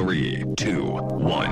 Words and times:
Three, 0.00 0.46
two, 0.56 0.96
one. 1.20 1.50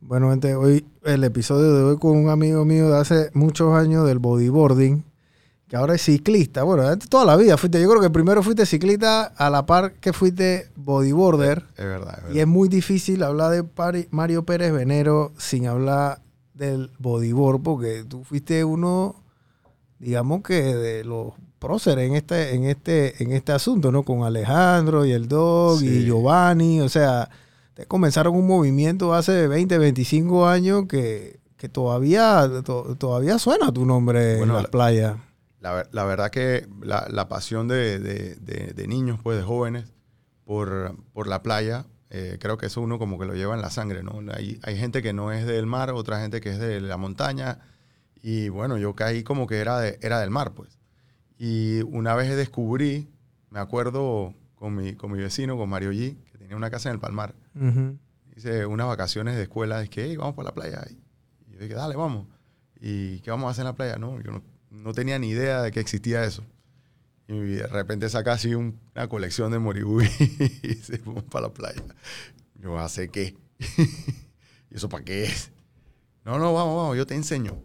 Bueno, 0.00 0.30
gente, 0.30 0.54
hoy 0.54 0.86
el 1.02 1.24
episodio 1.24 1.72
de 1.74 1.82
hoy 1.84 1.96
con 1.98 2.16
un 2.16 2.28
amigo 2.28 2.64
mío 2.64 2.90
de 2.90 2.98
hace 2.98 3.30
muchos 3.34 3.74
años 3.74 4.06
del 4.06 4.18
bodyboarding, 4.18 5.02
que 5.68 5.76
ahora 5.76 5.94
es 5.94 6.02
ciclista. 6.02 6.62
Bueno, 6.62 6.82
antes 6.86 7.08
toda 7.08 7.24
la 7.24 7.36
vida 7.36 7.56
fuiste, 7.56 7.80
yo 7.80 7.88
creo 7.88 8.02
que 8.02 8.10
primero 8.10 8.42
fuiste 8.42 8.66
ciclista 8.66 9.24
a 9.24 9.48
la 9.50 9.64
par 9.66 9.94
que 9.94 10.12
fuiste 10.12 10.68
bodyboarder. 10.76 11.64
Es 11.76 11.84
verdad, 11.84 12.14
es 12.18 12.22
verdad. 12.24 12.34
Y 12.34 12.40
es 12.40 12.46
muy 12.46 12.68
difícil 12.68 13.22
hablar 13.22 13.50
de 13.52 13.64
Pari- 13.64 14.08
Mario 14.10 14.44
Pérez 14.44 14.72
Venero 14.72 15.32
sin 15.38 15.66
hablar 15.66 16.20
del 16.52 16.90
bodyboard, 16.98 17.62
porque 17.62 18.04
tú 18.06 18.24
fuiste 18.24 18.62
uno, 18.62 19.16
digamos 19.98 20.42
que 20.42 20.62
de 20.62 21.04
los 21.04 21.32
próceres 21.58 22.08
en 22.08 22.14
este, 22.16 22.54
en 22.54 22.64
este, 22.64 23.22
en 23.22 23.32
este 23.32 23.52
asunto, 23.52 23.90
¿no? 23.90 24.02
Con 24.02 24.22
Alejandro 24.24 25.04
y 25.06 25.12
el 25.12 25.28
Dog 25.28 25.82
y. 25.82 26.04
Giovanni, 26.04 26.80
o 26.80 26.88
sea, 26.88 27.28
te 27.74 27.86
comenzaron 27.86 28.34
un 28.36 28.46
movimiento 28.46 29.14
hace 29.14 29.48
20, 29.48 29.78
25 29.78 30.46
años 30.46 30.84
que, 30.88 31.40
que 31.56 31.68
todavía, 31.68 32.48
to- 32.64 32.96
todavía 32.98 33.38
suena 33.38 33.72
tu 33.72 33.86
nombre 33.86 34.36
Bueno, 34.38 34.52
en 34.52 34.56
las 34.56 34.62
la- 34.64 34.70
playas. 34.70 35.16
La, 35.60 35.72
ver- 35.72 35.88
la 35.92 36.04
verdad 36.04 36.30
que 36.30 36.68
la, 36.82 37.06
la 37.10 37.26
pasión 37.28 37.66
de, 37.68 37.98
de- 37.98 38.34
de- 38.36 38.72
de 38.74 38.86
niños, 38.86 39.18
pues 39.22 39.38
de 39.38 39.44
jóvenes, 39.44 39.86
por, 40.44 40.94
por 41.14 41.26
la 41.26 41.42
playa, 41.42 41.86
eh, 42.10 42.36
creo 42.38 42.58
que 42.58 42.66
eso 42.66 42.82
uno 42.82 42.98
como 42.98 43.18
que 43.18 43.24
lo 43.24 43.34
lleva 43.34 43.54
en 43.54 43.62
la 43.62 43.70
sangre, 43.70 44.02
¿no? 44.02 44.20
Hay, 44.34 44.60
hay 44.62 44.76
gente 44.76 45.02
que 45.02 45.14
no 45.14 45.32
es 45.32 45.46
del 45.46 45.64
mar, 45.66 45.90
otra 45.92 46.20
gente 46.20 46.40
que 46.42 46.50
es 46.50 46.58
de 46.58 46.80
la 46.82 46.98
montaña, 46.98 47.60
y 48.26 48.48
bueno, 48.48 48.78
yo 48.78 48.94
caí 48.94 49.22
como 49.22 49.46
que 49.46 49.58
era, 49.58 49.78
de, 49.80 49.98
era 50.00 50.18
del 50.20 50.30
mar, 50.30 50.52
pues. 50.54 50.78
Y 51.38 51.82
una 51.82 52.14
vez 52.14 52.34
descubrí, 52.34 53.10
me 53.50 53.58
acuerdo 53.60 54.32
con 54.54 54.74
mi, 54.74 54.94
con 54.94 55.12
mi 55.12 55.18
vecino, 55.18 55.58
con 55.58 55.68
Mario 55.68 55.92
G, 55.92 56.16
que 56.32 56.38
tenía 56.38 56.56
una 56.56 56.70
casa 56.70 56.88
en 56.88 56.94
el 56.94 57.00
Palmar, 57.00 57.34
hice 58.34 58.64
unas 58.64 58.86
vacaciones 58.86 59.36
de 59.36 59.42
escuela, 59.42 59.82
es 59.82 59.90
que, 59.90 60.04
"Hey, 60.04 60.16
vamos 60.16 60.34
para 60.34 60.48
la 60.48 60.54
playa. 60.54 60.82
Y 60.90 61.52
yo 61.52 61.58
dije, 61.60 61.74
dale, 61.74 61.96
vamos. 61.96 62.26
¿Y 62.80 63.20
qué 63.20 63.30
vamos 63.30 63.48
a 63.48 63.50
hacer 63.50 63.62
en 63.62 63.66
la 63.66 63.74
playa? 63.74 63.96
No, 63.96 64.18
yo 64.22 64.32
no, 64.32 64.42
no 64.70 64.92
tenía 64.94 65.18
ni 65.18 65.28
idea 65.28 65.60
de 65.60 65.70
que 65.70 65.80
existía 65.80 66.24
eso. 66.24 66.44
Y 67.28 67.38
de 67.38 67.66
repente 67.66 68.08
saca 68.08 68.32
así 68.32 68.54
un- 68.54 68.78
una 68.94 69.06
colección 69.08 69.52
de 69.52 69.58
moribui 69.58 70.06
y 70.62 70.74
se 70.74 70.96
vamos 71.04 71.24
para 71.24 71.48
la 71.48 71.52
playa. 71.52 71.82
Yo, 72.54 72.78
¿hace 72.78 73.08
qué? 73.10 73.36
¿Y 74.70 74.76
eso 74.76 74.88
para 74.88 75.04
qué 75.04 75.24
es? 75.24 75.50
No, 76.24 76.38
no, 76.38 76.52
vamos, 76.54 76.76
vamos, 76.76 76.96
yo 76.96 77.06
te 77.06 77.14
enseño. 77.14 77.56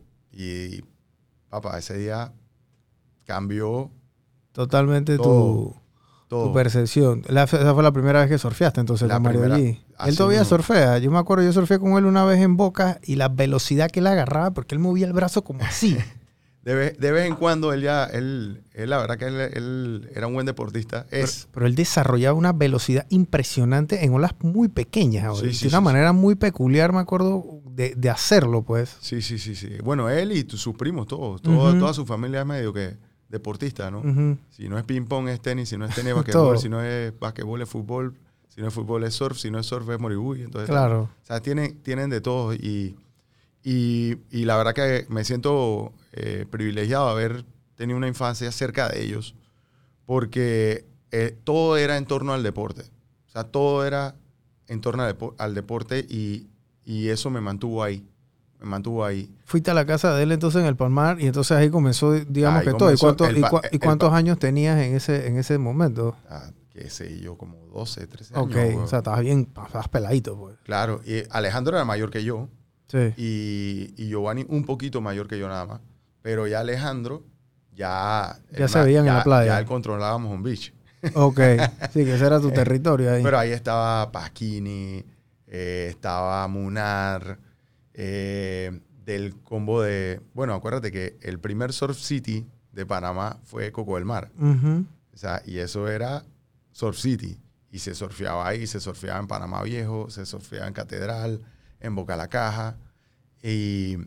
Y, 0.42 0.82
papá, 1.50 1.78
ese 1.78 1.98
día 1.98 2.32
cambió 3.26 3.92
Totalmente 4.54 5.18
tu... 5.18 5.24
Todo. 5.24 5.76
todo. 6.30 6.48
Tu 6.48 6.54
percepción. 6.54 7.24
La- 7.28 7.44
esa 7.44 7.74
fue 7.74 7.84
la 7.84 7.92
primera 7.92 8.22
vez 8.22 8.30
que 8.30 8.38
surfeaste 8.38 8.80
entonces 8.80 9.08
La 9.10 9.16
con 9.16 9.24
Mario 9.24 9.42
primera- 9.42 9.60
G. 9.60 9.80
Él 10.06 10.16
todavía 10.16 10.40
mismo. 10.40 10.58
surfea. 10.58 10.98
Yo 11.00 11.12
me 11.12 11.18
acuerdo, 11.18 11.44
yo 11.44 11.52
surfeé 11.52 11.78
con 11.80 11.98
él 11.98 12.06
una 12.06 12.24
vez 12.24 12.40
en 12.40 12.56
Boca 12.56 13.00
y 13.04 13.16
la 13.16 13.28
velocidad 13.28 13.90
que 13.90 14.00
él 14.00 14.08
agarraba, 14.08 14.52
porque 14.52 14.76
él 14.76 14.80
movía 14.80 15.08
el 15.08 15.14
brazo 15.14 15.44
como 15.44 15.64
así. 15.64 15.98
De 16.64 16.76
vez, 16.76 16.98
de 17.00 17.12
vez 17.14 17.26
en 17.26 17.36
cuando 17.36 17.72
él 17.72 17.82
ya, 17.82 18.04
él, 18.06 18.62
él, 18.74 18.90
la 18.90 18.98
verdad 18.98 19.18
que 19.18 19.26
él, 19.26 19.40
él 19.40 20.10
era 20.14 20.28
un 20.28 20.34
buen 20.34 20.46
deportista. 20.46 21.06
pero, 21.10 21.24
Es, 21.24 21.48
pero 21.54 21.66
él 21.66 21.74
desarrollaba 21.76 22.38
una 22.38 22.52
velocidad 22.52 23.06
impresionante 23.10 24.04
en 24.04 24.14
olas 24.14 24.34
muy 24.42 24.68
pequeñas. 24.68 25.38
Sí, 25.38 25.46
de 25.48 25.68
una 25.70 25.78
sí, 25.80 25.84
manera 25.84 26.12
muy 26.14 26.36
peculiar, 26.36 26.92
me 26.92 27.00
acuerdo, 27.00 27.62
de, 27.72 27.96
de 27.96 28.10
hacerlo, 28.10 28.62
pues. 28.64 28.98
Sí, 29.00 29.22
sí, 29.22 29.40
sí, 29.40 29.56
sí. 29.56 29.70
Bueno, 29.84 30.10
él 30.10 30.34
y 30.34 30.46
sus 30.50 30.76
primos, 30.76 31.08
todos. 31.08 31.42
todo- 31.42 31.70
Ujú. 31.70 31.80
Toda 31.80 31.94
su 31.94 32.06
familia 32.06 32.42
es 32.42 32.46
medio 32.46 32.74
que 32.74 32.98
deportista, 33.30 33.90
¿no? 33.90 34.02
Si 34.50 34.68
no 34.68 34.78
es 34.78 34.84
ping-pong, 34.84 35.30
es 35.30 35.40
tenis. 35.40 35.70
Si 35.70 35.78
no 35.78 35.86
es 35.86 35.96
tenis, 35.96 36.14
basquetbol. 36.16 36.32
Todo. 36.54 36.58
si 36.58 36.68
no 36.68 36.84
es 36.84 37.18
basquetbol, 37.18 37.62
es 37.62 37.70
fútbol. 37.70 38.16
Si 38.50 38.60
no 38.60 38.68
es 38.68 38.74
fútbol, 38.74 39.04
es 39.06 39.14
surf. 39.14 39.38
Si 39.38 39.50
no 39.50 39.60
es 39.60 39.66
surf, 39.66 39.90
es 39.90 40.00
moribui. 40.00 40.42
Entonces, 40.42 40.70
Claro. 40.70 41.04
O 41.04 41.26
sea, 41.26 41.40
tienen, 41.40 41.80
tienen 41.84 42.10
de 42.10 42.20
todo. 42.22 42.54
Y, 42.54 42.98
y, 43.64 44.18
y 44.32 44.46
la 44.46 44.58
verdad 44.58 44.74
que 44.74 45.06
me 45.10 45.24
siento 45.24 45.94
eh, 46.14 46.46
privilegiado 46.50 47.06
de 47.08 47.12
haber 47.12 47.46
tenido 47.76 47.98
una 47.98 48.08
infancia 48.08 48.52
cerca 48.52 48.90
de 48.90 49.02
ellos. 49.04 49.36
Porque 50.06 50.86
eh, 51.12 51.38
todo 51.44 51.78
era 51.78 51.98
en 51.98 52.06
torno 52.06 52.34
al 52.34 52.44
deporte. 52.44 52.84
O 53.28 53.32
sea, 53.32 53.44
todo 53.46 53.86
era 53.86 54.16
en 54.68 54.82
torno 54.82 55.04
al, 55.04 55.16
depo- 55.18 55.36
al 55.38 55.54
deporte 55.56 56.06
y, 56.08 56.48
y 56.84 57.10
eso 57.10 57.30
me 57.30 57.42
mantuvo 57.42 57.84
ahí. 57.84 58.06
Me 58.60 58.66
mantuvo 58.66 59.06
ahí. 59.06 59.32
Fuiste 59.46 59.72
a 59.72 59.74
la 59.74 59.86
casa 59.86 60.14
de 60.16 60.24
él 60.24 60.32
entonces 60.32 60.62
en 60.62 60.68
el 60.68 60.76
Palmar 60.76 61.22
y 61.22 61.28
entonces 61.28 61.56
ahí 61.56 61.70
comenzó, 61.70 62.14
digamos 62.14 62.60
Ahí 62.62 62.66
que 62.66 62.72
todo. 62.74 62.92
¿Y, 62.92 62.98
comenzó 62.98 63.06
cuánto- 63.18 63.32
y 63.40 63.42
cua- 63.44 63.70
y 63.72 63.80
cuántos 63.80 64.14
años 64.14 64.40
tenías 64.40 64.80
en 64.82 64.96
ese, 64.96 65.28
en 65.28 65.38
ese 65.38 65.58
momento? 65.58 66.16
Ah, 66.30 66.50
qué 66.72 66.90
sé 66.90 67.20
yo, 67.20 67.38
como 67.38 67.56
12, 67.68 68.08
13 68.08 68.36
años. 68.36 68.48
Ok, 68.48 68.58
o 68.84 68.88
sea, 68.88 69.00
estabas 69.00 69.22
bien, 69.22 69.42
estabas 69.56 69.88
peladito, 69.90 70.38
pues. 70.38 70.58
claro, 70.64 71.02
y 71.06 71.24
Alejandro 71.30 71.76
era 71.78 71.86
mayor 71.86 72.10
que 72.10 72.24
yo 72.24 72.50
Sí. 72.90 73.14
y, 73.18 73.94
y 73.98 74.10
Giovanni 74.10 74.46
un 74.50 74.66
poquito 74.66 75.00
mayor 75.00 75.28
que 75.28 75.38
yo 75.40 75.48
nada 75.48 75.66
más. 75.66 75.82
Pero 76.22 76.48
ya 76.48 76.60
Alejandro, 76.60 77.24
ya... 77.74 78.38
Ya 78.58 78.68
se 78.68 78.84
veían 78.84 79.08
en 79.08 79.14
la 79.14 79.24
playa. 79.24 79.54
Ya 79.54 79.60
él 79.60 79.66
controlábamos 79.66 80.34
un 80.34 80.44
beach. 80.44 80.74
Ok, 81.14 81.40
sí, 81.94 82.04
que 82.04 82.16
ese 82.16 82.26
era 82.26 82.42
tu 82.42 82.52
territorio 82.52 83.14
ahí. 83.14 83.24
Pero 83.24 83.40
ahí 83.40 83.52
estaba 83.52 84.12
Pasquini, 84.12 85.06
eh, 85.48 85.88
estaba 85.90 86.46
Munar, 86.50 87.40
eh, 87.94 88.82
del 89.06 89.36
combo 89.42 89.82
de... 89.82 90.20
Bueno, 90.34 90.54
acuérdate 90.54 90.92
que 90.92 91.18
el 91.22 91.40
primer 91.40 91.72
Surf 91.72 91.98
City 91.98 92.46
de 92.74 92.86
Panamá 92.86 93.38
fue 93.46 93.72
Coco 93.72 93.96
del 93.96 94.04
Mar. 94.06 94.30
O 94.42 95.18
sea, 95.18 95.42
y 95.46 95.60
eso 95.60 95.88
era 95.88 96.24
Surf 96.72 96.98
City. 96.98 97.40
Y 97.72 97.80
se 97.80 97.96
surfeaba 97.96 98.48
ahí, 98.48 98.68
se 98.68 98.80
surfeaba 98.80 99.20
en 99.20 99.28
Panamá 99.28 99.64
Viejo, 99.64 100.10
se 100.10 100.26
surfeaba 100.26 100.68
en 100.68 100.74
Catedral, 100.74 101.42
en 101.80 101.96
Boca 101.96 102.16
la 102.16 102.28
Caja. 102.28 102.78
Y 103.44 103.98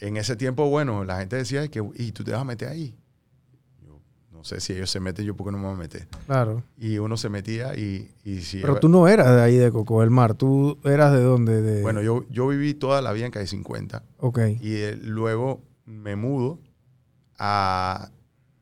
en 0.00 0.16
ese 0.16 0.36
tiempo, 0.36 0.68
bueno, 0.68 1.04
la 1.04 1.18
gente 1.20 1.36
decía 1.36 1.66
que, 1.68 1.82
¿y 1.96 2.12
tú 2.12 2.24
te 2.24 2.32
vas 2.32 2.40
a 2.40 2.44
meter 2.44 2.68
ahí? 2.68 2.94
Yo 3.82 4.00
no 4.30 4.44
sé 4.44 4.60
si 4.60 4.72
ellos 4.74 4.90
se 4.90 5.00
meten, 5.00 5.24
yo 5.24 5.34
porque 5.36 5.52
no 5.52 5.58
me 5.58 5.64
voy 5.66 5.74
a 5.74 5.78
meter. 5.78 6.06
Claro. 6.26 6.62
Y 6.76 6.98
uno 6.98 7.16
se 7.16 7.28
metía 7.28 7.74
y, 7.76 8.10
y 8.24 8.40
si... 8.40 8.60
Pero 8.60 8.78
tú 8.80 8.88
no 8.88 9.08
eras 9.08 9.28
de 9.34 9.42
ahí 9.42 9.56
de 9.56 9.70
Coco 9.72 10.00
del 10.00 10.10
Mar, 10.10 10.34
tú 10.34 10.78
eras 10.84 11.12
de 11.12 11.22
dónde? 11.22 11.62
De... 11.62 11.82
Bueno, 11.82 12.02
yo, 12.02 12.24
yo 12.30 12.48
viví 12.48 12.74
toda 12.74 13.00
la 13.02 13.12
vida 13.12 13.26
en 13.26 13.32
Calle 13.32 13.46
50 13.46 14.02
Ok. 14.18 14.38
y 14.60 14.74
eh, 14.76 14.98
luego 15.02 15.62
me 15.86 16.16
mudo 16.16 16.58
a... 17.38 18.10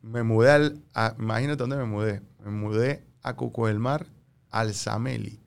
Me 0.03 0.22
mudé 0.22 0.50
al... 0.53 0.82
a- 0.94 1.15
imagínate 1.19 1.56
dónde 1.59 1.77
me 1.77 1.84
mudé. 1.84 2.22
Me 2.44 2.50
mudé 2.50 3.03
a 3.22 3.34
Coco 3.34 3.66
del 3.66 3.78
Mar, 3.81 4.06
al 4.50 4.72
Sameli, 4.75 5.38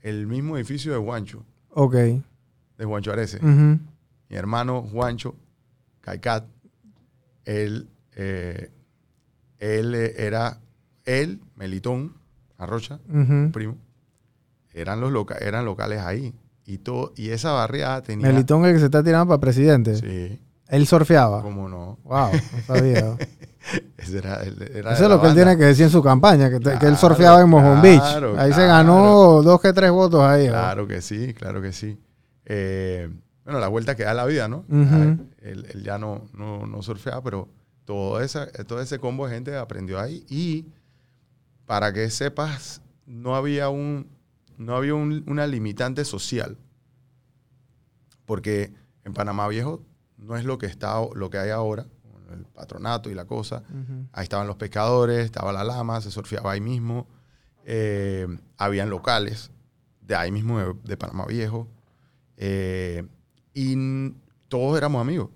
el 0.00 0.26
mismo 0.26 0.56
edificio 0.56 0.92
de 0.92 0.98
Juancho, 0.98 1.44
Ok. 1.70 1.94
De 2.82 2.86
Juancho 2.86 3.12
Arece. 3.12 3.36
Ujú. 3.38 3.78
Mi 4.28 4.36
hermano 4.36 4.82
Juancho 4.82 5.36
Caicat, 6.00 6.44
él, 7.44 7.88
eh, 8.16 8.70
él 9.58 9.94
eh, 9.94 10.14
era... 10.18 10.58
Él, 11.04 11.40
Melitón, 11.56 12.14
Arrocha, 12.58 12.98
primo, 13.52 13.76
eran, 14.72 15.00
los 15.00 15.10
loca 15.12 15.36
eran 15.40 15.64
locales 15.64 16.00
ahí. 16.00 16.34
Y, 16.64 16.78
todo, 16.78 17.12
y 17.16 17.30
esa 17.30 17.52
barriada 17.52 18.02
tenía... 18.02 18.26
Melitón 18.28 18.64
el 18.64 18.74
que 18.74 18.78
se 18.80 18.84
está 18.86 19.02
tirando 19.02 19.26
para 19.28 19.40
presidente. 19.40 19.96
Sí, 19.96 20.40
Él 20.68 20.86
surfeaba. 20.86 21.42
cómo 21.42 21.68
no. 21.68 21.98
Wow, 22.04 22.30
no 22.32 22.62
sabía. 22.66 23.16
Ese 23.96 24.18
era, 24.18 24.42
el- 24.42 24.60
era 24.74 24.94
Eso 24.94 25.04
es 25.04 25.08
lo 25.08 25.20
que 25.20 25.28
él 25.28 25.34
tiene 25.34 25.56
que 25.56 25.64
decir 25.64 25.84
en 25.84 25.90
su 25.90 26.02
campaña, 26.02 26.50
que, 26.50 26.56
él 26.86 26.96
surfeaba 26.96 27.40
en 27.40 27.48
Mojón 27.48 27.80
Beach. 27.80 28.00
claro, 28.00 28.38
Ahí 28.38 28.52
se 28.52 28.66
ganó 28.66 29.40
dos 29.42 29.60
que 29.60 29.72
tres 29.72 29.92
votos 29.92 30.20
ahí. 30.22 30.48
Claro 30.48 30.88
que 30.88 31.00
sí, 31.00 31.32
claro 31.34 31.62
que 31.62 31.72
sí. 31.72 31.96
Eh, 32.44 33.08
bueno, 33.44 33.58
la 33.60 33.68
vuelta 33.68 33.94
que 33.96 34.04
da 34.04 34.14
la 34.14 34.24
vida, 34.26 34.48
¿no? 34.48 34.64
Él, 35.38 35.66
él 35.72 35.82
ya 35.82 35.98
no, 35.98 36.26
no, 36.32 36.66
no 36.66 36.82
surfeaba, 36.82 37.22
pero 37.22 37.48
todo, 37.84 38.20
esa, 38.20 38.46
todo 38.64 38.80
ese 38.80 38.98
combo 38.98 39.26
de 39.26 39.34
gente 39.34 39.56
aprendió 39.56 39.98
ahí. 40.00 40.24
Y 40.28 40.66
para 41.66 41.92
que 41.92 42.08
sepas, 42.10 42.82
no 43.06 43.34
había, 43.36 43.68
un, 43.68 44.06
no 44.58 44.76
había 44.76 44.94
un- 44.94 45.24
una 45.26 45.46
limitante 45.46 46.04
social. 46.04 46.56
Porque 48.24 48.72
en 49.04 49.12
Panamá 49.14 49.48
Viejo 49.48 49.82
no 50.16 50.36
es 50.36 50.44
lo 50.44 50.58
que, 50.58 50.66
está, 50.66 51.00
lo 51.14 51.30
que 51.30 51.38
hay 51.38 51.50
ahora, 51.50 51.86
el 52.32 52.44
patronato 52.46 53.10
y 53.10 53.14
la 53.14 53.24
cosa. 53.26 53.62
Ahí 54.12 54.22
estaban 54.24 54.46
los 54.46 54.56
pescadores, 54.56 55.24
estaba 55.24 55.52
la 55.52 55.64
lama, 55.64 56.00
se 56.00 56.10
surfeaba 56.10 56.52
ahí 56.52 56.60
mismo. 56.60 57.06
Eh, 57.64 58.26
habían 58.56 58.88
locales 58.90 59.50
de 60.00 60.14
ahí 60.14 60.30
mismo, 60.32 60.58
de, 60.58 60.74
de 60.84 60.96
Panamá 60.96 61.26
Viejo. 61.26 61.68
Eh, 62.44 63.04
y 63.54 64.10
todos 64.48 64.76
éramos 64.76 65.00
amigos. 65.00 65.28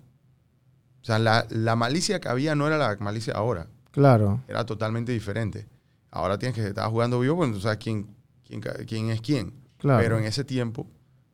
O 1.01 1.05
sea, 1.07 1.19
la, 1.19 1.45
la 1.49 1.77
malicia 1.77 2.19
que 2.19 2.27
había 2.27 2.53
no 2.53 2.67
era 2.67 2.77
la 2.77 2.97
malicia 2.97 3.33
ahora. 3.33 3.67
Claro. 3.91 4.41
Era 4.49 4.65
totalmente 4.65 5.13
diferente. 5.13 5.67
Ahora 6.11 6.37
tienes 6.37 6.55
que 6.57 6.67
estar 6.67 6.89
jugando 6.89 7.19
vivo, 7.21 7.37
pues 7.37 7.53
tú 7.53 7.61
sabes 7.61 7.77
quién, 7.77 8.07
quién, 8.45 8.59
quién 8.85 9.09
es 9.09 9.21
quién. 9.21 9.53
Claro. 9.77 10.03
Pero 10.03 10.17
en 10.17 10.25
ese 10.25 10.43
tiempo, 10.43 10.85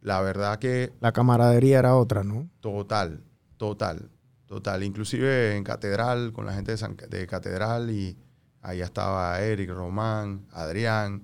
la 0.01 0.21
verdad 0.21 0.59
que 0.59 0.93
La 0.99 1.11
camaradería 1.11 1.79
era 1.79 1.95
otra, 1.95 2.23
¿no? 2.23 2.47
total, 2.59 3.23
total, 3.57 4.09
Total, 4.45 4.83
inclusive 4.83 5.55
en 5.57 5.63
Catedral, 5.63 6.31
con 6.33 6.45
la 6.45 6.53
gente 6.53 6.71
de, 6.73 6.77
San- 6.77 6.95
de 7.09 7.25
Catedral, 7.25 7.89
y 7.89 8.15
ahí 8.61 8.81
estaba 8.81 9.41
Eric, 9.41 9.71
Román, 9.71 10.45
Adrián. 10.51 11.23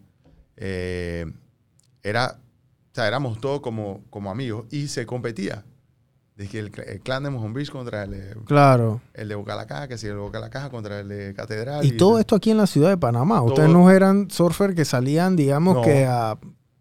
eh, 0.58 1.32
era, 2.02 2.40
sea, 3.00 3.08
éramos 3.08 3.40
todos 3.40 3.62
como, 3.62 4.02
como 4.10 4.30
amigos 4.32 4.66
y 4.72 4.88
se 4.88 5.06
competía. 5.06 5.64
De 6.36 6.48
que 6.48 6.58
el, 6.60 6.72
cl- 6.72 6.86
el 6.88 7.02
clan 7.02 7.24
de 7.24 7.30
Mojón 7.32 7.52
Beach 7.54 7.70
contra 7.70 8.04
el, 8.04 8.12
de- 8.12 8.36
Claro. 8.46 9.02
el 9.14 9.28
de 9.28 9.36
Boca 9.36 9.56
la 9.58 9.68
Caja, 9.68 9.90
que 9.90 9.98
si 9.98 10.08
el 10.08 10.14
de 10.14 10.20
Boca 10.20 10.40
la 10.40 10.50
Caja 10.50 10.70
contra 10.70 11.02
el 11.02 11.10
de 11.10 11.34
Catedral. 11.34 11.84
Y 11.86 11.98
todo 11.98 12.18
esto 12.18 12.34
aquí 12.36 12.50
en 12.52 12.58
la 12.58 12.66
ciudad 12.66 12.88
de 12.90 12.98
Panamá. 12.98 13.42
Ustedes 13.42 13.70
no 13.70 13.92
eran 13.92 14.32
surfer 14.32 14.74
que 14.74 14.86
salían, 14.86 15.36
digamos, 15.36 15.76
No. 15.76 15.82
que 15.82 16.06
a 16.06 16.38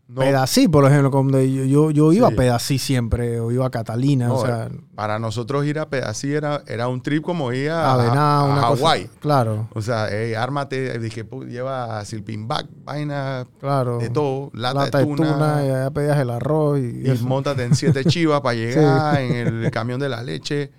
No, 0.09 0.23
Pedací, 0.23 0.69
por 0.69 0.87
ejemplo, 0.87 1.11
como 1.11 1.31
yo, 1.39 1.65
yo, 1.65 1.91
yo 1.91 2.13
iba 2.15 2.29
Sí. 2.29 2.35
a 2.35 2.37
Pedací 2.39 2.79
siempre, 2.79 3.41
o 3.41 3.53
iba 3.53 3.67
a 3.67 3.71
Catalina, 3.71 4.29
No, 4.29 4.37
o 4.37 4.47
sea, 4.47 4.71
Para 4.95 5.19
nosotros 5.19 5.67
ir 5.67 5.79
a 5.79 5.87
Pedací 5.91 6.33
era, 6.33 6.63
era 6.67 6.89
un 6.89 7.03
trip 7.03 7.23
como 7.23 7.53
ir 7.53 7.71
a, 7.71 7.93
a 7.93 8.61
Hawái. 8.63 9.11
Claro, 9.21 9.69
O 9.75 9.83
sea, 9.83 10.07
hey, 10.11 10.33
ármate, 10.33 10.99
dije, 10.99 11.29
pu- 11.29 11.47
lleva 11.47 12.03
silpin 12.07 12.49
bag, 12.49 12.67
vaina 12.85 13.47
claro. 13.61 13.99
de 13.99 14.09
todo, 14.09 14.51
lata, 14.55 14.85
Lata 14.85 14.99
de 15.01 15.05
tuna, 15.05 15.63
y 15.63 15.71
allá 15.71 15.91
pedías 15.91 16.17
el 16.19 16.31
arroz 16.31 16.79
y, 16.79 17.07
y 17.07 17.19
montate 17.25 17.65
en 17.65 17.75
siete 17.77 18.03
chivas 18.07 18.41
para 18.41 18.55
llegar 18.55 19.21
en 19.21 19.37
el 19.65 19.71
camión 19.71 20.01
de 20.01 20.09
la 20.09 20.23
leche. 20.23 20.73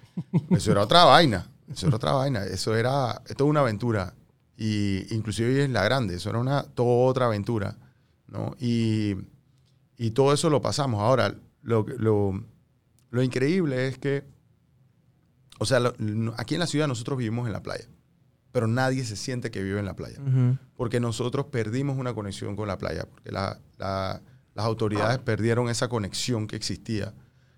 Eso 0.49 0.71
era 0.71 0.81
otra 0.81 1.05
vaina. 1.05 1.47
Eso 1.71 1.85
era 1.85 1.97
otra 1.97 2.13
vaina. 2.13 2.43
Eso 2.45 2.75
era, 2.75 3.21
esto 3.27 3.43
es 3.43 3.49
una 3.49 3.59
aventura. 3.59 4.15
Y 4.57 5.05
inclusive 5.15 5.63
en 5.65 5.71
la 5.73 5.83
grande, 5.83 6.15
eso 6.15 6.31
era 6.31 6.39
una, 6.39 6.63
toda 6.63 7.05
otra 7.07 7.27
aventura. 7.27 7.75
¿No? 8.31 8.55
Y, 8.59 9.15
y 9.97 10.11
todo 10.11 10.33
eso 10.33 10.49
lo 10.49 10.61
pasamos. 10.61 11.01
Ahora, 11.01 11.35
lo, 11.61 11.85
lo, 11.97 12.43
lo 13.09 13.23
increíble 13.23 13.87
es 13.87 13.97
que, 13.97 14.23
o 15.59 15.65
sea, 15.65 15.79
lo- 15.79 15.93
aquí 16.37 16.55
en 16.55 16.59
la 16.59 16.67
ciudad 16.67 16.87
nosotros 16.87 17.17
vivimos 17.17 17.47
en 17.47 17.53
la 17.53 17.61
playa, 17.63 17.85
pero 18.51 18.67
nadie 18.67 19.03
se 19.03 19.15
siente 19.15 19.51
que 19.51 19.61
vive 19.61 19.79
en 19.79 19.85
la 19.85 19.95
playa 19.95 20.19
porque 20.75 20.99
nosotros 20.99 21.47
perdimos 21.47 21.97
una 21.97 22.13
conexión 22.13 22.55
con 22.55 22.67
la 22.67 22.77
playa, 22.77 23.05
porque 23.09 23.31
la- 23.31 23.59
la- 23.77 24.21
las 24.55 24.65
autoridades 24.65 25.19
perdieron 25.19 25.69
esa 25.69 25.87
conexión 25.89 26.47
que 26.47 26.55
existía 26.55 27.13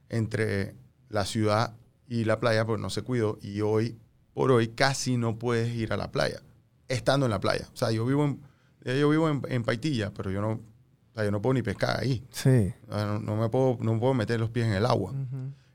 entre 0.10 0.76
la 1.10 1.26
ciudad 1.26 1.76
y 2.08 2.26
la 2.26 2.40
playa, 2.40 2.66
pues 2.66 2.80
no 2.80 2.90
se 2.90 3.02
cuidó, 3.04 3.38
y 3.42 3.62
hoy 3.62 3.98
por 4.34 4.52
hoy 4.52 4.70
casi 4.70 5.18
no 5.18 5.38
puedes 5.40 5.74
ir 5.76 5.94
a 5.94 5.98
la 5.98 6.12
playa, 6.12 6.42
estando 6.88 7.26
en 7.26 7.32
la 7.32 7.40
playa. 7.40 7.68
O 7.74 7.78
sea, 7.78 7.92
yo 7.92 8.06
vivo 8.06 8.26
en, 8.26 8.42
yo 8.84 9.10
vivo 9.10 9.30
en, 9.30 9.42
en 9.48 9.64
Paitilla, 9.64 10.14
pero 10.14 10.32
yo 10.32 10.42
no, 10.42 10.52
o 10.52 11.14
sea, 11.14 11.26
yo 11.26 11.32
no 11.32 11.42
puedo 11.42 11.54
ni 11.54 11.62
pescar 11.62 12.00
ahí. 12.00 12.26
Sí. 12.32 12.74
No, 12.88 13.20
no 13.20 13.36
me 13.36 13.50
puedo, 13.50 13.78
no 13.82 14.00
puedo 14.00 14.14
meter 14.14 14.40
los 14.40 14.50
pies 14.50 14.68
en 14.68 14.74
el 14.74 14.86
agua. 14.86 15.14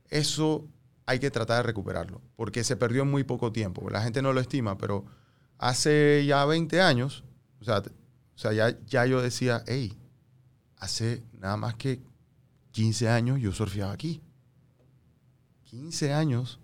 Eso 0.08 0.66
hay 1.04 1.18
que 1.18 1.30
tratar 1.30 1.58
de 1.58 1.62
recuperarlo, 1.64 2.20
porque 2.36 2.64
se 2.64 2.76
perdió 2.76 3.02
en 3.02 3.10
muy 3.10 3.24
poco 3.24 3.52
tiempo. 3.52 3.88
La 3.90 4.02
gente 4.02 4.22
no 4.22 4.32
lo 4.32 4.40
estima, 4.40 4.76
pero 4.76 5.04
hace 5.58 6.24
ya 6.26 6.44
20 6.44 6.80
años, 6.80 7.24
o 7.60 7.64
sea, 7.64 7.78
o 7.78 8.38
sea 8.38 8.52
ya, 8.52 8.78
ya 8.86 9.06
yo 9.06 9.22
decía, 9.22 9.62
hey, 9.66 9.96
hace 10.78 11.22
nada 11.38 11.56
más 11.56 11.74
que 11.74 12.02
15 12.72 13.08
años 13.08 13.40
yo 13.40 13.52
surfeaba 13.52 13.92
aquí. 13.92 14.22
15 15.64 16.12
años 16.12 16.60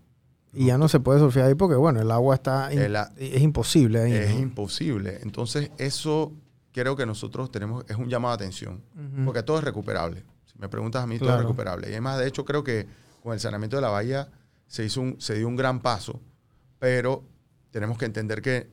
Y 0.52 0.66
ya 0.66 0.78
no 0.78 0.88
se 0.88 1.00
puede 1.00 1.18
surfear 1.18 1.48
ahí 1.48 1.54
porque, 1.54 1.76
bueno, 1.76 2.00
el 2.00 2.10
agua 2.10 2.34
está... 2.34 2.70
El 2.70 2.96
es 3.16 3.40
imposible 3.42 4.02
ahí. 4.02 4.12
es 4.12 4.34
¿no? 4.34 4.40
imposible. 4.40 5.18
Entonces, 5.22 5.70
eso 5.78 6.32
creo 6.72 6.96
que 6.96 7.06
nosotros 7.06 7.50
tenemos, 7.50 7.84
es 7.88 7.96
un 7.96 8.08
llamado 8.08 8.36
de 8.36 8.44
atención. 8.44 8.82
Porque 9.24 9.42
todo 9.42 9.58
es 9.58 9.64
recuperable. 9.64 10.24
Si 10.46 10.58
me 10.58 10.68
preguntas 10.68 11.02
a 11.02 11.06
mí, 11.06 11.18
todo 11.18 11.34
es 11.34 11.40
recuperable. 11.40 11.88
Y 11.88 11.92
además, 11.92 12.18
de 12.18 12.26
hecho, 12.26 12.44
creo 12.44 12.62
que 12.64 12.86
con 13.22 13.32
el 13.32 13.40
saneamiento 13.40 13.76
de 13.76 13.82
la 13.82 13.88
bahía 13.88 14.28
se, 14.66 14.84
hizo 14.84 15.00
un, 15.00 15.20
se 15.20 15.34
dio 15.34 15.48
un 15.48 15.56
gran 15.56 15.80
paso, 15.80 16.20
pero 16.78 17.24
tenemos 17.70 17.98
que 17.98 18.04
entender 18.04 18.42
que, 18.42 18.70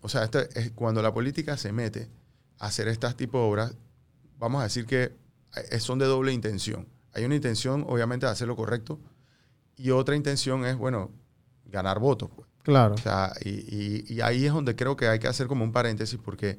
o 0.00 0.08
sea, 0.08 0.24
esto 0.24 0.40
es, 0.40 0.70
cuando 0.72 1.02
la 1.02 1.12
política 1.12 1.56
se 1.56 1.72
mete 1.72 2.08
a 2.58 2.66
hacer 2.66 2.88
estas 2.88 3.16
tipos 3.16 3.40
de 3.40 3.48
obras, 3.48 3.74
vamos 4.38 4.60
a 4.60 4.64
decir 4.64 4.86
que 4.86 5.16
eh, 5.70 5.80
son 5.80 5.98
de 5.98 6.06
doble 6.06 6.32
intención. 6.32 6.86
Hay 7.12 7.24
una 7.24 7.34
intención, 7.34 7.84
obviamente, 7.88 8.26
de 8.26 8.32
hacer 8.32 8.46
lo 8.46 8.56
correcto, 8.56 9.00
y 9.80 9.90
otra 9.90 10.16
intención 10.16 10.64
es, 10.64 10.76
bueno, 10.76 11.10
ganar 11.66 11.98
votos. 11.98 12.30
pues. 12.34 12.48
Claro. 12.62 12.94
O 12.94 12.98
sea, 12.98 13.32
y, 13.44 13.48
y- 13.50 14.04
y 14.14 14.20
ahí 14.20 14.44
es 14.46 14.52
donde 14.52 14.76
creo 14.76 14.96
que 14.96 15.08
hay 15.08 15.18
que 15.18 15.28
hacer 15.28 15.46
como 15.46 15.64
un 15.64 15.72
paréntesis 15.72 16.18
porque 16.22 16.58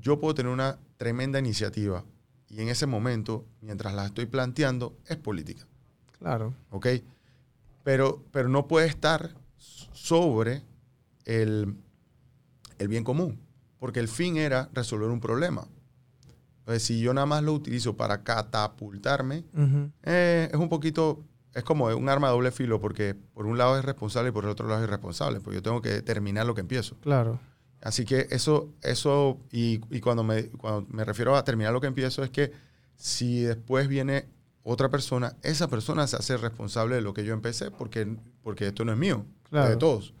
yo 0.00 0.18
puedo 0.18 0.34
tener 0.34 0.50
una 0.52 0.78
tremenda 0.96 1.38
iniciativa 1.38 2.04
y 2.48 2.60
en 2.60 2.68
ese 2.68 2.86
momento, 2.86 3.46
mientras 3.60 3.94
la 3.94 4.06
estoy 4.06 4.26
planteando, 4.26 4.96
es 5.06 5.16
política, 5.16 5.66
Claro. 6.18 6.54
¿ok? 6.70 6.86
Pero, 7.84 8.22
pero 8.32 8.48
no 8.48 8.66
puede 8.68 8.86
estar 8.88 9.30
sobre 9.92 10.62
el, 11.24 11.74
el 12.78 12.88
bien 12.88 13.04
común, 13.04 13.38
porque 13.78 14.00
el 14.00 14.08
fin 14.08 14.36
era 14.36 14.68
resolver 14.72 15.08
un 15.08 15.20
problema. 15.20 15.66
Entonces, 16.60 16.82
si 16.84 17.00
yo 17.00 17.12
nada 17.14 17.26
más 17.26 17.42
lo 17.42 17.52
utilizo 17.54 17.96
para 17.96 18.22
catapultarme, 18.22 19.44
eh, 20.04 20.48
es 20.52 20.58
un 20.58 20.68
poquito, 20.68 21.24
es 21.54 21.64
como 21.64 21.86
un 21.86 22.08
arma 22.08 22.28
de 22.28 22.32
doble 22.34 22.50
filo, 22.50 22.80
porque 22.80 23.14
por 23.14 23.46
un 23.46 23.58
lado 23.58 23.78
es 23.78 23.84
responsable 23.84 24.30
y 24.30 24.32
por 24.32 24.44
el 24.44 24.50
otro 24.50 24.68
lado 24.68 24.80
es 24.82 24.88
irresponsable, 24.88 25.40
porque 25.40 25.56
yo 25.56 25.62
tengo 25.62 25.82
que 25.82 26.02
terminar 26.02 26.46
lo 26.46 26.54
que 26.54 26.60
empiezo. 26.62 26.96
Claro. 27.00 27.40
Así 27.82 28.04
que 28.04 28.28
eso, 28.30 28.72
eso 28.82 29.38
y, 29.50 29.80
y 29.90 30.00
cuando, 30.00 30.22
me, 30.22 30.44
cuando 30.50 30.86
me 30.90 31.04
refiero 31.04 31.36
a 31.36 31.44
terminar 31.44 31.72
lo 31.72 31.80
que 31.80 31.88
empiezo, 31.88 32.22
es 32.22 32.30
que 32.30 32.52
si 32.94 33.40
después 33.42 33.88
viene 33.88 34.28
otra 34.62 34.88
persona, 34.88 35.34
esa 35.42 35.66
persona 35.68 36.06
se 36.06 36.16
hace 36.16 36.36
responsable 36.36 36.94
de 36.94 37.00
lo 37.02 37.12
que 37.12 37.24
yo 37.24 37.32
empecé, 37.34 37.70
porque, 37.72 38.16
porque 38.42 38.68
esto 38.68 38.84
no 38.84 38.92
es 38.92 38.98
mío, 38.98 39.26
Claro. 39.50 39.64
es 39.66 39.70
de 39.72 39.76
todos. 39.76 40.14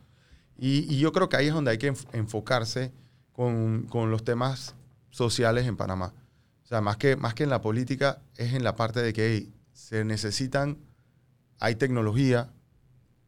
Y, 0.58 0.92
y 0.92 0.98
yo 0.98 1.12
creo 1.12 1.28
que 1.28 1.36
ahí 1.36 1.46
es 1.46 1.54
donde 1.54 1.70
hay 1.70 1.78
que 1.78 1.92
enf- 1.92 2.06
enfocarse 2.12 2.92
con, 3.32 3.84
con 3.88 4.10
los 4.10 4.24
temas 4.24 4.74
sociales 5.10 5.66
en 5.66 5.76
Panamá. 5.76 6.12
O 6.64 6.66
sea, 6.66 6.80
más 6.80 6.96
que, 6.96 7.16
más 7.16 7.34
que 7.34 7.44
en 7.44 7.50
la 7.50 7.60
política, 7.62 8.20
es 8.36 8.54
en 8.54 8.64
la 8.64 8.74
parte 8.76 9.00
de 9.00 9.12
que 9.12 9.28
hey, 9.36 9.52
se 9.72 10.04
necesitan, 10.04 10.78
hay 11.62 11.76
tecnología, 11.76 12.50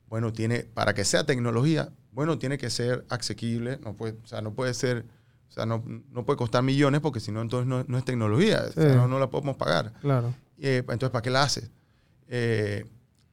bueno, 0.08 0.32
tiene, 0.32 0.64
para 0.64 0.92
que 0.92 1.04
sea 1.04 1.24
tecnología, 1.24 1.92
bueno, 2.10 2.36
tiene 2.38 2.58
que 2.58 2.68
ser 2.68 3.04
asequible, 3.08 3.78
no 3.84 3.94
puede, 3.96 4.18
o 4.22 4.26
sea, 4.26 4.42
no 4.42 4.54
puede 4.54 4.74
ser, 4.74 5.06
o 5.48 5.52
sea, 5.52 5.66
no, 5.66 5.84
no 6.10 6.24
puede 6.24 6.36
costar 6.36 6.62
millones 6.64 7.00
porque 7.00 7.20
si 7.20 7.30
no, 7.30 7.40
entonces 7.42 7.68
no, 7.68 7.84
no 7.86 7.96
es 7.96 8.04
tecnología, 8.04 8.64
o 8.68 8.72
sea, 8.72 8.90
Sí. 8.90 8.96
no, 8.96 9.06
no 9.06 9.20
la 9.20 9.30
podemos 9.30 9.56
pagar. 9.56 9.92
Claro. 10.00 10.34
Eh, 10.58 10.78
entonces, 10.78 11.10
¿para 11.10 11.22
qué 11.22 11.30
la 11.30 11.42
haces? 11.44 11.70
Eh, 12.26 12.84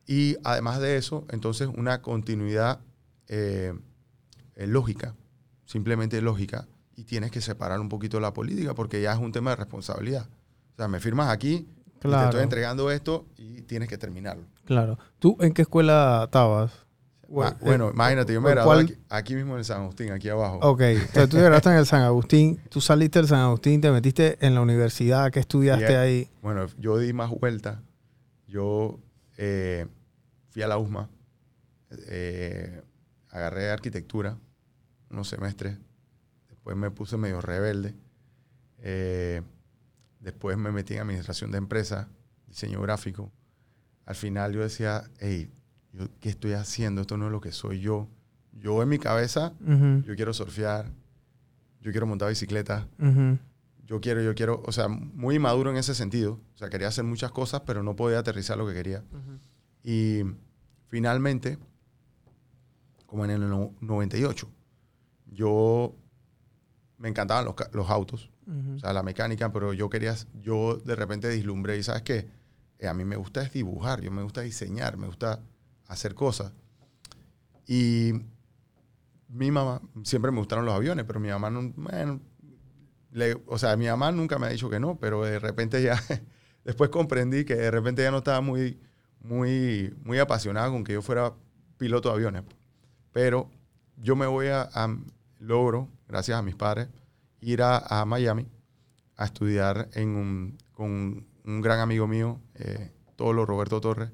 y 0.05 0.37
además 0.43 0.79
de 0.79 0.97
eso, 0.97 1.25
entonces 1.29 1.67
una 1.75 2.01
continuidad 2.03 2.79
eh, 3.27 3.73
lógica, 4.55 5.15
simplemente 5.65 6.21
lógica, 6.21 6.67
y 6.95 7.05
tienes 7.05 7.31
que 7.31 7.41
separar 7.41 7.79
un 7.79 7.89
poquito 7.89 8.19
la 8.19 8.33
política 8.33 8.75
porque 8.75 9.01
ya 9.01 9.13
es 9.13 9.19
un 9.19 9.31
tema 9.31 9.51
de 9.51 9.55
responsabilidad. 9.55 10.27
O 10.73 10.75
sea, 10.75 10.87
me 10.87 10.99
firmas 10.99 11.29
aquí, 11.29 11.67
te 12.09 12.23
estoy 12.25 12.43
entregando 12.43 12.91
esto 12.91 13.25
y 13.37 13.61
tienes 13.61 13.87
que 13.89 13.97
terminarlo. 13.97 14.43
Claro. 14.65 14.97
¿Tú 15.19 15.37
en 15.39 15.53
qué 15.53 15.61
escuela 15.63 16.23
estabas? 16.25 16.71
Bueno, 17.27 17.87
eh, 17.87 17.91
imagínate, 17.93 18.33
yo 18.33 18.41
me 18.41 18.53
¿cuál- 18.53 18.55
gradué 18.55 18.83
aquí, 18.83 18.95
aquí 19.09 19.35
mismo 19.35 19.57
en 19.57 19.63
San 19.63 19.83
Agustín, 19.83 20.11
aquí 20.11 20.27
abajo. 20.27 20.59
Ok, 20.61 20.81
entonces 20.81 21.29
tú 21.29 21.37
llegaste 21.37 21.69
en 21.69 21.75
el 21.77 21.85
San 21.85 22.01
Agustín, 22.01 22.59
tú 22.69 22.81
saliste 22.81 23.19
del 23.19 23.27
San 23.29 23.39
Agustín, 23.39 23.79
te 23.79 23.89
metiste 23.89 24.37
en 24.45 24.53
la 24.53 24.59
universidad, 24.61 25.31
¿qué 25.31 25.39
estudiaste 25.39 25.95
ahí? 25.95 26.29
Bueno, 26.41 26.65
yo 26.77 26.97
di 26.97 27.13
más 27.13 27.29
vueltas. 27.29 27.79
Yo 28.47 28.99
eh, 29.37 29.87
fui 30.49 30.61
a 30.61 30.67
la 30.67 30.77
USMA, 30.77 31.07
eh, 32.07 32.81
agarré 33.29 33.69
arquitectura 33.71 34.37
unos 35.09 35.29
semestres, 35.29 35.77
después 36.49 36.75
me 36.75 36.91
puse 36.91 37.15
medio 37.15 37.39
rebelde, 37.39 37.93
después 40.21 40.57
me 40.57 40.71
metí 40.71 40.93
en 40.93 41.01
administración 41.01 41.51
de 41.51 41.57
empresas, 41.57 42.07
diseño 42.47 42.81
gráfico. 42.81 43.31
Al 44.05 44.15
final 44.15 44.53
yo 44.53 44.61
decía, 44.61 45.03
hey, 45.19 45.51
yo, 45.93 46.07
¿qué 46.21 46.29
estoy 46.29 46.53
haciendo? 46.53 47.01
Esto 47.01 47.17
no 47.17 47.25
es 47.25 47.31
lo 47.31 47.41
que 47.41 47.51
soy 47.51 47.81
yo. 47.81 48.07
Yo 48.53 48.81
en 48.81 48.89
mi 48.89 48.97
cabeza, 48.99 49.53
yo 50.05 50.15
quiero 50.15 50.33
surfear, 50.33 50.89
yo 51.81 51.91
quiero 51.91 52.05
montar 52.07 52.29
bicicleta, 52.29 52.87
yo 53.85 53.99
quiero, 54.01 54.21
yo 54.21 54.33
quiero, 54.35 54.61
o 54.65 54.71
sea, 54.71 54.87
muy 54.87 55.37
maduro 55.39 55.69
en 55.71 55.77
ese 55.77 55.93
sentido. 55.95 56.39
O 56.53 56.57
sea, 56.57 56.69
quería 56.69 56.87
hacer 56.87 57.03
muchas 57.03 57.31
cosas, 57.31 57.61
pero 57.65 57.83
no 57.83 57.95
podía 57.95 58.19
aterrizar 58.19 58.57
lo 58.57 58.65
que 58.67 58.73
quería. 58.73 59.03
Y 59.83 60.21
finalmente, 60.87 61.57
como 63.05 63.25
en 63.25 63.31
el 63.31 63.49
no- 63.49 63.73
98, 63.81 64.49
yo 65.27 65.95
me 66.97 67.09
encantaban 67.09 67.45
los, 67.45 67.55
ca- 67.55 67.69
los 67.73 67.89
autos, 67.89 68.29
Ujú. 68.47 68.75
o 68.75 68.79
sea, 68.79 68.93
la 68.93 69.03
mecánica, 69.03 69.51
pero 69.51 69.73
yo 69.73 69.89
quería, 69.89 70.15
yo 70.41 70.75
de 70.77 70.95
repente 70.95 71.29
vislumbré 71.29 71.77
y 71.77 71.83
sabes 71.83 72.01
qué, 72.03 72.27
Eh, 72.79 72.87
a 72.87 72.93
mí 72.95 73.05
me 73.05 73.15
gusta 73.15 73.43
es 73.43 73.53
dibujar, 73.53 74.01
yo 74.01 74.09
me 74.11 74.23
gusta 74.23 74.41
diseñar, 74.41 74.97
me 74.97 75.05
gusta 75.07 75.39
hacer 75.87 76.15
cosas. 76.15 76.51
Y 77.67 78.13
mi 79.29 79.51
mamá, 79.51 79.81
siempre 80.03 80.31
me 80.31 80.39
gustaron 80.39 80.65
los 80.65 80.73
aviones, 80.75 81.05
pero 81.05 81.19
mi 81.19 81.29
mamá 81.29 81.49
no, 81.49 81.71
bueno, 81.75 82.19
le- 83.11 83.41
o 83.47 83.57
sea, 83.57 83.77
mi 83.77 83.87
mamá 83.87 84.11
nunca 84.11 84.37
me 84.39 84.47
ha 84.47 84.49
dicho 84.49 84.69
que 84.69 84.79
no, 84.79 84.97
pero 84.99 85.23
de 85.23 85.39
repente 85.39 85.81
ya, 85.81 85.95
después 86.65 86.89
comprendí 86.89 87.45
que 87.45 87.55
de 87.55 87.71
repente 87.71 88.03
ya 88.03 88.11
no 88.11 88.19
estaba 88.19 88.41
muy, 88.41 88.79
muy, 89.21 89.93
muy 90.03 90.19
apasionada 90.19 90.69
con 90.69 90.83
que 90.83 90.93
yo 90.93 91.01
fuera 91.01 91.33
piloto 91.77 92.09
de 92.09 92.15
aviones. 92.15 92.43
Pero 93.13 93.49
yo 93.97 94.15
me 94.15 94.25
voy 94.27 94.47
a, 94.47 94.63
a- 94.73 94.97
logro, 95.39 95.89
gracias 96.07 96.37
a 96.37 96.41
mis 96.41 96.55
padres, 96.55 96.87
ir 97.41 97.61
a, 97.61 97.77
a 97.77 98.05
Miami 98.05 98.47
a 99.17 99.25
estudiar 99.25 99.89
en 99.93 100.09
un, 100.09 100.57
con 100.71 101.27
un 101.45 101.61
gran 101.61 101.79
amigo 101.79 102.07
mío, 102.07 102.39
eh, 102.55 102.91
Tolo 103.15 103.45
Roberto 103.45 103.81
Torres, 103.81 104.09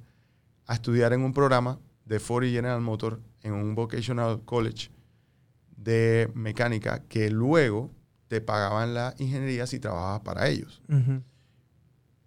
a 0.65 0.73
estudiar 0.73 1.13
en 1.13 1.21
un 1.21 1.33
programa 1.33 1.79
de 2.05 2.19
Ford 2.19 2.43
y 2.43 2.51
General 2.51 2.81
Motor 2.81 3.21
en 3.41 3.53
un 3.53 3.75
vocational 3.75 4.41
college 4.43 4.89
de 5.77 6.29
mecánica 6.33 7.03
que 7.07 7.29
luego 7.29 7.91
te 8.27 8.41
pagaban 8.41 8.93
la 8.93 9.13
ingeniería 9.17 9.67
si 9.67 9.79
trabajabas 9.79 10.21
para 10.21 10.47
ellos. 10.49 10.81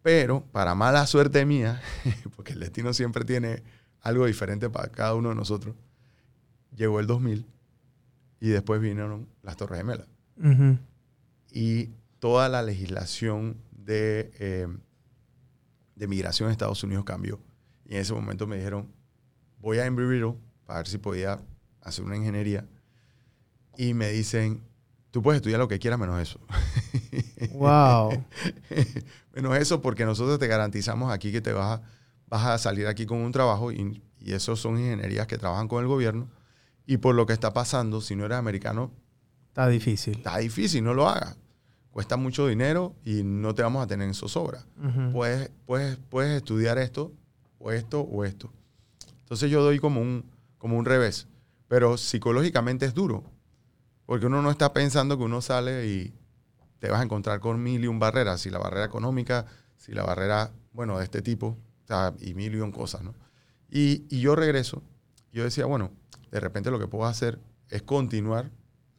Pero, 0.02 0.44
para 0.52 0.74
mala 0.74 1.06
suerte 1.06 1.44
mía, 1.44 1.82
porque 2.36 2.54
el 2.54 2.60
destino 2.60 2.94
siempre 2.94 3.24
tiene 3.24 3.62
algo 4.00 4.24
diferente 4.24 4.70
para 4.70 4.88
cada 4.88 5.14
uno 5.14 5.28
de 5.28 5.34
nosotros, 5.34 5.74
llegó 6.74 7.00
el 7.00 7.06
2000 7.06 7.46
y 8.40 8.48
después 8.48 8.80
vinieron 8.80 9.28
las 9.42 9.56
Torres 9.56 9.80
Gemelas. 9.80 10.08
Ujú. 10.38 10.78
Y 11.50 11.90
toda 12.18 12.48
la 12.48 12.62
legislación 12.62 13.56
de, 13.72 14.30
eh, 14.38 14.68
de 15.96 16.06
migración 16.06 16.48
en 16.48 16.52
Estados 16.52 16.82
Unidos 16.82 17.04
cambió. 17.04 17.40
Y 17.86 17.94
en 17.94 18.00
ese 18.00 18.14
momento 18.14 18.46
me 18.46 18.56
dijeron, 18.56 18.92
voy 19.58 19.78
a 19.78 19.86
Embry-Riddle 19.86 20.36
para 20.66 20.80
ver 20.80 20.88
si 20.88 20.98
podía 20.98 21.40
hacer 21.80 22.04
una 22.04 22.16
ingeniería. 22.16 22.66
Y 23.76 23.94
me 23.94 24.10
dicen, 24.10 24.62
tú 25.10 25.22
puedes 25.22 25.38
estudiar 25.38 25.58
lo 25.58 25.68
que 25.68 25.78
quieras 25.78 25.98
menos 25.98 26.20
eso. 26.20 26.40
Wow. 27.52 28.22
Menos 29.34 29.56
eso 29.56 29.80
porque 29.80 30.04
nosotros 30.04 30.38
te 30.38 30.46
garantizamos 30.46 31.10
aquí 31.10 31.32
que 31.32 31.40
te 31.40 31.54
vas 31.54 31.80
a, 31.80 31.82
vas 32.28 32.46
a 32.46 32.58
salir 32.58 32.86
aquí 32.86 33.06
con 33.06 33.18
un 33.18 33.32
trabajo 33.32 33.72
y, 33.72 34.02
y 34.18 34.32
esos 34.34 34.60
son 34.60 34.78
ingenierías 34.78 35.26
que 35.26 35.38
trabajan 35.38 35.66
con 35.66 35.82
el 35.82 35.88
gobierno. 35.88 36.28
Y 36.86 36.98
por 36.98 37.14
lo 37.14 37.24
que 37.24 37.32
está 37.32 37.52
pasando, 37.52 38.00
si 38.00 38.14
no 38.14 38.26
eres 38.26 38.36
americano, 38.38 38.90
Está 39.50 39.68
difícil. 39.68 40.16
está 40.18 40.38
difícil, 40.38 40.82
no 40.82 40.94
lo 40.94 41.08
hagas. 41.08 41.36
Cuesta 41.90 42.16
mucho 42.16 42.46
dinero 42.46 42.94
y 43.04 43.22
no 43.24 43.54
te 43.54 43.62
vamos 43.62 43.82
a 43.82 43.86
tener 43.86 44.06
en 44.06 44.14
zozobra. 44.14 44.64
Ujú. 44.78 45.12
Puedes, 45.12 45.50
puedes, 45.66 45.98
puedes 46.08 46.36
estudiar 46.36 46.78
esto, 46.78 47.12
o 47.58 47.72
esto, 47.72 48.00
o 48.00 48.24
esto. 48.24 48.52
Entonces 49.18 49.50
yo 49.50 49.62
doy 49.62 49.78
como 49.80 50.00
un, 50.00 50.24
como 50.56 50.76
un 50.78 50.84
revés. 50.84 51.26
Pero 51.66 51.96
psicológicamente 51.96 52.86
es 52.86 52.94
duro. 52.94 53.24
Porque 54.06 54.26
uno 54.26 54.40
no 54.40 54.50
está 54.50 54.72
pensando 54.72 55.18
que 55.18 55.24
uno 55.24 55.40
sale 55.40 55.86
y 55.88 56.14
te 56.78 56.88
vas 56.88 57.00
a 57.00 57.04
encontrar 57.04 57.40
con 57.40 57.62
mil 57.62 57.82
y 57.84 57.86
un 57.88 57.98
barreras. 57.98 58.40
Si 58.40 58.50
la 58.50 58.58
barrera 58.58 58.84
económica, 58.86 59.46
si 59.76 59.92
la 59.92 60.04
barrera, 60.04 60.52
bueno, 60.72 60.98
de 60.98 61.04
este 61.04 61.22
tipo, 61.22 61.58
o 61.84 61.86
sea, 61.86 62.14
y 62.20 62.34
mil 62.34 62.54
y 62.54 62.60
un 62.60 62.72
cosas, 62.72 63.02
¿no? 63.02 63.14
Y, 63.68 64.04
y 64.08 64.20
yo 64.20 64.36
regreso. 64.36 64.82
Yo 65.32 65.44
decía, 65.44 65.66
bueno, 65.66 65.90
de 66.30 66.40
repente 66.40 66.70
lo 66.70 66.78
que 66.78 66.86
puedo 66.88 67.06
hacer 67.06 67.40
es 67.68 67.82
continuar 67.82 68.50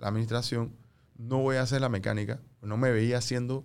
la 0.02 0.10
administración. 0.10 0.76
No 1.18 1.38
voy 1.38 1.56
a 1.56 1.62
hacer 1.62 1.80
la 1.80 1.90
mecánica. 1.90 2.42
No 2.62 2.76
me 2.78 2.92
veía 2.92 3.20
haciendo 3.20 3.64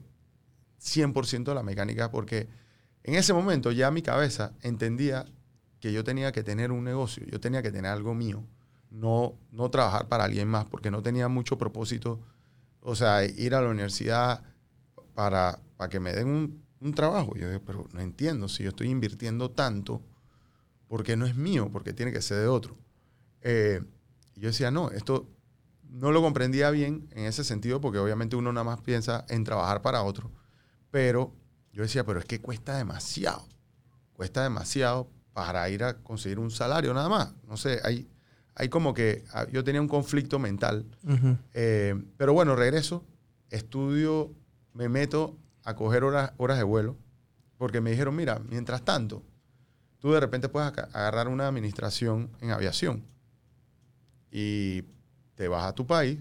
100% 0.81 1.55
la 1.55 1.63
mecánica 1.63 2.11
porque 2.11 2.49
en 3.03 3.15
ese 3.15 3.33
momento 3.33 3.73
ya 3.73 3.91
mi 3.91 4.03
cabeza 4.03 4.53
entendía 4.63 5.25
que 5.81 5.93
yo 5.93 6.05
tenía 6.05 6.33
que 6.33 6.43
tener 6.43 6.73
un 6.73 6.85
negocio, 6.85 7.25
yo 7.27 7.41
tenía 7.41 7.63
que 7.63 7.71
tener 7.71 7.91
algo 7.91 8.15
mío, 8.15 8.45
no, 8.91 9.35
no 9.51 9.71
trabajar 9.71 10.09
para 10.09 10.25
alguien 10.25 10.49
más 10.49 10.65
porque 10.67 10.91
no 10.91 11.03
tenía 11.03 11.29
mucho 11.29 11.59
propósito, 11.59 12.21
o 12.81 12.95
sea, 12.95 13.25
ir 13.25 13.55
a 13.55 13.61
la 13.61 13.69
universidad 13.69 14.43
para, 15.15 15.61
para 15.77 15.89
que 15.89 16.01
me 16.01 16.13
den 16.13 16.29
un, 16.81 16.95
trabajo. 16.95 17.35
Yo 17.37 17.49
digo, 17.49 17.63
pero 17.67 17.89
no 17.93 18.01
entiendo, 18.01 18.49
si 18.49 18.63
yo 18.63 18.69
estoy 18.69 18.89
invirtiendo 18.91 19.51
tanto, 19.51 20.03
porque 20.87 21.17
no 21.17 21.27
es 21.27 21.35
mío, 21.35 21.69
porque 21.73 21.93
tiene 21.93 22.13
que 22.13 22.23
ser 22.23 22.39
de 22.39 22.47
otro. 22.47 22.77
Eh, 23.41 23.83
yo 24.37 24.49
decía, 24.49 24.71
no, 24.71 24.91
esto 24.91 25.29
no 25.91 26.13
lo 26.13 26.23
comprendía 26.23 26.71
bien 26.71 27.09
en 27.13 27.25
ese 27.25 27.45
sentido, 27.45 27.81
porque 27.81 27.99
obviamente 27.99 28.37
uno 28.37 28.53
nada 28.53 28.65
más 28.65 28.81
piensa 28.81 29.25
en 29.29 29.45
trabajar 29.45 29.83
para 29.83 30.03
otro. 30.03 30.31
Pero 30.91 31.35
yo 31.73 31.83
decía, 31.83 32.05
pero 32.05 32.19
es 32.21 32.25
que 32.25 32.41
cuesta 32.41 32.77
demasiado. 32.77 33.47
Cuesta 34.13 34.43
demasiado 34.43 35.11
para 35.33 35.69
ir 35.69 35.85
a 35.85 35.99
conseguir 35.99 36.39
un 36.39 36.51
salario 36.51 36.95
nada 36.95 37.09
más. 37.09 37.35
No 37.47 37.57
sé, 37.57 37.81
hay, 37.85 38.09
hay 38.55 38.69
como 38.69 38.95
que 38.95 39.25
ah, 39.33 39.47
yo 39.51 39.63
tenía 39.65 39.81
un 39.81 39.89
conflicto 39.89 40.39
mental. 40.39 40.87
Eh, 41.53 41.95
pero 42.17 42.33
bueno, 42.33 42.57
regreso, 42.57 43.05
estudio, 43.51 44.33
me 44.73 44.89
meto 44.89 45.37
a 45.65 45.77
coger 45.77 46.05
horas, 46.05 46.33
horas 46.39 46.57
de 46.59 46.65
vuelo, 46.65 46.97
porque 47.59 47.81
me 47.81 47.91
dijeron, 47.91 48.17
mira, 48.17 48.41
mientras 48.49 48.85
tanto, 48.85 49.23
tú 49.99 50.13
de 50.13 50.21
repente 50.21 50.49
puedes 50.49 50.69
agarrar 50.69 51.29
una 51.29 51.49
administración 51.49 52.31
en 52.41 52.51
aviación 52.51 53.05
y 54.31 54.83
te 55.37 55.47
vas 55.49 55.65
a 55.65 55.73
tu 55.75 55.87
país 55.87 56.19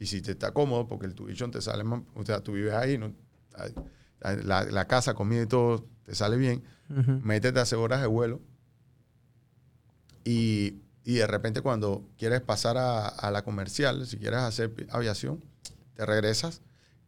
y 0.00 0.06
si 0.06 0.22
te 0.22 0.30
está 0.30 0.52
cómodo, 0.52 0.86
porque 0.88 1.04
el 1.06 1.14
tuition 1.14 1.50
te 1.50 1.60
sale, 1.60 1.84
más- 1.84 2.02
o 2.14 2.24
sea, 2.24 2.40
tú 2.40 2.52
vives 2.52 2.72
ahí, 2.72 2.96
¿no? 2.96 3.12
la, 4.20 4.64
la 4.64 4.86
casa, 4.86 5.12
comida 5.14 5.42
y 5.42 5.46
todo 5.46 5.84
te 6.04 6.14
sale 6.14 6.36
bien, 6.36 6.62
Ujú. 6.90 7.20
métete 7.22 7.58
a 7.58 7.62
hacer 7.62 7.78
horas 7.78 8.00
de 8.00 8.06
vuelo 8.06 8.40
y, 10.24 10.82
y 11.04 11.14
de 11.14 11.26
repente 11.26 11.60
cuando 11.62 12.08
quieres 12.16 12.40
pasar 12.40 12.76
a, 12.78 13.06
a 13.08 13.30
la 13.30 13.42
comercial, 13.42 14.06
si 14.06 14.16
quieres 14.18 14.40
hacer 14.40 14.72
aviación, 14.90 15.44
te 15.94 16.04
regresas 16.06 16.62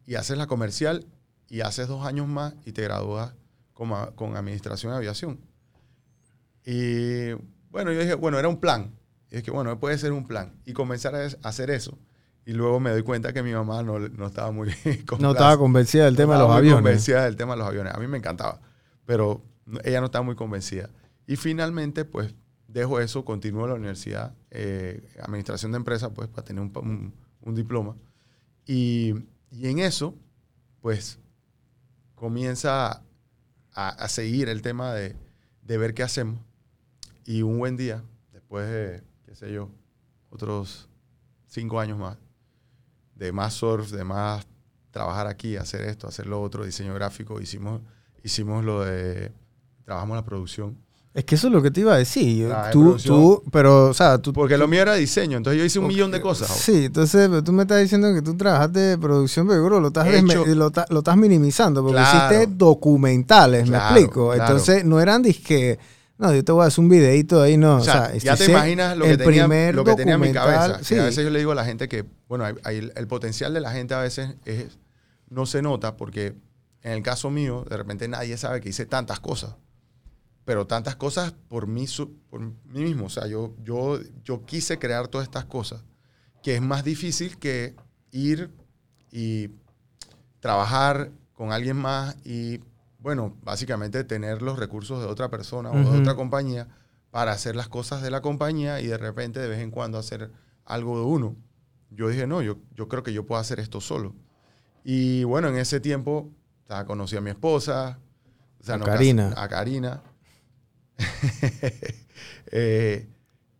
y 0.05 0.15
haces 0.15 0.37
la 0.37 0.47
comercial 0.47 1.05
y 1.47 1.61
haces 1.61 1.87
dos 1.87 2.05
años 2.05 2.27
más 2.27 2.53
y 2.65 2.71
te 2.71 2.81
gradúas 2.83 3.33
con 3.73 4.35
administración 4.37 4.91
de 4.91 4.97
aviación. 4.97 5.39
Y 6.65 7.31
bueno, 7.71 7.91
yo 7.91 7.99
dije, 8.01 8.13
bueno, 8.13 8.37
era 8.37 8.47
un 8.47 8.59
plan. 8.59 8.91
Y 9.31 9.37
dije, 9.37 9.49
bueno, 9.51 9.79
puede 9.79 9.97
ser 9.97 10.11
un 10.11 10.27
plan. 10.27 10.53
Y 10.65 10.73
comenzar 10.73 11.15
a 11.15 11.23
es- 11.25 11.37
hacer 11.41 11.69
eso. 11.71 11.97
Y 12.45 12.53
luego 12.53 12.79
me 12.79 12.89
doy 12.91 13.03
cuenta 13.03 13.31
que 13.33 13.41
mi 13.43 13.53
mamá 13.53 13.81
no, 13.83 13.97
no 13.99 14.27
estaba 14.27 14.51
muy 14.51 14.67
No 15.19 15.31
estaba 15.31 15.57
convencida 15.57 16.05
del 16.05 16.15
tema 16.17 16.33
de 16.33 16.39
los 16.39 16.51
aviones. 16.51 16.75
convencida 16.81 17.23
del 17.25 17.35
tema 17.35 17.53
de 17.53 17.59
los 17.59 17.67
aviones. 17.67 17.93
A 17.93 17.97
mí 17.99 18.07
me 18.07 18.17
encantaba, 18.17 18.59
pero 19.05 19.41
no- 19.65 19.79
ella 19.83 19.99
no 20.01 20.07
estaba 20.07 20.23
muy 20.25 20.35
convencida. 20.35 20.89
Y 21.27 21.35
finalmente, 21.37 22.03
pues, 22.03 22.33
dejo 22.67 22.99
eso, 22.99 23.23
continúo 23.25 23.67
la 23.67 23.75
universidad, 23.75 24.33
eh, 24.49 25.07
administración 25.21 25.71
de 25.71 25.77
empresas, 25.77 26.11
pues, 26.13 26.27
para 26.29 26.43
tener 26.43 26.61
un, 26.61 26.71
pa- 26.71 26.79
un- 26.81 27.13
un 27.41 27.55
diploma. 27.55 27.95
Y, 28.65 29.13
y 29.51 29.67
en 29.69 29.79
eso, 29.79 30.15
pues, 30.81 31.19
comienza 32.15 33.03
a, 33.73 33.89
a 33.89 34.07
seguir 34.09 34.49
el 34.49 34.61
tema 34.61 34.93
de, 34.93 35.15
de 35.63 35.77
ver 35.77 35.93
qué 35.93 36.03
hacemos. 36.03 36.39
Y 37.25 37.43
un 37.43 37.59
buen 37.59 37.77
día, 37.77 38.03
después 38.31 38.67
de, 38.67 39.03
qué 39.31 39.35
sé 39.37 39.53
yo, 39.53 39.69
otros 40.29 40.89
cinco 41.47 41.79
años 41.79 41.97
más, 41.97 42.17
de 43.15 43.31
más 43.31 43.53
surf, 43.53 43.89
de 43.91 44.03
más 44.03 44.45
trabajar 44.91 45.27
aquí, 45.27 45.55
hacer 45.55 45.81
esto, 45.83 46.05
hacer 46.05 46.27
lo 46.27 46.41
otro, 46.41 46.65
diseño 46.65 46.93
gráfico, 46.93 47.39
hicimos, 47.39 47.79
hicimos 48.25 48.65
lo 48.65 48.83
de, 48.83 49.31
trabajamos 49.85 50.17
la 50.17 50.25
producción. 50.25 50.75
Es 51.13 51.23
que 51.23 51.35
eso 51.35 51.47
es 51.47 51.53
lo 51.53 51.61
que 51.61 51.71
te 51.71 51.79
iba 51.79 51.93
a 51.93 51.97
decir. 51.97 52.49
De 52.49 52.55
tú, 52.73 52.97
tú, 52.97 53.43
pero, 53.53 53.87
o 53.89 53.93
sea, 53.93 54.17
tú. 54.17 54.33
Porque 54.33 54.57
lo 54.57 54.67
mío 54.67 54.81
era 54.81 54.95
diseño, 54.95 55.37
entonces 55.37 55.59
yo 55.59 55.65
hice 55.65 55.79
un 55.79 55.87
millón 55.87 56.11
de 56.11 56.19
cosas. 56.19 56.49
Sí, 56.49 56.85
entonces 56.85 57.29
pero 57.29 57.41
tú 57.41 57.53
me 57.53 57.61
estás 57.63 57.81
diciendo 57.81 58.13
que 58.13 58.21
tú 58.21 58.35
trabajaste 58.35 58.79
de 58.79 58.97
producción, 58.97 59.47
pero 59.47 59.63
bro, 59.63 59.79
lo 59.79 59.87
estás, 59.87 60.07
hecho- 60.07 60.45
lo, 60.45 60.67
estás 60.99 61.15
minimizando 61.17 61.81
porque 61.83 61.99
Claro. 62.01 62.33
hiciste 62.35 62.53
documentales, 62.57 63.63
Claro, 63.69 63.93
me 63.93 63.99
explico. 64.01 64.31
claro. 64.33 64.41
Entonces 64.41 64.83
no 64.83 64.99
eran 64.99 65.21
disque, 65.21 65.79
no, 66.21 66.31
yo 66.35 66.45
te 66.45 66.51
voy 66.51 66.63
a 66.63 66.67
hacer 66.67 66.83
un 66.83 66.89
videito 66.89 67.41
ahí, 67.41 67.57
no. 67.57 67.77
O 67.77 67.81
sea, 67.83 68.15
ya 68.15 68.35
te 68.35 68.45
imaginas 68.45 68.95
lo 68.95 69.05
que, 69.05 69.17
tenía, 69.17 69.71
lo 69.71 69.83
que 69.83 69.95
tenía 69.95 70.13
en 70.13 70.21
mi 70.21 70.31
cabeza. 70.31 70.83
Sí, 70.83 70.95
a 70.95 71.05
veces 71.05 71.23
yo 71.23 71.31
le 71.31 71.39
digo 71.39 71.51
a 71.51 71.55
la 71.55 71.65
gente 71.65 71.87
que, 71.89 72.05
bueno, 72.27 72.45
hay- 72.45 72.53
hay 72.63 72.91
el, 72.95 73.07
potencial 73.07 73.55
de 73.55 73.59
la 73.59 73.71
gente 73.71 73.95
a 73.95 74.01
veces 74.01 74.35
es, 74.45 74.77
no 75.29 75.47
se 75.47 75.63
nota 75.63 75.97
porque 75.97 76.35
en 76.83 76.91
el 76.91 77.01
caso 77.01 77.31
mío, 77.31 77.65
de 77.67 77.75
repente 77.75 78.07
nadie 78.07 78.37
sabe 78.37 78.61
que 78.61 78.69
hice 78.69 78.85
tantas 78.85 79.19
cosas. 79.19 79.55
Pero 80.45 80.67
tantas 80.67 80.95
cosas 80.95 81.33
por 81.47 81.65
mí, 81.65 81.87
por 82.29 82.39
mí 82.39 82.53
mismo. 82.83 83.07
O 83.07 83.09
sea, 83.09 83.25
yo, 83.25 83.55
yo, 83.63 83.99
yo 84.23 84.45
quise 84.45 84.77
crear 84.77 85.07
todas 85.07 85.25
estas 85.25 85.45
cosas, 85.45 85.83
que 86.43 86.53
es 86.53 86.61
más 86.61 86.83
difícil 86.83 87.39
que 87.39 87.75
ir 88.11 88.51
y 89.11 89.49
trabajar 90.39 91.09
con 91.33 91.51
alguien 91.51 91.77
más 91.77 92.15
y, 92.23 92.59
bueno, 93.01 93.37
básicamente 93.43 94.03
tener 94.03 94.41
los 94.41 94.57
recursos 94.57 94.99
de 95.01 95.07
otra 95.07 95.29
persona 95.29 95.71
o 95.71 95.91
de 95.91 95.99
otra 95.99 96.15
compañía 96.15 96.67
para 97.09 97.31
hacer 97.31 97.55
las 97.55 97.67
cosas 97.67 98.01
de 98.01 98.11
la 98.11 98.21
compañía 98.21 98.79
y 98.79 98.87
de 98.87 98.97
repente 98.97 99.39
de 99.39 99.47
vez 99.47 99.59
en 99.59 99.71
cuando 99.71 99.97
hacer 99.97 100.31
algo 100.65 100.97
de 100.99 101.05
uno. 101.05 101.35
Yo 101.89 102.07
dije, 102.07 102.27
no, 102.27 102.41
yo, 102.41 102.57
yo 102.73 102.87
creo 102.87 103.03
que 103.03 103.11
yo 103.11 103.25
puedo 103.25 103.41
hacer 103.41 103.59
esto 103.59 103.81
solo. 103.81 104.15
Y 104.83 105.23
bueno, 105.25 105.49
en 105.49 105.57
ese 105.57 105.79
tiempo 105.79 106.31
sea, 106.71 106.85
conocí 106.85 107.17
a 107.17 107.21
mi 107.21 107.29
esposa, 107.29 107.99
o 108.59 108.63
sea, 108.63 108.75
A 108.75 108.77
nos 108.77 108.87
Karina. 108.87 109.33
A 109.35 109.47
Karina. 109.47 110.01
Eh, 112.53 113.07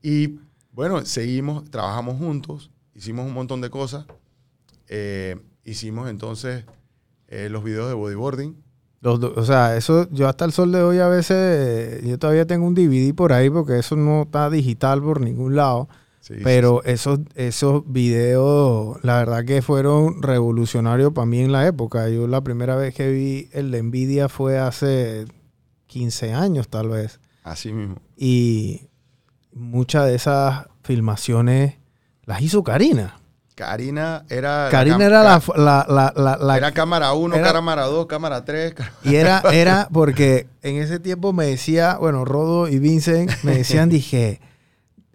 y 0.02 0.40
bueno, 0.74 1.06
seguimos, 1.06 1.70
trabajamos 1.72 2.18
juntos, 2.18 2.72
hicimos 2.94 3.26
un 3.26 3.34
montón 3.34 3.62
de 3.62 3.70
cosas. 3.70 4.06
Eh, 4.88 5.40
hicimos 5.64 6.10
entonces 6.10 6.66
eh, 7.28 7.48
los 7.50 7.64
videos 7.64 7.88
de 7.88 7.94
bodyboarding, 7.94 8.62
Los 9.02 9.20
do- 9.20 9.34
o 9.36 9.44
sea, 9.44 9.76
eso 9.78 10.08
yo 10.12 10.28
hasta 10.30 10.46
el 10.46 10.52
sol 10.52 10.72
de 10.72 10.82
hoy 10.84 11.00
a 11.00 11.08
veces, 11.08 12.04
yo 12.04 12.20
todavía 12.20 12.46
tengo 12.46 12.68
un 12.68 12.76
DVD 12.76 13.14
por 13.16 13.34
ahí 13.34 13.50
porque 13.50 13.80
eso 13.80 13.96
no 13.96 14.24
está 14.24 14.50
digital 14.50 15.02
por 15.02 15.22
ningún 15.22 15.56
lado. 15.56 15.90
Sí, 16.20 16.36
sí, 16.36 16.42
Pero 16.44 16.84
esos, 16.84 17.20
esos 17.34 17.82
videos, 17.92 19.04
la 19.04 19.18
verdad 19.18 19.44
que 19.44 19.64
fueron 19.64 20.22
revolucionarios 20.22 21.14
para 21.14 21.26
mí 21.26 21.40
en 21.40 21.52
la 21.52 21.66
época. 21.66 22.10
Yo 22.10 22.28
la 22.28 22.42
primera 22.42 22.76
vez 22.76 22.94
que 22.94 23.10
vi 23.12 23.50
el 23.54 23.72
de 23.72 23.82
Nvidia 23.82 24.30
fue 24.30 24.60
hace 24.60 25.26
15 25.88 26.34
años 26.34 26.68
tal 26.70 26.90
vez. 26.90 27.14
sí. 27.14 27.20
Así 27.44 27.74
mismo. 27.74 27.96
Y 28.16 28.82
muchas 29.52 30.06
de 30.06 30.14
esas 30.14 30.68
filmaciones 30.84 31.78
las 32.26 32.42
hizo 32.44 32.64
Karina. 32.64 33.20
Karina 33.66 34.26
era. 34.28 34.68
Karina 34.72 35.06
era 35.06 35.22
la, 35.24 35.42
la, 35.56 35.86
la, 35.88 36.14
la- 36.16 36.38
la- 36.38 36.58
Era 36.58 36.72
cámara 36.72 37.14
1, 37.14 37.36
era- 37.36 37.54
cámara 37.54 37.86
2, 37.86 38.08
cámara 38.08 38.44
3. 38.44 38.74
Y 39.04 39.16
era, 39.16 39.42
era 39.54 39.88
porque 39.94 40.48
en 40.64 40.78
ese 40.78 41.00
tiempo 41.00 41.32
me 41.32 41.46
decía, 41.46 41.98
bueno, 42.00 42.26
Rodo 42.26 42.68
y 42.68 42.80
Vincent 42.80 43.32
me 43.44 43.56
decían, 43.58 43.90
dije, 43.92 44.42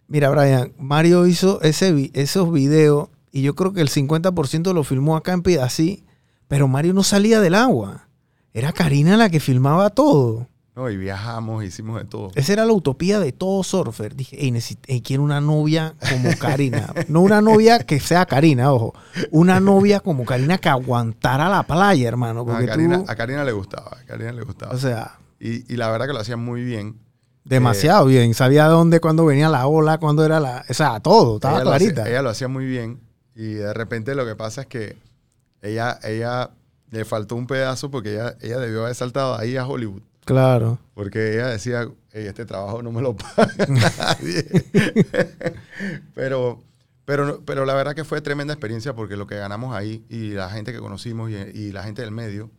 mira, 0.06 0.30
Brian, 0.30 0.72
Mario 0.78 1.26
hizo 1.26 1.60
ese, 1.62 2.10
esos 2.14 2.52
videos 2.52 3.08
y 3.32 3.42
yo 3.42 3.56
creo 3.56 3.72
que 3.72 3.80
el 3.80 3.90
50% 3.90 4.72
lo 4.72 4.84
filmó 4.84 5.16
acá 5.16 5.32
en 5.32 5.42
Pidací, 5.42 6.04
pero 6.46 6.68
Mario 6.68 6.94
no 6.94 7.02
salía 7.02 7.40
del 7.40 7.56
agua. 7.56 8.08
Era 8.54 8.72
Karina 8.72 9.16
la 9.16 9.28
que 9.28 9.40
filmaba 9.40 9.90
todo. 9.90 10.46
No, 10.76 10.90
y 10.90 10.96
viajamos, 10.98 11.64
hicimos 11.64 11.98
de 11.98 12.04
todo. 12.04 12.30
Esa 12.34 12.52
era 12.52 12.66
la 12.66 12.72
utopía 12.74 13.18
de 13.18 13.32
todo 13.32 13.62
surfer. 13.64 14.14
Dije, 14.14 14.36
"Ey, 14.44 14.50
necesito- 14.52 14.84
ey, 14.88 15.00
quiero 15.00 15.22
una 15.22 15.40
novia 15.40 15.94
como 16.10 16.28
Karina. 16.38 16.92
No 17.08 17.22
una 17.22 17.40
novia 17.40 17.78
que 17.78 17.98
sea 17.98 18.26
Karina, 18.26 18.70
ojo. 18.72 18.92
Una 19.30 19.58
novia 19.58 20.00
como 20.00 20.26
Karina 20.26 20.58
que 20.58 20.68
aguantara 20.68 21.48
la 21.48 21.62
playa, 21.62 22.06
hermano. 22.06 22.40
No, 22.40 22.44
Porque 22.44 22.64
a, 22.64 22.66
Karina, 22.68 22.98
tú, 22.98 23.10
a 23.10 23.14
Karina 23.16 23.42
le 23.44 23.52
gustaba. 23.52 23.96
A 24.02 24.04
Karina 24.04 24.32
le 24.32 24.42
gustaba. 24.42 24.74
o 24.74 24.78
sea, 24.78 25.18
y, 25.40 25.72
y 25.72 25.76
la 25.78 25.88
verdad 25.90 26.06
que 26.08 26.12
lo 26.12 26.20
hacía 26.20 26.36
muy 26.36 26.62
bien. 26.62 26.98
demasiado 27.44 28.04
bien. 28.06 28.34
Sabía 28.34 28.66
dónde, 28.66 29.00
cuándo 29.00 29.24
venía 29.24 29.48
la 29.48 29.66
ola, 29.68 29.96
cuándo 29.98 30.24
era 30.26 30.40
la... 30.40 30.62
O 30.68 30.74
sea, 30.74 31.00
todo. 31.00 31.36
Estaba 31.36 31.54
ella 31.56 31.64
lo, 31.64 31.70
clarita. 31.70 32.02
hacía, 32.02 32.12
ella 32.12 32.22
lo 32.22 32.28
hacía 32.30 32.48
muy 32.48 32.66
bien. 32.66 33.00
Y 33.34 33.54
de 33.54 33.72
repente 33.72 34.14
lo 34.14 34.26
que 34.26 34.34
pasa 34.36 34.62
es 34.62 34.66
que 34.66 34.96
ella, 35.62 35.98
ella 36.02 36.50
le 36.90 37.04
faltó 37.06 37.34
un 37.36 37.46
pedazo 37.46 37.90
porque 37.90 38.14
ella, 38.14 38.36
ella 38.42 38.58
debió 38.58 38.82
haber 38.82 38.94
saltado 38.94 39.38
ahí 39.38 39.56
a 39.56 39.66
Hollywood. 39.66 40.02
Claro. 40.26 40.78
Porque 40.92 41.32
ella 41.34 41.46
decía, 41.46 41.88
"Ey, 42.12 42.26
este 42.26 42.44
trabajo 42.44 42.82
no 42.82 42.92
me 42.92 43.00
lo 43.00 43.16
paga 43.16 43.48
nadie. 43.68 44.44
pero, 46.14 46.62
pero, 47.04 47.42
pero 47.44 47.64
la 47.64 47.74
verdad 47.74 47.94
que 47.94 48.04
fue 48.04 48.20
tremenda 48.20 48.52
experiencia 48.52 48.94
porque 48.94 49.16
lo 49.16 49.26
que 49.26 49.36
ganamos 49.36 49.74
ahí 49.74 50.04
y 50.08 50.30
la 50.32 50.50
gente 50.50 50.72
que 50.72 50.78
conocimos 50.80 51.30
y, 51.30 51.34
y 51.34 51.72
la 51.72 51.82
gente 51.84 52.02
del 52.02 52.10
medio, 52.10 52.50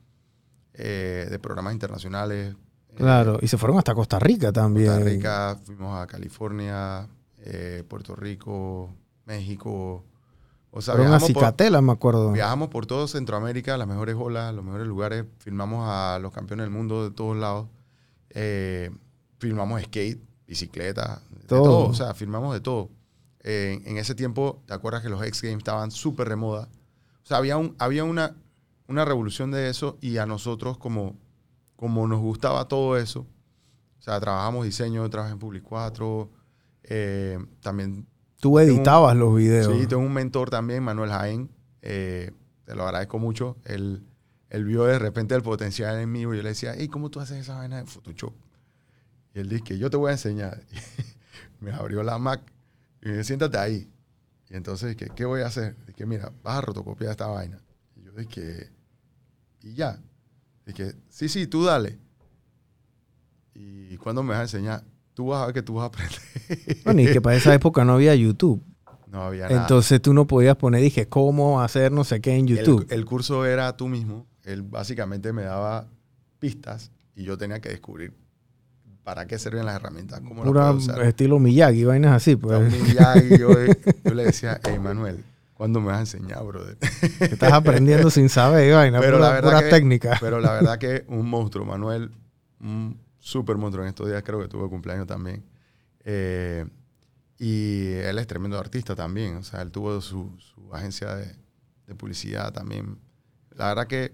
eh, 0.73 1.27
de 1.29 1.39
programas 1.39 1.73
internacionales. 1.73 2.55
eh, 2.89 2.93
Claro. 2.95 3.37
Y 3.41 3.47
se 3.47 3.57
fueron 3.57 3.77
hasta 3.77 3.93
Costa 3.93 4.17
Rica 4.17 4.51
también. 4.51 4.87
Costa 4.93 5.03
Rica, 5.03 5.57
fuimos 5.65 6.01
a 6.01 6.07
California, 6.07 7.07
eh, 7.39 7.83
Puerto 7.87 8.15
Rico, 8.15 8.89
México. 9.25 10.03
O 10.71 10.81
sea, 10.81 10.95
Fueron 10.95 11.13
a 11.13 11.19
Cicatela, 11.19 11.81
me 11.81 11.91
acuerdo. 11.93 12.31
viajamos 12.33 12.69
por 12.69 12.85
todo 12.85 13.07
Centroamérica, 13.07 13.77
las 13.77 13.87
mejores 13.87 14.15
olas, 14.17 14.53
los 14.53 14.63
mejores 14.63 14.85
lugares. 14.87 15.25
Filmamos 15.39 15.85
a 15.87 16.19
los 16.21 16.31
campeones 16.31 16.65
del 16.65 16.71
mundo 16.71 17.03
de 17.03 17.11
todos 17.15 17.35
lados. 17.37 17.67
Eh, 18.29 18.91
filmamos 19.39 19.81
skate, 19.83 20.21
bicicleta, 20.45 21.21
de 21.31 21.47
Todo. 21.47 21.63
todo. 21.63 21.87
O 21.89 21.93
sea, 21.93 22.13
filmamos 22.13 22.53
de 22.53 22.59
todo. 22.59 22.89
Eh, 23.41 23.81
en 23.85 23.97
ese 23.97 24.13
tiempo, 24.13 24.61
¿te 24.65 24.73
acuerdas 24.73 25.01
que 25.01 25.09
los 25.09 25.21
X 25.23 25.41
Games 25.41 25.59
estaban 25.59 25.89
súper 25.89 26.29
de 26.29 26.35
moda? 26.35 26.67
O 27.23 27.25
sea, 27.27 27.37
había, 27.37 27.57
un, 27.57 27.75
había 27.79 28.03
una, 28.03 28.35
una 28.87 29.05
revolución 29.05 29.51
de 29.51 29.69
eso 29.69 29.97
y 30.01 30.17
a 30.17 30.25
nosotros 30.25 30.77
como, 30.77 31.15
como 31.75 32.07
nos 32.07 32.19
gustaba 32.19 32.67
todo 32.67 32.97
eso, 32.97 33.21
o 33.99 34.01
sea, 34.01 34.19
trabajamos 34.19 34.65
diseño, 34.65 35.09
trabajé 35.09 35.33
en 35.33 35.39
Public 35.39 35.63
4, 35.63 36.29
eh, 36.83 37.37
también 37.61 38.05
Tú 38.39 38.59
editabas 38.59 39.15
los 39.15 39.35
videos. 39.35 39.75
Sí, 39.75 39.87
tengo 39.87 40.03
un 40.03 40.13
mentor 40.13 40.49
también, 40.49 40.83
Manuel 40.83 41.09
Jaén. 41.09 41.49
eh, 41.81 42.31
te 42.65 42.75
lo 42.75 42.83
agradezco 42.83 43.17
mucho. 43.17 43.57
Él, 43.63 44.03
él 44.49 44.65
vio 44.65 44.83
de 44.83 44.99
repente 44.99 45.33
el 45.35 45.41
potencial 45.41 45.97
en 45.99 46.11
mí 46.11 46.19
y 46.19 46.23
yo 46.23 46.33
le 46.33 46.43
decía, 46.43 46.73
hey, 46.75 46.89
¿cómo 46.89 47.09
tú 47.09 47.19
haces 47.19 47.37
esa 47.37 47.55
vaina 47.55 47.77
de 47.77 47.85
Photoshop? 47.85 48.33
Y 49.33 49.39
él 49.39 49.47
dice 49.49 49.63
que 49.63 49.77
yo 49.77 49.89
te 49.89 49.95
voy 49.95 50.09
a 50.09 50.13
enseñar. 50.13 50.61
me 51.61 51.71
abrió 51.71 52.03
la 52.03 52.17
Mac 52.17 52.41
y 53.01 53.05
me 53.07 53.11
dice, 53.13 53.23
siéntate 53.23 53.57
ahí. 53.57 53.89
Y 54.49 54.55
entonces, 54.55 54.95
¿qué, 54.97 55.07
¿qué 55.15 55.23
voy 55.25 55.41
a 55.41 55.47
hacer? 55.47 55.75
Dije, 55.85 56.05
mira, 56.05 56.31
vas 56.43 56.57
a 56.57 56.61
rotocopiar 56.61 57.11
esta 57.11 57.27
vaina. 57.27 57.59
Y 57.95 58.03
yo 58.03 58.11
dije, 58.11 58.69
y 59.61 59.73
ya. 59.73 59.99
Dije, 60.65 60.93
sí, 61.09 61.29
sí, 61.29 61.47
tú 61.47 61.63
dale. 61.63 61.97
Y 63.53 63.97
cuando 63.97 64.23
me 64.23 64.31
vas 64.31 64.39
a 64.39 64.43
enseñar, 64.43 64.83
tú 65.17 65.25
vas 65.25 65.41
a 65.41 65.45
ver 65.47 65.55
que 65.55 65.63
tú 65.63 65.73
vas 65.73 65.85
a 65.85 65.87
aprender. 65.87 66.19
Bueno, 66.85 67.01
y 67.01 67.11
que 67.11 67.19
para 67.21 67.35
esa 67.35 67.51
época 67.51 67.83
no 67.83 67.93
había 67.93 68.13
YouTube. 68.13 68.63
no 69.07 69.23
había 69.23 69.49
nada. 69.49 69.61
Entonces 69.61 69.99
tú 69.99 70.13
no 70.13 70.27
podías 70.27 70.55
poner, 70.57 70.79
dije, 70.81 71.07
cómo 71.07 71.59
hacer 71.59 71.91
no 71.91 72.03
sé 72.03 72.21
qué 72.21 72.35
en 72.35 72.45
YouTube. 72.45 72.85
El, 72.91 72.99
el 72.99 73.05
curso 73.05 73.43
era 73.43 73.75
tú 73.75 73.87
mismo. 73.87 74.27
Él 74.43 74.61
básicamente 74.61 75.33
me 75.33 75.41
daba 75.41 75.87
pistas 76.37 76.91
y 77.15 77.23
yo 77.23 77.35
tenía 77.35 77.59
que 77.59 77.69
descubrir 77.69 78.13
para 79.03 79.25
qué 79.25 79.39
servían 79.39 79.65
las 79.65 79.75
herramientas, 79.77 80.19
cómo 80.19 80.43
las 80.43 80.45
Pura 80.45 80.61
puedo 80.67 80.77
usar. 80.77 81.01
estilo 81.01 81.39
Miyagi, 81.39 81.83
vainas 81.83 82.11
así. 82.13 82.35
Pues. 82.35 82.61
Y 82.71 83.37
yo, 83.39 83.49
yo 84.05 84.13
le 84.13 84.23
decía, 84.25 84.59
hey 84.63 84.77
Manuel, 84.79 85.23
¿cuándo 85.55 85.79
me 85.81 85.87
vas 85.87 85.97
a 85.97 86.01
enseñar, 86.01 86.43
brother? 86.45 86.77
Estás 87.21 87.53
aprendiendo 87.53 88.11
sin 88.11 88.29
saber, 88.29 88.71
vaina. 88.75 88.99
Pero 88.99 89.17
pura, 89.17 89.29
la 89.29 89.33
verdad 89.33 89.49
pura 89.49 89.63
que- 89.63 89.69
técnica. 89.69 90.17
Pero 90.21 90.39
la 90.39 90.53
verdad 90.53 90.77
que 90.77 91.05
un 91.07 91.27
monstruo, 91.27 91.65
Manuel, 91.65 92.11
un 92.61 92.99
súper 93.27 93.57
monstruo. 93.57 93.83
En 93.83 93.89
estos 93.89 94.07
días 94.07 94.23
creo 94.23 94.39
que 94.41 94.47
tuvo 94.47 94.69
cumpleaños 94.69 95.05
también. 95.07 95.43
Eh, 96.05 96.65
y 97.39 97.91
él 97.93 98.17
es 98.19 98.25
tremendo 98.27 98.57
artista 98.57 98.95
también. 98.95 99.35
O 99.35 99.43
sea, 99.43 99.61
él 99.61 99.71
tuvo 99.71 99.99
su, 100.01 100.31
su 100.39 100.73
agencia 100.73 101.13
de, 101.15 101.35
de 101.87 101.95
publicidad 101.95 102.53
también. 102.53 102.97
La 103.55 103.67
verdad 103.67 103.87
que 103.87 104.13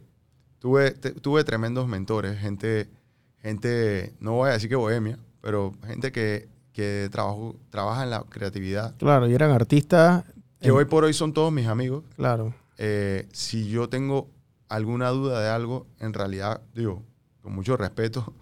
tuve, 0.60 0.92
te- 0.92 1.12
tuve 1.12 1.44
tremendos 1.44 1.88
mentores, 1.88 2.40
gente, 2.40 2.90
gente, 3.38 4.14
no 4.20 4.34
voy 4.34 4.50
a 4.50 4.54
decir 4.54 4.70
que 4.70 4.76
bohemia, 4.76 5.20
pero 5.42 5.74
gente 5.86 6.12
que, 6.12 6.48
que 6.72 7.08
trabajó, 7.12 7.56
trabaja 7.70 8.04
en 8.04 8.10
la 8.10 8.24
creatividad. 8.24 8.96
Claro, 8.98 9.28
y 9.30 9.34
eran 9.36 9.52
artistas. 9.52 10.24
Que 10.60 10.70
en- 10.70 10.74
hoy 10.76 10.86
por 10.86 11.04
hoy 11.04 11.14
son 11.14 11.34
todos 11.34 11.52
mis 11.54 11.68
amigos. 11.68 12.04
Claro. 12.16 12.54
Eh, 12.78 13.28
si 13.32 13.70
yo 13.70 13.90
tengo 13.90 14.30
alguna 14.70 15.10
duda 15.10 15.40
de 15.42 15.50
algo, 15.50 15.86
en 16.00 16.14
realidad, 16.14 16.62
digo, 16.74 17.04
con 17.42 17.54
mucho 17.54 17.78
respeto, 17.78 18.34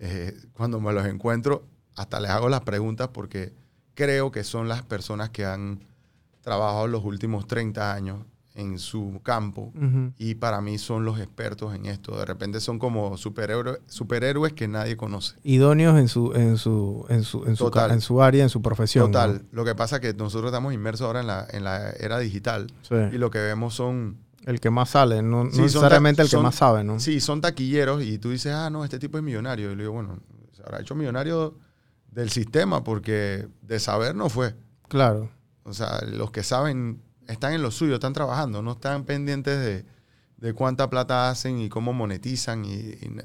eh, 0.00 0.34
cuando 0.52 0.80
me 0.80 0.92
los 0.92 1.06
encuentro, 1.06 1.64
hasta 1.94 2.20
les 2.20 2.30
hago 2.30 2.48
las 2.48 2.60
preguntas 2.62 3.08
porque 3.12 3.52
creo 3.94 4.30
que 4.30 4.44
son 4.44 4.68
las 4.68 4.82
personas 4.82 5.30
que 5.30 5.44
han 5.44 5.80
trabajado 6.42 6.86
los 6.86 7.04
últimos 7.04 7.46
30 7.46 7.92
años 7.94 8.18
en 8.54 8.78
su 8.78 9.20
campo 9.22 9.70
y 10.16 10.36
para 10.36 10.62
mí 10.62 10.78
son 10.78 11.04
los 11.04 11.18
expertos 11.20 11.74
en 11.74 11.84
esto. 11.86 12.16
De 12.16 12.24
repente 12.24 12.58
son 12.60 12.78
como 12.78 13.18
superhéroes, 13.18 13.80
superhéroes 13.86 14.54
que 14.54 14.66
nadie 14.66 14.96
conoce. 14.96 15.36
Idóneos 15.42 15.98
en 15.98 16.08
su, 16.08 16.32
en 16.32 16.56
su, 16.56 17.04
en 17.10 17.24
su, 17.24 17.44
en 17.44 17.56
su, 17.56 17.70
en 17.90 18.00
su 18.00 18.22
área, 18.22 18.42
en 18.44 18.48
su 18.48 18.62
profesión. 18.62 19.12
Total. 19.12 19.42
¿no? 19.42 19.48
Lo 19.52 19.64
que 19.66 19.74
pasa 19.74 19.96
es 19.96 20.00
que 20.02 20.14
nosotros 20.14 20.50
estamos 20.50 20.72
inmersos 20.72 21.06
ahora 21.06 21.20
en 21.20 21.26
la, 21.26 21.46
en 21.50 21.64
la 21.64 21.90
era 21.90 22.18
digital 22.18 22.68
Sí. 22.80 22.94
y 23.12 23.18
lo 23.18 23.30
que 23.30 23.40
vemos 23.40 23.74
son 23.74 24.16
El 24.46 24.60
que 24.60 24.70
más 24.70 24.90
sale, 24.90 25.20
no, 25.22 25.50
Sí, 25.50 25.60
necesariamente 25.60 26.22
el 26.22 26.28
que 26.28 26.36
son- 26.36 26.42
más 26.44 26.54
sabe, 26.54 26.82
¿no? 26.84 26.98
Sí, 27.00 27.20
son 27.20 27.40
taquilleros 27.42 28.02
y 28.02 28.18
tú 28.18 28.30
dices, 28.30 28.52
ah, 28.54 28.70
no, 28.70 28.84
este 28.84 28.98
tipo 28.98 29.18
es 29.18 29.24
millonario. 29.24 29.70
Y 29.72 29.76
le 29.76 29.82
digo, 29.82 29.92
bueno, 29.92 30.20
se 30.52 30.62
habrá 30.62 30.80
hecho 30.80 30.94
millonario 30.94 31.58
del 32.10 32.30
sistema 32.30 32.82
porque 32.84 33.48
de 33.60 33.78
saber 33.80 34.14
no 34.14 34.30
fue. 34.30 34.54
Claro. 34.88 35.28
O 35.64 35.74
sea, 35.74 36.00
los 36.06 36.30
que 36.30 36.42
saben 36.44 37.02
están 37.26 37.52
en 37.52 37.60
lo 37.62 37.70
suyo, 37.72 37.94
están 37.94 38.12
trabajando, 38.14 38.62
no 38.62 38.72
están 38.72 39.04
pendientes 39.04 39.58
de, 39.58 39.84
de 40.36 40.52
cuánta 40.54 40.88
plata 40.88 41.28
hacen 41.28 41.58
y 41.58 41.68
cómo 41.68 41.92
monetizan. 41.92 42.64
Y, 42.64 42.70
y- 42.70 43.16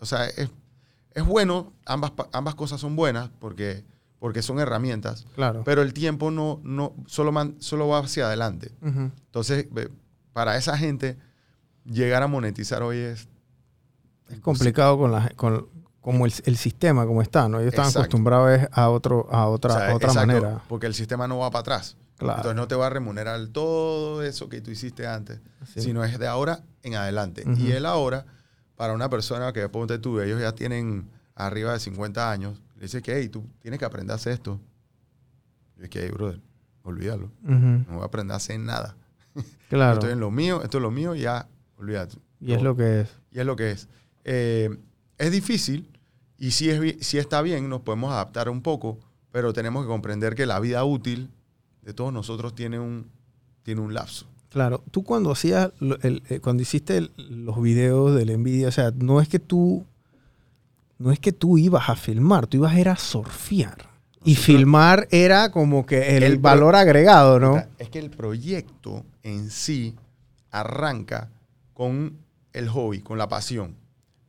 o 0.00 0.06
sea, 0.06 0.26
es, 0.28 0.48
es 1.12 1.24
bueno, 1.26 1.74
ambas, 1.84 2.12
ambas 2.32 2.54
cosas 2.54 2.80
son 2.80 2.96
buenas 2.96 3.28
porque, 3.38 3.84
porque 4.18 4.40
son 4.40 4.58
herramientas, 4.60 5.26
Claro. 5.34 5.62
pero 5.62 5.82
el 5.82 5.92
tiempo 5.92 6.30
no, 6.30 6.58
no 6.64 6.94
solo, 7.06 7.32
man- 7.32 7.56
solo 7.58 7.86
va 7.88 7.98
hacia 7.98 8.26
adelante. 8.28 8.72
Entonces, 8.80 9.66
para 10.32 10.56
esa 10.56 10.76
gente, 10.76 11.18
llegar 11.84 12.22
a 12.22 12.26
monetizar 12.26 12.82
hoy 12.82 12.98
es 12.98 13.28
Es 14.28 14.40
complicado 14.40 14.98
con 14.98 15.12
la, 15.12 15.28
con, 15.36 15.68
como 16.00 16.26
el, 16.26 16.32
el 16.44 16.56
sistema 16.56 17.06
como 17.06 17.22
está, 17.22 17.48
¿no? 17.48 17.58
Ellos 17.58 17.72
están 17.72 17.86
Exacto. 17.86 18.00
acostumbrados 18.00 18.68
a 18.72 18.88
otro, 18.88 19.28
a 19.30 19.46
otra, 19.48 19.74
O 19.74 19.76
sea, 19.76 19.90
a 19.90 19.94
otra 19.94 20.08
exacto, 20.08 20.26
manera. 20.26 20.62
Porque 20.68 20.86
el 20.86 20.94
sistema 20.94 21.28
no 21.28 21.38
va 21.38 21.50
para 21.50 21.60
atrás. 21.60 21.96
Claro. 22.16 22.36
Entonces 22.38 22.56
no 22.56 22.68
te 22.68 22.74
va 22.74 22.86
a 22.86 22.90
remunerar 22.90 23.46
todo 23.48 24.22
eso 24.22 24.48
que 24.48 24.60
tú 24.60 24.70
hiciste 24.70 25.06
antes, 25.06 25.40
sino 25.74 26.04
es 26.04 26.18
de 26.18 26.26
ahora 26.26 26.62
en 26.82 26.94
adelante. 26.94 27.44
Y 27.56 27.72
el 27.72 27.86
ahora, 27.86 28.26
para 28.76 28.92
una 28.92 29.08
persona 29.08 29.52
que 29.54 29.66
ponte 29.70 29.98
tú, 29.98 30.20
ellos 30.20 30.38
ya 30.38 30.54
tienen 30.54 31.08
arriba 31.34 31.72
de 31.72 31.80
50 31.80 32.30
años, 32.30 32.60
le 32.76 32.82
dice 32.82 33.00
que, 33.00 33.16
hey, 33.16 33.30
tú 33.30 33.42
tienes 33.60 33.78
que 33.78 33.86
aprender 33.86 34.12
a 34.12 34.16
hacer 34.16 34.34
esto. 34.34 34.60
Y 35.78 35.84
es 35.84 35.88
que, 35.88 36.02
hey, 36.02 36.10
brother, 36.12 36.40
olvídalo. 36.82 37.30
No 37.42 37.84
voy 37.94 38.02
a 38.02 38.04
aprender 38.04 38.34
a 38.34 38.36
hacer 38.36 38.60
nada. 38.60 38.96
Claro. 39.68 39.94
Estoy 39.94 40.12
en 40.12 40.20
lo 40.20 40.30
mío, 40.30 40.62
esto 40.64 40.78
es 40.78 40.82
lo 40.82 40.90
mío, 40.90 41.14
ya, 41.14 41.46
olvídate. 41.78 42.16
Y 42.40 42.52
es 42.54 42.62
lo 42.62 42.74
que 42.76 43.00
es. 43.02 43.08
Y 43.30 43.38
es 43.38 43.46
lo 43.46 43.54
que 43.56 43.70
es. 43.70 43.88
eh, 44.24 44.76
es 45.18 45.30
difícil 45.30 45.88
y 46.38 46.52
si, 46.52 46.70
es, 46.70 47.06
si 47.06 47.18
está 47.18 47.42
bien, 47.42 47.68
nos 47.68 47.82
podemos 47.82 48.10
adaptar 48.10 48.48
un 48.48 48.62
poco, 48.62 48.98
pero 49.30 49.52
tenemos 49.52 49.82
que 49.84 49.88
comprender 49.88 50.34
que 50.34 50.46
la 50.46 50.58
vida 50.58 50.82
útil 50.84 51.30
de 51.82 51.92
todos 51.94 52.12
nosotros 52.12 52.54
tiene 52.54 52.78
un, 52.80 53.06
tiene 53.62 53.80
un 53.82 53.92
lapso. 53.94 54.26
Claro, 54.48 54.82
tú 54.90 55.04
cuando 55.04 55.30
hacías, 55.30 55.70
lo- 55.78 56.00
el- 56.00 56.22
eh, 56.30 56.40
cuando 56.40 56.62
hiciste 56.62 56.96
el- 56.96 57.12
los 57.28 57.60
videos 57.62 58.16
del 58.16 58.36
Nvidia, 58.40 58.68
o 58.68 58.72
sea, 58.72 58.90
no 58.96 59.20
es 59.20 59.28
que 59.28 59.38
tú, 59.38 59.84
no 60.98 61.12
es 61.12 61.20
que 61.20 61.32
tú 61.32 61.58
ibas 61.58 61.88
a 61.90 61.94
filmar, 61.96 62.46
tú 62.46 62.56
ibas 62.56 62.74
era 62.76 62.92
a 62.92 62.96
surfear. 62.96 63.89
Y 64.22 64.34
filmar 64.34 65.08
era 65.10 65.50
como 65.50 65.86
que 65.86 66.16
el, 66.16 66.38
valor 66.38 66.76
agregado, 66.76 67.40
¿no? 67.40 67.62
Es 67.78 67.88
que 67.88 67.98
el 67.98 68.10
proyecto 68.10 69.04
en 69.22 69.50
sí 69.50 69.94
arranca 70.50 71.30
con 71.72 72.18
el 72.52 72.68
hobby, 72.68 73.00
con 73.00 73.16
la 73.16 73.28
pasión. 73.28 73.76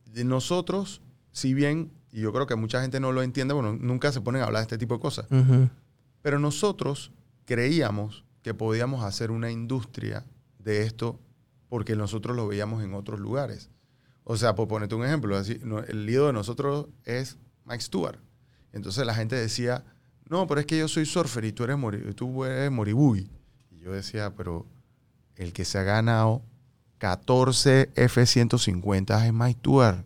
De 0.06 0.24
nosotros, 0.24 1.02
si 1.32 1.52
bien, 1.52 1.90
y 2.10 2.20
yo 2.20 2.32
creo 2.32 2.46
que 2.46 2.54
mucha 2.54 2.80
gente 2.80 3.00
no 3.00 3.12
lo 3.12 3.22
entiende, 3.22 3.54
bueno, 3.54 3.74
nunca 3.74 4.12
se 4.12 4.20
ponen 4.20 4.42
a 4.42 4.46
hablar 4.46 4.60
de 4.60 4.64
este 4.64 4.78
tipo 4.78 4.94
de 4.94 5.00
cosas, 5.00 5.26
pero 6.22 6.38
nosotros 6.38 7.12
creíamos 7.44 8.24
que 8.42 8.54
podíamos 8.54 9.04
hacer 9.04 9.30
una 9.30 9.50
industria 9.50 10.24
de 10.58 10.82
esto 10.82 11.18
porque 11.68 11.96
nosotros 11.96 12.36
lo 12.36 12.46
veíamos 12.46 12.82
en 12.82 12.94
otros 12.94 13.20
lugares. 13.20 13.70
O 14.24 14.36
sea, 14.36 14.54
por 14.54 14.68
ponerte 14.68 14.94
un 14.94 15.04
ejemplo, 15.04 15.36
así, 15.36 15.60
no, 15.64 15.80
el 15.80 16.06
lío 16.06 16.26
de 16.26 16.32
nosotros 16.32 16.86
es 17.04 17.38
Mike 17.64 17.82
Stewart. 17.82 18.18
Entonces 18.72 19.06
la 19.06 19.14
gente 19.14 19.36
decía, 19.36 19.84
no, 20.28 20.46
pero 20.46 20.60
es 20.60 20.66
que 20.66 20.78
yo 20.78 20.88
soy 20.88 21.06
surfer 21.06 21.44
y 21.44 21.52
tú 21.52 21.64
eres, 21.64 21.76
mori 21.76 22.14
tú 22.14 22.44
eres 22.44 22.70
moribugui. 22.70 23.30
Y 23.70 23.80
yo 23.80 23.92
decía, 23.92 24.34
pero 24.34 24.66
el 25.36 25.52
que 25.52 25.64
se 25.64 25.78
ha 25.78 25.82
ganado 25.82 26.42
14 26.98 27.90
F-150 27.94 29.26
es 29.26 29.32
Mike 29.32 29.58
Stewart. 29.60 30.04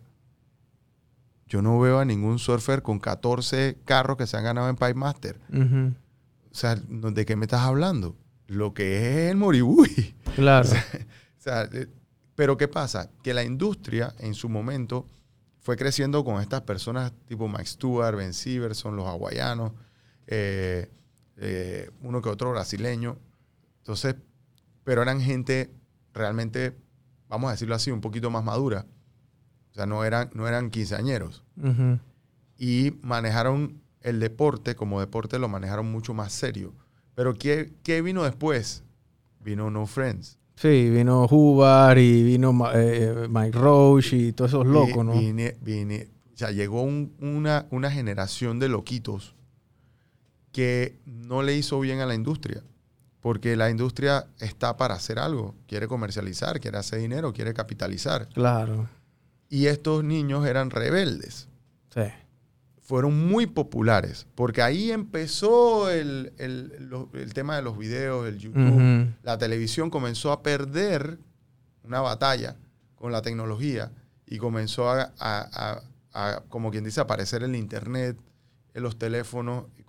Yo 1.47 1.61
no 1.61 1.79
veo 1.79 1.99
a 1.99 2.05
ningún 2.05 2.39
surfer 2.39 2.81
con 2.81 2.99
14 2.99 3.77
carros 3.85 4.17
que 4.17 4.27
se 4.27 4.35
han 4.35 4.43
ganado 4.43 4.67
en 4.69 4.75
Pipe 4.75 4.95
Master. 4.95 5.39
O 5.49 6.55
sea, 6.55 6.75
¿de 6.75 7.25
qué 7.25 7.35
me 7.35 7.45
estás 7.45 7.61
hablando? 7.61 8.15
Lo 8.47 8.73
que 8.73 8.97
es 8.97 9.31
el 9.31 9.37
moribui. 9.37 10.15
Claro. 10.35 10.69
O 11.39 11.49
sea, 11.49 11.69
eh, 11.71 11.87
pero 12.35 12.57
¿qué 12.57 12.67
pasa? 12.67 13.09
Que 13.23 13.33
la 13.33 13.43
industria 13.43 14.13
en 14.19 14.33
su 14.33 14.49
momento 14.49 15.05
fue 15.67 15.75
creciendo 15.75 16.23
con 16.23 16.41
estas 16.41 16.61
personas 16.61 17.11
tipo 17.27 17.49
Mike 17.49 17.65
Stewart, 17.65 18.15
Ben 18.15 18.33
Siverson, 18.33 18.95
los 18.95 19.05
hawaianos, 19.05 19.73
eh, 20.25 20.89
eh, 21.35 21.91
uno 22.03 22.21
que 22.21 22.29
otro 22.29 22.51
brasileño. 22.51 23.17
Entonces, 23.79 24.15
pero 24.85 25.01
eran 25.01 25.19
gente 25.19 25.69
realmente, 26.13 26.73
vamos 27.27 27.49
a 27.49 27.51
decirlo 27.51 27.75
así, 27.75 27.91
un 27.91 27.99
poquito 27.99 28.29
más 28.31 28.45
madura. 28.45 28.85
O 29.71 29.73
sea, 29.73 29.85
no 29.85 30.05
eran, 30.05 30.29
no 30.33 30.47
eran 30.47 30.69
quinceañeros 30.69 31.43
y 32.57 32.97
manejaron 33.01 33.81
el 33.99 34.21
deporte 34.21 34.73
como 34.73 35.01
deporte, 35.01 35.37
lo 35.37 35.49
manejaron 35.49 35.91
mucho 35.91 36.13
más 36.13 36.31
serio. 36.31 36.73
Pero 37.13 37.33
¿qué, 37.33 37.73
qué 37.83 38.01
vino 38.01 38.23
después? 38.23 38.85
Vino 39.41 39.69
No 39.69 39.85
Friends. 39.85 40.39
Sí, 40.59 40.89
vino 40.89 41.25
Hubar 41.29 41.97
y 41.99 42.23
vino 42.23 42.51
eh, 42.73 43.27
Mike 43.29 43.57
Roach 43.57 44.13
y 44.13 44.31
todos 44.33 44.51
esos 44.51 44.65
locos, 44.65 45.05
¿no? 45.05 45.13
Vi- 45.13 45.27
vine- 45.27 45.55
vine- 45.61 46.07
o 46.33 46.37
sea, 46.37 46.51
llegó 46.51 46.81
un- 46.81 47.13
una, 47.19 47.67
una 47.69 47.91
generación 47.91 48.57
de 48.59 48.67
loquitos 48.67 49.35
que 50.51 50.97
no 51.05 51.43
le 51.43 51.55
hizo 51.55 51.79
bien 51.79 51.99
a 51.99 52.05
la 52.05 52.15
industria. 52.15 52.63
Porque 53.21 53.55
la 53.55 53.69
industria 53.69 54.27
está 54.39 54.77
para 54.77 54.95
hacer 54.95 55.19
algo. 55.19 55.53
Quiere 55.67 55.87
comercializar, 55.87 56.59
quiere 56.59 56.77
hacer 56.77 56.99
dinero, 56.99 57.33
quiere 57.33 57.53
capitalizar. 57.53 58.27
Claro. 58.29 58.87
Y 59.49 59.65
estos 59.67 60.03
niños 60.03 60.45
eran 60.47 60.69
rebeldes. 60.69 61.47
Sí. 61.93 62.01
Fueron 62.87 63.27
muy 63.27 63.45
populares, 63.47 64.25
porque 64.33 64.61
ahí 64.61 64.91
empezó 64.91 65.89
el, 65.89 66.31
el- 66.37 66.87
lo- 66.89 67.09
el 67.13 67.33
tema 67.33 67.57
de 67.57 67.61
los 67.61 67.77
videos, 67.77 68.25
el 68.27 68.37
YouTube. 68.39 68.65
Ujú. 69.03 69.11
La 69.23 69.37
televisión 69.37 69.89
comenzó 69.89 70.31
a 70.31 70.41
perder 70.41 71.19
una 71.83 71.99
batalla 71.99 72.55
con 72.95 73.11
la 73.11 73.21
tecnología 73.21 73.91
y 74.25 74.37
comenzó 74.37 74.89
a, 74.89 75.11
a- 75.19 75.49
a- 75.53 75.81
a, 76.13 76.43
como 76.47 76.71
quien 76.71 76.85
dice, 76.85 77.01
aparecer 77.01 77.43
el 77.43 77.57
Internet, 77.57 78.17
en 78.73 78.83
los 78.83 78.97
teléfonos, 78.97 79.65
y 79.77 79.83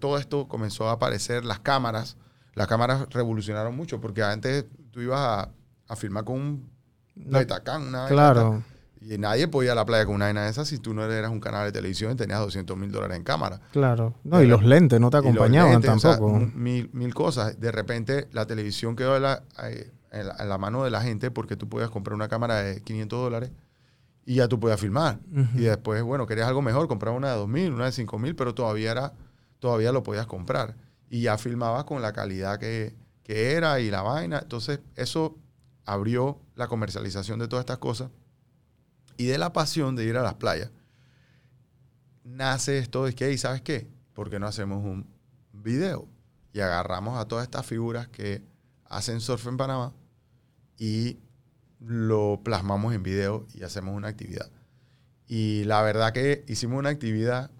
todo 0.00 0.18
esto 0.18 0.48
comenzó 0.48 0.88
a 0.88 0.92
aparecer, 0.92 1.44
las 1.44 1.60
cámaras. 1.60 2.16
Las 2.54 2.66
cámaras 2.66 3.06
revolucionaron 3.10 3.76
mucho, 3.76 4.00
porque 4.00 4.22
antes 4.24 4.64
tú 4.90 5.00
ibas 5.02 5.20
a, 5.20 5.50
a 5.88 5.96
filmar 5.96 6.24
con 6.24 6.36
un 6.40 6.70
No, 7.14 7.38
Betacam, 7.38 7.86
una 7.88 8.06
claro. 8.08 8.62
Y 9.06 9.18
nadie 9.18 9.48
podía 9.48 9.68
ir 9.68 9.72
a 9.72 9.74
la 9.74 9.84
playa 9.84 10.06
con 10.06 10.14
una 10.14 10.24
vaina 10.26 10.44
de 10.44 10.50
esas 10.50 10.66
si 10.68 10.78
tú 10.78 10.94
no 10.94 11.04
eras 11.04 11.30
un 11.30 11.40
canal 11.40 11.66
de 11.66 11.72
televisión 11.72 12.12
y 12.12 12.14
tenías 12.16 12.40
200 12.40 12.76
mil 12.76 12.90
dólares 12.90 13.16
en 13.16 13.22
cámara. 13.24 13.60
Claro. 13.72 14.14
No, 14.24 14.42
y 14.42 14.46
los 14.46 14.62
lentes 14.64 14.98
no 15.00 15.10
te 15.10 15.18
acompañaban 15.18 15.72
lentes, 15.72 15.90
o 15.90 15.98
sea, 15.98 16.10
tampoco. 16.12 16.38
mil, 16.54 16.88
mil 16.92 17.12
cosas. 17.14 17.60
De 17.60 17.70
repente 17.70 18.28
la 18.32 18.46
televisión 18.46 18.96
quedó 18.96 19.16
en 19.16 19.22
la, 19.22 19.42
eh, 19.64 19.90
en 20.12 20.28
la- 20.28 20.36
en 20.38 20.48
la 20.48 20.58
mano 20.58 20.84
de 20.84 20.90
la 20.90 21.02
gente 21.02 21.30
porque 21.30 21.56
tú 21.56 21.68
podías 21.68 21.90
comprar 21.90 22.14
una 22.14 22.28
cámara 22.28 22.56
de 22.62 22.80
500 22.82 23.20
dólares 23.20 23.50
y 24.24 24.36
ya 24.36 24.48
tú 24.48 24.58
podías 24.58 24.80
filmar. 24.80 25.18
Y 25.54 25.64
después, 25.64 26.02
bueno, 26.02 26.26
querías 26.26 26.48
algo 26.48 26.62
mejor, 26.62 26.88
comprar 26.88 27.14
una 27.14 27.30
de 27.32 27.36
2000, 27.36 27.72
una 27.72 27.84
de 27.86 27.92
5000, 27.92 28.34
pero 28.34 28.54
todavía, 28.54 28.90
era, 28.92 29.12
todavía 29.58 29.92
lo 29.92 30.02
podías 30.02 30.26
comprar. 30.26 30.76
Y 31.10 31.20
ya 31.22 31.36
filmabas 31.36 31.84
con 31.84 32.00
la 32.00 32.12
calidad 32.14 32.58
que, 32.58 32.94
que 33.22 33.52
era 33.52 33.80
y 33.80 33.90
la 33.90 34.00
vaina. 34.00 34.38
Entonces, 34.42 34.80
eso 34.96 35.36
abrió 35.84 36.38
la 36.54 36.68
comercialización 36.68 37.38
de 37.38 37.48
todas 37.48 37.64
estas 37.64 37.78
cosas. 37.78 38.08
Y 39.16 39.26
de 39.26 39.38
la 39.38 39.52
pasión 39.52 39.96
de 39.96 40.04
ir 40.04 40.16
a 40.16 40.22
las 40.22 40.34
playas, 40.34 40.70
nace 42.24 42.78
esto 42.78 43.04
de 43.04 43.14
que, 43.14 43.26
"Ey, 43.26 43.38
¿sabes 43.38 43.62
qué? 43.62 43.88
¿Por 44.14 44.30
qué 44.30 44.38
no 44.38 44.46
hacemos 44.46 44.84
un 44.84 45.06
video? 45.52 46.08
Y 46.52 46.60
agarramos 46.60 47.18
a 47.18 47.26
todas 47.26 47.44
estas 47.44 47.66
figuras 47.66 48.08
que 48.08 48.42
hacen 48.86 49.20
surf 49.20 49.46
en 49.46 49.56
Panamá 49.56 49.92
y 50.78 51.18
lo 51.80 52.40
plasmamos 52.44 52.94
en 52.94 53.02
video 53.02 53.46
y 53.54 53.62
hacemos 53.62 53.94
una 53.94 54.08
actividad. 54.08 54.50
Y 55.26 55.64
la 55.64 55.82
verdad 55.82 56.12
que 56.12 56.44
hicimos 56.48 56.78
una 56.78 56.90
actividad 56.90 57.50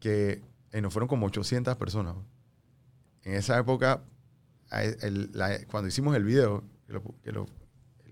que 0.00 0.42
eh, 0.72 0.80
nos 0.80 0.92
fueron 0.92 1.08
como 1.08 1.26
800 1.26 1.76
personas. 1.76 2.16
En 3.22 3.34
esa 3.34 3.58
época, 3.58 4.02
la- 4.70 5.64
cuando 5.66 5.88
hicimos 5.88 6.16
el 6.16 6.24
video, 6.24 6.64
que 7.22 7.32
lo 7.32 7.46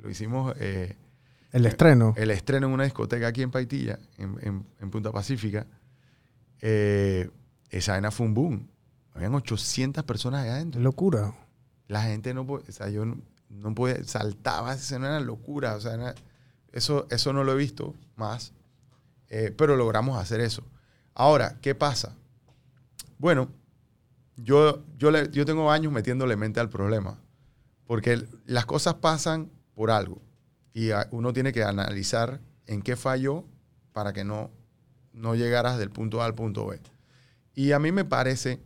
hicimos 0.08 0.54
eh, 0.58 0.96
El 1.52 1.66
estreno. 1.66 2.14
el 2.16 2.30
estreno 2.30 2.66
en 2.68 2.72
una 2.72 2.84
discoteca 2.84 3.26
aquí 3.28 3.42
en 3.42 3.50
Paitilla, 3.50 3.98
en, 4.18 4.36
en- 4.42 4.66
en 4.78 4.90
Punta 4.90 5.10
Pacífica, 5.12 5.66
eh, 6.60 7.30
esa 7.70 7.92
vaina 7.92 8.10
fue 8.10 8.26
un 8.26 8.34
boom. 8.34 8.68
Habían 9.14 9.34
800 9.34 10.04
personas 10.04 10.42
allá 10.44 10.54
adentro. 10.56 10.80
locura. 10.80 11.34
La 11.88 12.02
gente 12.02 12.32
no 12.34 12.46
podía, 12.46 12.66
o 12.68 12.72
sea, 12.72 12.88
yo 12.88 13.04
no, 13.04 13.20
no 13.48 13.74
podía, 13.74 14.02
saltaba, 14.04 14.74
eso 14.74 14.96
era 14.96 15.18
locura, 15.20 15.74
o 15.74 15.80
sea, 15.80 15.94
era- 15.94 16.14
eso, 16.72 17.06
eso 17.10 17.32
no 17.32 17.42
lo 17.42 17.52
he 17.52 17.56
visto 17.56 17.94
más, 18.14 18.52
eh, 19.28 19.52
pero 19.56 19.76
logramos 19.76 20.18
hacer 20.18 20.40
eso. 20.40 20.62
Ahora, 21.14 21.56
¿qué 21.60 21.74
pasa? 21.74 22.14
Bueno, 23.18 23.50
yo, 24.36 24.84
yo, 24.96 25.10
le- 25.10 25.30
yo 25.30 25.44
tengo 25.44 25.70
años 25.72 25.92
metiéndole 25.92 26.36
mente 26.36 26.60
al 26.60 26.70
problema, 26.70 27.18
porque 27.86 28.22
las 28.46 28.66
cosas 28.66 28.94
pasan 28.94 29.50
por 29.74 29.90
algo 29.90 30.22
y 30.72 30.90
uno 31.10 31.32
tiene 31.32 31.52
que 31.52 31.64
analizar 31.64 32.40
en 32.66 32.82
qué 32.82 32.96
falló 32.96 33.44
para 33.92 34.12
que 34.12 34.24
no, 34.24 34.50
no 35.12 35.34
llegaras 35.34 35.78
del 35.78 35.90
punto 35.90 36.22
A 36.22 36.26
al 36.26 36.34
punto 36.34 36.66
B. 36.66 36.80
Y 37.54 37.72
a 37.72 37.78
mí 37.78 37.92
me 37.92 38.04
parece 38.04 38.62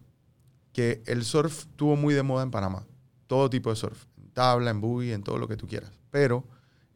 que 0.73 1.03
el 1.07 1.25
surf 1.25 1.67
tuvo 1.77 1.97
muy 1.97 2.15
de 2.15 2.23
moda 2.23 2.43
en 2.43 2.51
Panamá. 2.51 2.87
Todo 3.27 3.49
tipo 3.49 3.71
de 3.71 3.77
surf. 3.77 4.05
En 4.19 4.31
tabla, 4.31 4.71
en 4.71 4.81
buggy, 4.81 5.13
en 5.13 5.23
todo 5.23 5.39
lo 5.39 5.49
que 5.49 5.57
tú 5.57 5.67
quieras. 5.67 5.91
Pero 6.11 6.45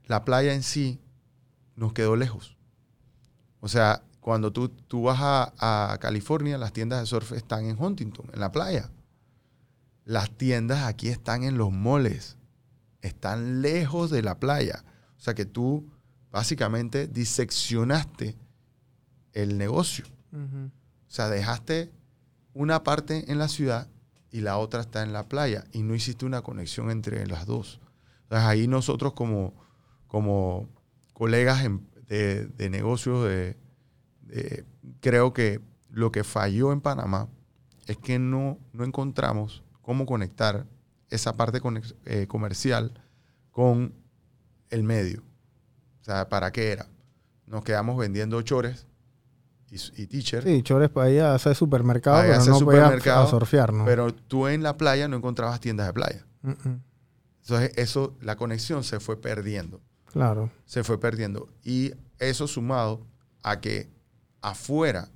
la 0.05 0.25
playa 0.25 0.53
en 0.53 0.63
sí 0.63 1.01
nos 1.77 1.93
quedó 1.93 2.17
lejos. 2.17 2.57
O 3.61 3.69
sea, 3.69 4.03
cuando 4.21 4.53
tú, 4.53 4.69
tú 4.69 5.05
vas 5.05 5.19
a, 5.21 5.93
a 5.93 5.99
California, 5.99 6.59
las 6.59 6.73
tiendas 6.73 7.01
de 7.01 7.07
surf 7.07 7.33
están 7.33 7.65
en 7.65 7.83
Huntington, 7.83 8.27
en 8.33 8.41
la 8.41 8.53
playa. 8.53 8.91
Las 10.05 10.31
tiendas 10.31 10.85
aquí 10.85 11.09
están 11.09 11.45
en 11.45 11.57
los 11.57 11.73
moles. 11.73 12.37
Están 13.01 13.63
lejos 13.63 14.11
de 14.11 14.23
la 14.23 14.39
playa. 14.39 14.85
O 15.19 15.21
sea 15.21 15.35
que 15.35 15.45
tú 15.45 15.85
básicamente 16.31 17.07
diseccionaste 17.09 18.37
el 19.33 19.59
negocio. 19.59 20.05
O 20.33 21.11
sea, 21.11 21.29
dejaste 21.29 21.91
una 22.55 22.83
parte 22.85 23.31
en 23.31 23.39
la 23.39 23.49
ciudad 23.49 23.89
y 24.31 24.41
la 24.41 24.59
otra 24.59 24.81
está 24.83 25.03
en 25.03 25.13
la 25.13 25.29
playa 25.29 25.65
y 25.73 25.83
no 25.83 25.95
hiciste 25.95 26.27
una 26.27 26.43
conexión 26.43 26.91
entre 26.91 27.27
las 27.27 27.47
dos. 27.47 27.81
Entonces 28.25 28.47
ahí 28.47 28.69
nosotros 28.69 29.15
como, 29.15 29.55
como 30.07 30.69
colegas 31.15 31.65
en- 31.65 31.87
de, 32.09 32.47
de 32.47 32.71
negocios, 32.71 33.25
de, 33.25 33.57
de- 34.23 34.65
creo 35.01 35.33
que 35.33 35.61
lo 35.91 36.13
que 36.13 36.25
falló 36.25 36.73
en 36.73 36.81
Panamá 36.81 37.29
es 37.87 37.97
que 37.97 38.19
no, 38.19 38.59
no 38.73 38.85
encontramos 38.85 39.63
cómo 39.83 40.05
conectar 40.05 40.67
esa 41.11 41.37
parte 41.37 41.61
eh, 42.05 42.27
comercial 42.27 42.93
con 43.51 43.95
el 44.71 44.83
medio. 44.83 45.23
O 46.01 46.05
sea, 46.05 46.29
¿para 46.29 46.53
qué 46.53 46.73
era? 46.73 46.87
nos 47.49 47.65
quedamos 47.65 47.99
vendiendo 47.99 48.41
chores 48.43 48.87
y, 49.71 50.03
y 50.03 50.07
teacher. 50.07 50.45
Sí, 50.45 50.63
chores 50.63 50.89
para 50.91 51.11
ir 51.11 51.21
a 51.21 51.35
hacer 51.35 51.55
supermercado, 51.55 52.17
Para 52.17 52.29
pero 52.29 52.41
hacer 52.41 52.53
no 52.53 52.59
supermercado, 52.59 53.27
a 53.27 53.31
surfear, 53.31 53.73
¿no? 53.73 53.85
Pero 53.85 54.15
tú 54.15 54.47
en 54.49 54.63
la 54.63 54.77
playa 54.77 55.09
no 55.09 55.17
encontrabas 55.17 55.61
tiendas 55.61 55.87
de 55.87 55.93
playa. 55.93 56.27
Entonces, 56.43 57.73
eso, 57.77 58.17
la 58.21 58.37
conexión 58.37 58.85
se 58.85 59.01
fue 59.01 59.21
perdiendo. 59.21 59.81
claro. 60.07 60.51
Se 60.65 60.85
fue 60.85 60.99
perdiendo. 60.99 61.49
Y 61.65 61.93
eso 62.19 62.47
sumado 62.47 63.07
a 63.43 63.61
que 63.61 63.91
afuera, 64.41 65.09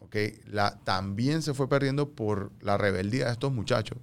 ¿ok? 0.00 0.16
La, 0.46 0.78
también 0.84 1.42
se 1.42 1.54
fue 1.54 1.68
perdiendo 1.68 2.10
por 2.10 2.52
la 2.60 2.76
rebeldía 2.76 3.26
de 3.26 3.32
estos 3.32 3.52
muchachos. 3.52 3.98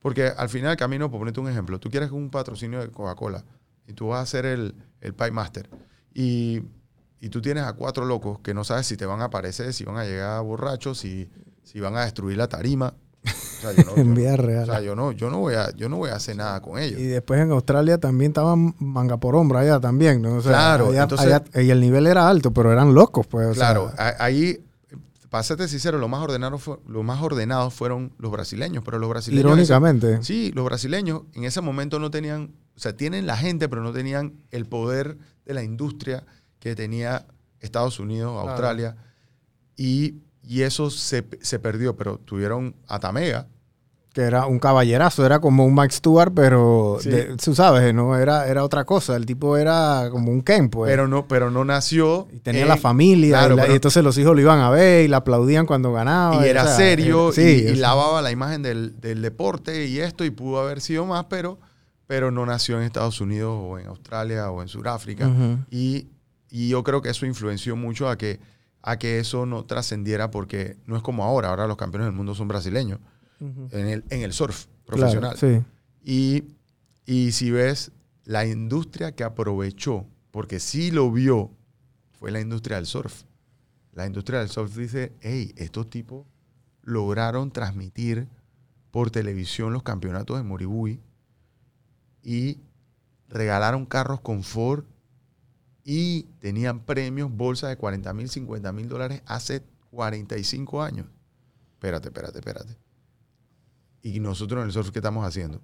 Porque 0.00 0.26
al 0.26 0.48
final 0.48 0.70
del 0.70 0.78
camino, 0.78 1.10
por 1.10 1.20
ponerte 1.20 1.40
un 1.40 1.48
ejemplo, 1.48 1.78
tú 1.78 1.88
quieres 1.88 2.10
un 2.10 2.28
patrocinio 2.28 2.80
de 2.80 2.90
Coca-Cola 2.90 3.44
y 3.86 3.92
tú 3.92 4.08
vas 4.08 4.18
a 4.20 4.22
hacer 4.22 4.46
el, 4.46 4.74
el 5.00 5.14
Pie 5.14 5.30
Master 5.30 5.68
y, 6.14 6.62
y 7.20 7.28
tú 7.28 7.40
tienes 7.40 7.64
a 7.64 7.72
cuatro 7.74 8.04
locos 8.04 8.38
que 8.40 8.54
no 8.54 8.64
sabes 8.64 8.86
si 8.86 8.96
te 8.96 9.06
van 9.06 9.20
a 9.20 9.24
aparecer, 9.24 9.72
si 9.72 9.84
van 9.84 9.96
a 9.96 10.04
llegar 10.04 10.42
borrachos, 10.42 10.98
si, 10.98 11.28
si 11.62 11.80
van 11.80 11.96
a 11.96 12.02
destruir 12.04 12.36
la 12.36 12.48
tarima. 12.48 12.94
O 13.62 13.64
sea, 13.64 13.72
yo 13.76 13.84
no, 13.84 13.94
yo 13.94 14.02
En 14.02 14.14
vida 14.14 14.34
o 14.34 14.36
real. 14.38 14.66
sea, 14.66 14.80
yo 14.80 14.96
no, 14.96 15.12
yo 15.12 15.30
no 15.30 15.38
voy 15.38 15.54
a, 15.54 15.70
yo 15.76 15.88
no 15.88 15.96
voy 15.98 16.10
a 16.10 16.16
hacer 16.16 16.34
nada 16.34 16.60
con 16.60 16.80
ellos. 16.80 16.98
Y 16.98 17.04
después 17.06 17.40
en 17.40 17.52
Australia 17.52 17.96
también 17.98 18.32
estaban 18.32 18.74
manga 18.80 19.18
por 19.18 19.36
hombro 19.36 19.60
allá 19.60 19.78
también, 19.78 20.20
¿no? 20.20 20.34
O 20.34 20.40
sea, 20.42 20.50
Claro, 20.50 20.88
allá- 20.88 21.02
entonces- 21.04 21.26
allá- 21.28 21.62
y 21.62 21.70
el 21.70 21.80
nivel 21.80 22.08
era 22.08 22.28
alto, 22.28 22.52
pero 22.52 22.72
eran 22.72 22.92
locos, 22.92 23.28
pues. 23.28 23.46
o 23.46 23.54
sea, 23.54 23.66
Claro, 23.66 23.92
a- 23.96 24.16
ahí, 24.18 24.58
serte 25.42 25.66
sincero, 25.68 25.98
lo 25.98 26.08
más 26.08 26.20
ordenado 26.22 26.58
fue, 26.58 26.78
lo 26.86 27.02
más 27.02 27.22
ordenados 27.22 27.72
fueron 27.72 28.12
los 28.18 28.30
brasileños, 28.30 28.84
pero 28.84 28.98
los 28.98 29.08
brasileños... 29.08 29.44
irónicamente. 29.44 30.22
Sí, 30.22 30.52
los 30.54 30.64
brasileños 30.64 31.22
en 31.32 31.44
ese 31.44 31.60
momento 31.60 31.98
no 31.98 32.10
tenían, 32.10 32.54
o 32.76 32.80
sea, 32.80 32.96
tienen 32.96 33.26
la 33.26 33.36
gente, 33.36 33.68
pero 33.68 33.82
no 33.82 33.92
tenían 33.92 34.34
el 34.50 34.66
poder 34.66 35.16
de 35.46 35.54
la 35.54 35.62
industria 35.62 36.26
que 36.58 36.74
tenía 36.74 37.26
Estados 37.60 37.98
Unidos, 37.98 38.32
Claro. 38.32 38.50
Australia, 38.50 38.96
y, 39.76 40.16
y 40.42 40.62
eso 40.62 40.90
se, 40.90 41.26
se 41.40 41.58
perdió, 41.58 41.96
pero 41.96 42.18
tuvieron 42.18 42.76
a 42.86 42.98
Tamega, 43.00 43.48
que 44.12 44.20
era 44.22 44.44
un 44.46 44.58
caballerazo, 44.58 45.24
era 45.24 45.40
como 45.40 45.64
un 45.64 45.74
Max 45.74 45.94
Stewart, 45.96 46.32
pero 46.34 46.98
Sí. 47.00 47.08
de- 47.10 47.36
tú 47.36 47.54
sabes, 47.54 47.94
no 47.94 48.16
era, 48.18 48.46
era 48.46 48.62
otra 48.62 48.84
cosa. 48.84 49.16
El 49.16 49.24
tipo 49.24 49.56
era 49.56 50.08
como 50.10 50.30
un 50.30 50.42
Ken, 50.42 50.68
pues. 50.68 50.90
pero 50.90 51.08
no, 51.08 51.26
pero 51.26 51.50
no 51.50 51.64
nació... 51.64 52.28
y 52.32 52.38
tenía 52.40 52.62
en- 52.62 52.68
la 52.68 52.76
familia, 52.76 53.38
claro, 53.38 53.54
y, 53.54 53.56
la- 53.56 53.62
pero- 53.62 53.72
y 53.72 53.76
entonces 53.76 54.04
los 54.04 54.18
hijos 54.18 54.34
lo 54.34 54.40
iban 54.42 54.60
a 54.60 54.68
ver 54.70 55.04
y 55.04 55.08
le 55.08 55.16
aplaudían 55.16 55.64
cuando 55.66 55.92
ganaba. 55.92 56.44
y 56.44 56.48
era 56.48 56.64
o 56.64 56.66
sea, 56.66 56.76
serio 56.76 57.32
era- 57.32 57.34
sí, 57.34 57.64
y, 57.66 57.70
y 57.70 57.74
lavaba 57.76 58.20
la 58.20 58.30
imagen 58.30 58.62
del, 58.62 59.00
del 59.00 59.22
deporte 59.22 59.86
y 59.86 59.98
esto 60.00 60.24
y 60.26 60.30
pudo 60.30 60.60
haber 60.60 60.80
sido 60.82 61.06
más, 61.06 61.24
pero, 61.30 61.58
pero 62.06 62.30
no 62.30 62.44
nació 62.44 62.76
en 62.76 62.82
Estados 62.84 63.20
Unidos 63.22 63.56
o 63.58 63.78
en 63.78 63.86
Australia 63.86 64.50
o 64.50 64.60
en 64.60 64.68
Sudáfrica. 64.68 65.26
ujú. 65.26 65.58
Y, 65.70 66.08
y 66.50 66.68
yo 66.68 66.82
creo 66.84 67.00
que 67.00 67.08
eso 67.08 67.24
influenció 67.24 67.76
mucho 67.76 68.10
a 68.10 68.18
que, 68.18 68.40
a 68.82 68.98
que 68.98 69.20
eso 69.20 69.46
no 69.46 69.64
trascendiera 69.64 70.30
porque 70.30 70.76
no 70.84 70.96
es 70.98 71.02
como 71.02 71.24
ahora. 71.24 71.48
Ahora 71.48 71.66
los 71.66 71.78
campeones 71.78 72.08
del 72.08 72.14
mundo 72.14 72.34
son 72.34 72.46
brasileños 72.48 72.98
En 73.72 73.86
el, 73.88 74.04
en 74.10 74.22
el 74.22 74.32
surf 74.32 74.66
Claro, 74.66 74.84
profesional. 74.86 75.36
sí. 75.36 75.62
Y, 76.04 76.44
y 77.06 77.32
si 77.32 77.50
ves 77.50 77.92
la 78.24 78.46
industria 78.46 79.12
que 79.14 79.24
aprovechó, 79.24 80.06
porque 80.30 80.60
sí 80.60 80.90
lo 80.90 81.10
vio, 81.10 81.50
fue 82.12 82.30
la 82.30 82.40
industria 82.40 82.76
del 82.76 82.86
surf. 82.86 83.24
La 83.92 84.06
industria 84.06 84.38
del 84.38 84.48
surf 84.48 84.74
dice, 84.76 85.12
hey, 85.20 85.52
estos 85.56 85.90
tipos 85.90 86.26
lograron 86.82 87.50
transmitir 87.50 88.28
por 88.90 89.10
televisión 89.10 89.72
los 89.72 89.82
campeonatos 89.82 90.36
de 90.36 90.42
Moribui 90.42 91.00
y 92.22 92.58
regalaron 93.28 93.86
carros 93.86 94.20
con 94.20 94.42
Ford 94.42 94.84
y 95.84 96.24
tenían 96.40 96.80
premios, 96.80 97.30
bolsas 97.30 97.70
de 97.70 97.76
40 97.76 98.12
mil, 98.14 98.28
50 98.28 98.72
mil 98.72 98.88
dólares 98.88 99.22
hace 99.26 99.62
45 99.90 100.82
años. 100.82 101.06
Espérate, 101.74 102.08
espérate, 102.08 102.38
espérate. 102.38 102.76
Y 104.02 104.20
nosotros 104.20 104.60
en 104.60 104.66
el 104.66 104.72
surf, 104.72 104.90
¿qué 104.90 104.98
estamos 104.98 105.26
haciendo? 105.26 105.62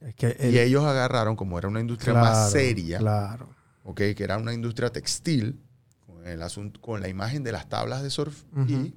Es 0.00 0.14
que 0.14 0.36
y 0.50 0.58
ellos 0.58 0.84
agarraron, 0.84 1.36
como 1.36 1.58
era 1.58 1.68
una 1.68 1.80
industria 1.80 2.14
más 2.14 2.52
seria, 2.52 2.98
Claro. 2.98 3.48
¿ok? 3.84 3.96
que 3.96 4.24
era 4.24 4.38
una 4.38 4.54
industria 4.54 4.90
textil, 4.90 5.60
con, 6.06 6.26
el 6.26 6.42
asunto, 6.42 6.80
con 6.80 7.00
la 7.00 7.08
imagen 7.08 7.42
de 7.42 7.52
las 7.52 7.68
tablas 7.68 8.02
de 8.02 8.10
surf, 8.10 8.44
y 8.66 8.94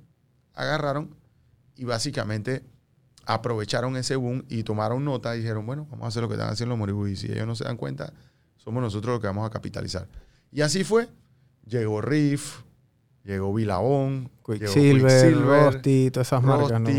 agarraron 0.54 1.16
y 1.76 1.86
básicamente 1.86 2.64
aprovecharon 3.26 3.96
ese 3.98 4.16
boom 4.16 4.46
y 4.50 4.64
tomaron 4.64 5.04
nota 5.04 5.36
y 5.36 5.40
dijeron, 5.40 5.66
bueno, 5.66 5.88
vamos 5.90 6.06
a 6.06 6.08
hacer 6.10 6.22
lo 6.22 6.28
que 6.28 6.36
están 6.36 6.50
haciendo 6.50 6.72
los 6.72 6.80
moribú 6.80 7.08
y 7.08 7.16
si 7.16 7.32
ellos 7.32 7.48
no 7.48 7.56
se 7.56 7.64
dan 7.64 7.78
cuenta, 7.78 8.14
somos 8.58 8.82
nosotros 8.82 9.14
los 9.14 9.22
que 9.22 9.28
vamos 9.28 9.48
a 9.48 9.50
capitalizar. 9.50 10.08
Y 10.52 10.62
así 10.62 10.84
fue. 10.84 11.10
Llegó 11.66 12.02
Riff, 12.02 12.62
llegó 13.24 13.58
llegó 13.58 14.30
Quicksilver, 14.46 15.34
Rusty, 15.42 16.12
todas 16.12 16.28
esas 16.28 16.44
marcas, 16.44 16.82
¿no? 16.82 16.90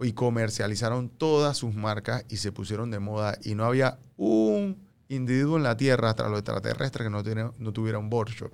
Y 0.00 0.12
comercializaron 0.12 1.08
todas 1.08 1.56
sus 1.56 1.74
marcas 1.74 2.24
y 2.28 2.36
se 2.36 2.52
pusieron 2.52 2.90
de 2.90 2.98
moda 2.98 3.38
y 3.42 3.54
no 3.54 3.64
había 3.64 3.98
un 4.16 4.76
individuo 5.08 5.56
en 5.56 5.62
la 5.62 5.76
Tierra, 5.76 6.10
hasta 6.10 6.28
los 6.28 6.38
extraterrestres, 6.40 7.06
que 7.06 7.10
no, 7.10 7.22
tuviera- 7.22 7.52
no 7.58 7.72
tuviera 7.72 7.98
un 7.98 8.10
board 8.10 8.28
shop. 8.36 8.52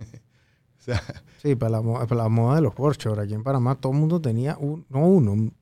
o 0.00 0.82
sea, 0.82 1.02
Sí, 1.42 1.54
para 1.56 1.70
la, 1.70 1.82
mo- 1.82 1.98
para 2.06 2.22
la 2.24 2.28
moda 2.28 2.56
de 2.56 2.62
los 2.62 2.74
Porsche. 2.74 3.08
Aquí 3.18 3.34
en 3.34 3.42
Panamá 3.42 3.74
todo 3.76 3.92
el 3.92 3.98
mundo 3.98 4.20
tenía 4.20 4.56
un, 4.58 4.84
no 4.88 5.06
uno, 5.06 5.32
un 5.32 5.54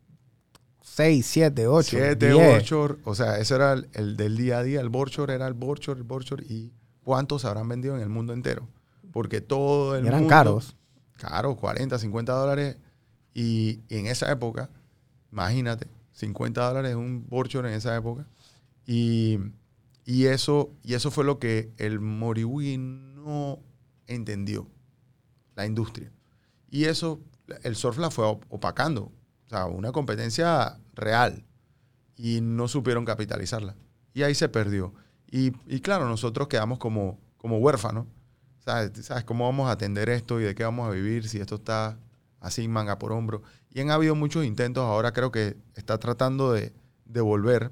seis, 0.82 1.26
siete, 1.26 1.66
ocho, 1.66 1.96
siete 1.96 2.30
diez. 2.32 2.36
board 2.36 2.62
shop, 2.62 2.98
o 3.08 3.14
sea, 3.14 3.38
ese 3.38 3.54
era 3.54 3.72
el, 3.72 3.88
el 3.94 4.16
del 4.16 4.36
día 4.36 4.58
a 4.58 4.62
día, 4.62 4.80
el 4.80 4.88
board 4.90 5.10
shop 5.10 5.30
era 5.30 5.46
el 5.46 5.54
board 5.54 5.80
shop, 5.80 5.96
el 5.96 6.02
board 6.04 6.24
shop, 6.24 6.40
y 6.42 6.72
cuántos 7.02 7.44
habrán 7.44 7.68
vendido 7.68 7.96
en 7.96 8.02
el 8.02 8.08
mundo 8.08 8.32
entero. 8.32 8.68
Porque 9.12 9.40
todo 9.40 9.96
el 9.96 10.04
Y 10.04 10.08
eran 10.08 10.20
mundo... 10.20 10.30
caros. 10.34 10.76
Caro, 11.16 11.56
40, 11.56 11.98
50 11.98 12.32
dólares. 12.32 12.76
Y, 13.32 13.80
y 13.88 13.98
en 13.98 14.06
esa 14.06 14.30
época, 14.30 14.68
imagínate, 15.34 15.88
50 16.12 16.66
dólares 16.68 16.94
un 16.94 17.26
Borchor 17.28 17.66
en 17.66 17.74
esa 17.74 17.96
época. 17.96 18.26
Y, 18.86 19.38
y 20.04 20.26
eso, 20.26 20.72
y 20.82 20.94
eso 20.94 21.10
fue 21.10 21.24
lo 21.24 21.38
que 21.38 21.72
el 21.78 22.00
Moriwi 22.00 22.78
no 22.78 23.60
entendió, 24.06 24.68
la 25.56 25.66
industria. 25.66 26.12
Y 26.70 26.84
eso, 26.86 27.20
el 27.62 27.76
surf 27.76 27.98
la 27.98 28.10
fue 28.10 28.26
op- 28.26 28.44
opacando. 28.48 29.12
O 29.46 29.48
sea, 29.50 29.66
una 29.66 29.92
competencia 29.92 30.78
real. 30.94 31.44
Y 32.16 32.40
no 32.40 32.68
supieron 32.68 33.04
capitalizarla. 33.04 33.76
Y 34.14 34.22
ahí 34.22 34.34
se 34.34 34.48
perdió. 34.48 34.94
Y, 35.30 35.52
y 35.66 35.80
claro, 35.80 36.08
nosotros 36.08 36.48
quedamos 36.48 36.78
como, 36.78 37.18
como 37.38 37.58
huérfanos. 37.58 38.06
¿Sabes? 38.64 39.06
¿Sabes 39.06 39.24
cómo 39.24 39.44
vamos 39.46 39.68
a 39.68 39.72
atender 39.72 40.08
esto 40.08 40.40
y 40.40 40.44
de 40.44 40.54
qué 40.54 40.64
vamos 40.64 40.88
a 40.88 40.90
vivir 40.92 41.28
si 41.28 41.38
esto 41.38 41.56
está 41.56 41.98
así 42.40 42.66
manga 42.68 42.98
por 42.98 43.12
hombro? 43.12 43.42
Y 43.74 43.80
han 43.80 43.90
habido 43.90 44.14
muchos 44.14 44.44
intentos, 44.46 44.84
ahora 44.84 45.12
creo 45.12 45.30
que 45.30 45.56
está 45.74 45.98
tratando 45.98 46.52
de, 46.52 46.72
de 47.04 47.20
volver, 47.20 47.70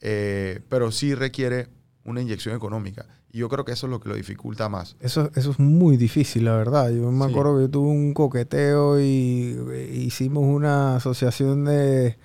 eh, 0.00 0.60
pero 0.68 0.90
sí 0.90 1.14
requiere 1.14 1.68
una 2.04 2.20
inyección 2.20 2.54
económica. 2.56 3.06
Y 3.32 3.38
yo 3.38 3.48
creo 3.48 3.64
que 3.64 3.72
eso 3.72 3.86
es 3.86 3.90
lo 3.92 4.00
que 4.00 4.08
lo 4.08 4.16
dificulta 4.16 4.68
más. 4.68 4.96
Eso, 5.00 5.30
eso 5.36 5.52
es 5.52 5.58
muy 5.60 5.96
difícil, 5.96 6.46
la 6.46 6.56
verdad. 6.56 6.90
Yo 6.90 7.12
me 7.12 7.26
Sí. 7.26 7.30
acuerdo 7.30 7.56
que 7.56 7.62
yo 7.62 7.70
tuve 7.70 7.88
un 7.88 8.12
coqueteo 8.12 9.00
y 9.00 9.56
e 9.72 9.94
hicimos 10.04 10.42
una 10.42 10.96
asociación 10.96 11.64
de, 11.64 12.18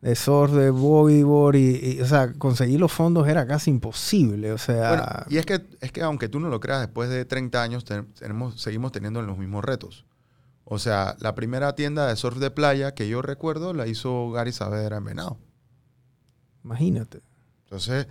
de 0.00 0.14
surf, 0.16 0.52
de 0.52 0.70
bodyboard 0.70 1.56
y, 1.56 1.96
y, 1.98 2.00
o 2.00 2.06
sea, 2.06 2.32
conseguir 2.32 2.80
los 2.80 2.90
fondos 2.92 3.28
era 3.28 3.46
casi 3.46 3.68
imposible. 3.70 4.52
O 4.52 4.58
sea, 4.58 4.88
Bueno, 4.88 5.04
y 5.28 5.36
es 5.36 5.44
que, 5.44 5.60
es 5.82 5.92
que 5.92 6.00
aunque 6.02 6.30
tú 6.30 6.40
no 6.40 6.48
lo 6.48 6.58
creas, 6.58 6.80
después 6.80 7.10
de 7.10 7.26
30 7.26 7.62
años 7.62 7.84
ten- 7.84 8.06
tenemos, 8.18 8.58
seguimos 8.58 8.92
teniendo 8.92 9.20
los 9.20 9.36
mismos 9.36 9.62
retos. 9.62 10.06
O 10.68 10.78
sea, 10.80 11.14
la 11.20 11.34
primera 11.36 11.74
tienda 11.76 12.08
de 12.08 12.16
surf 12.16 12.38
de 12.38 12.50
playa 12.50 12.92
que 12.92 13.08
yo 13.08 13.22
recuerdo 13.22 13.72
la 13.72 13.86
hizo 13.86 14.30
Gary 14.32 14.52
Saavedra 14.52 14.96
en 14.96 15.04
Venado. 15.04 15.38
imagínate. 16.64 17.20
Entonces, 17.64 18.06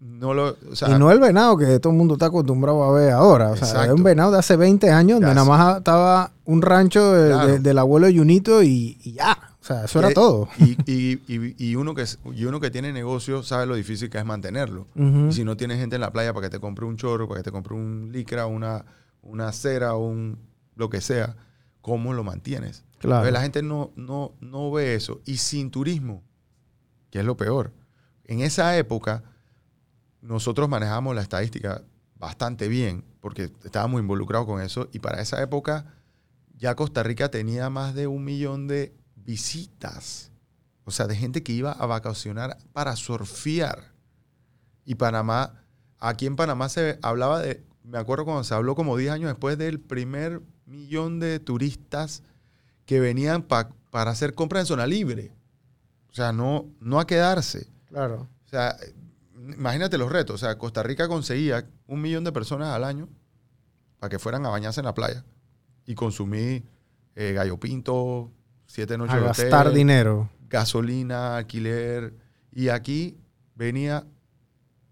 no 0.00 0.34
lo... 0.34 0.56
O 0.70 0.74
sea, 0.76 0.90
y 0.90 0.98
no 0.98 1.10
el 1.12 1.20
venado 1.20 1.56
que 1.56 1.78
todo 1.78 1.92
el 1.92 1.98
mundo 1.98 2.14
está 2.14 2.26
acostumbrado 2.26 2.82
a 2.84 2.92
ver 2.92 3.12
ahora. 3.12 3.50
O 3.50 3.56
sea, 3.56 3.68
Exacto. 3.68 3.92
es 3.92 3.98
un 3.98 4.02
venado 4.02 4.32
de 4.32 4.38
hace 4.38 4.56
20 4.56 4.90
años 4.90 5.20
De 5.20 5.26
donde 5.26 5.34
nada 5.34 5.46
más 5.46 5.78
estaba 5.78 6.32
un 6.44 6.62
rancho 6.62 7.12
de- 7.12 7.28
Claro. 7.30 7.46
de- 7.48 7.58
del 7.60 7.78
abuelo 7.78 8.06
Junito 8.08 8.62
y, 8.62 8.98
y 9.02 9.12
ya. 9.12 9.38
O 9.60 9.64
sea, 9.64 9.84
eso 9.84 9.98
era 9.98 10.10
y- 10.10 10.14
todo. 10.14 10.48
Y, 10.58 10.70
y- 10.90 11.20
y- 11.28 11.54
y 11.70 11.76
uno 11.76 11.94
que, 11.94 12.04
y 12.34 12.44
uno 12.46 12.60
que 12.60 12.70
tiene 12.70 12.92
negocio 12.92 13.42
sabe 13.42 13.66
lo 13.66 13.74
difícil 13.74 14.08
que 14.10 14.18
es 14.18 14.24
mantenerlo. 14.24 14.86
Y 14.96 15.32
si 15.32 15.44
no 15.44 15.56
tienes 15.56 15.78
gente 15.78 15.96
en 15.96 16.00
la 16.00 16.10
playa 16.12 16.32
para 16.32 16.46
que 16.46 16.50
te 16.50 16.60
compre 16.60 16.86
un 16.86 16.96
chorro, 16.96 17.28
para 17.28 17.40
que 17.40 17.44
te 17.44 17.52
compre 17.52 17.74
un 17.74 18.08
licra, 18.10 18.46
una, 18.46 18.84
una 19.22 19.52
cera, 19.52 19.94
un 19.96 20.38
lo 20.76 20.88
que 20.88 21.00
sea, 21.02 21.36
¿cómo 21.80 22.12
lo 22.12 22.24
mantienes? 22.24 22.84
Claro. 22.98 23.16
Entonces, 23.16 23.32
la 23.32 23.42
gente 23.42 23.62
no, 23.62 23.92
no, 23.96 24.34
no 24.40 24.70
ve 24.70 24.94
eso. 24.94 25.20
Y 25.24 25.38
sin 25.38 25.70
turismo, 25.70 26.22
que 27.10 27.20
es 27.20 27.24
lo 27.24 27.36
peor. 27.36 27.72
En 28.24 28.40
esa 28.40 28.76
época, 28.76 29.24
nosotros 30.20 30.68
manejamos 30.68 31.14
la 31.14 31.22
estadística 31.22 31.82
bastante 32.16 32.68
bien, 32.68 33.04
porque 33.20 33.50
estábamos 33.64 34.00
involucrados 34.00 34.46
con 34.46 34.60
eso. 34.60 34.88
Y 34.92 34.98
para 34.98 35.20
esa 35.20 35.42
época, 35.42 35.86
ya 36.56 36.74
Costa 36.74 37.02
Rica 37.02 37.30
tenía 37.30 37.70
más 37.70 37.94
de 37.94 38.06
un 38.06 38.24
millón 38.24 38.68
de 38.68 38.94
visitas. 39.16 40.30
O 40.84 40.90
sea, 40.90 41.06
de 41.06 41.16
gente 41.16 41.42
que 41.42 41.52
iba 41.52 41.72
a 41.72 41.86
vacacionar 41.86 42.58
para 42.72 42.96
surfear. 42.96 43.92
Y 44.84 44.96
Panamá, 44.96 45.64
aquí 45.98 46.26
en 46.26 46.36
Panamá 46.36 46.68
se 46.68 46.98
hablaba 47.02 47.40
de 47.40 47.64
me 47.90 47.98
acuerdo 47.98 48.24
cuando 48.24 48.44
se 48.44 48.54
habló 48.54 48.74
como 48.74 48.96
10 48.96 49.12
años 49.12 49.28
después 49.28 49.58
del 49.58 49.80
primer 49.80 50.42
millón 50.70 51.20
de 51.20 51.38
turistas 51.40 52.22
que 52.86 53.00
venían 53.00 53.42
pa- 53.42 53.70
para 53.90 54.10
hacer 54.10 54.34
compras 54.34 54.62
en 54.62 54.66
zona 54.66 54.86
libre. 54.86 55.32
O 56.10 56.14
sea, 56.14 56.32
no, 56.32 56.66
no 56.80 56.98
a 57.00 57.06
quedarse. 57.06 57.68
Claro. 57.86 58.28
O 58.46 58.48
sea, 58.48 58.76
imagínate 59.56 59.98
los 59.98 60.10
retos. 60.10 60.34
O 60.34 60.38
sea, 60.38 60.56
Costa 60.58 60.82
Rica 60.82 61.08
conseguía 61.08 61.66
un 61.86 62.00
millón 62.00 62.24
de 62.24 62.32
personas 62.32 62.68
al 62.68 62.84
año 62.84 63.08
para 63.98 64.10
que 64.10 64.18
fueran 64.18 64.44
a 64.46 64.48
bañarse 64.48 64.80
en 64.80 64.86
la 64.86 64.94
playa 64.94 65.24
y 65.86 65.94
consumir 65.94 66.64
eh, 67.14 67.32
gallo 67.34 67.58
pinto, 67.58 68.30
siete 68.66 68.96
noches 68.96 69.14
A 69.14 69.18
de 69.20 69.24
gastar 69.26 69.66
hotel, 69.66 69.78
dinero. 69.78 70.30
gasolina, 70.48 71.36
alquiler. 71.36 72.14
Y 72.52 72.68
aquí 72.68 73.16
venía 73.54 74.04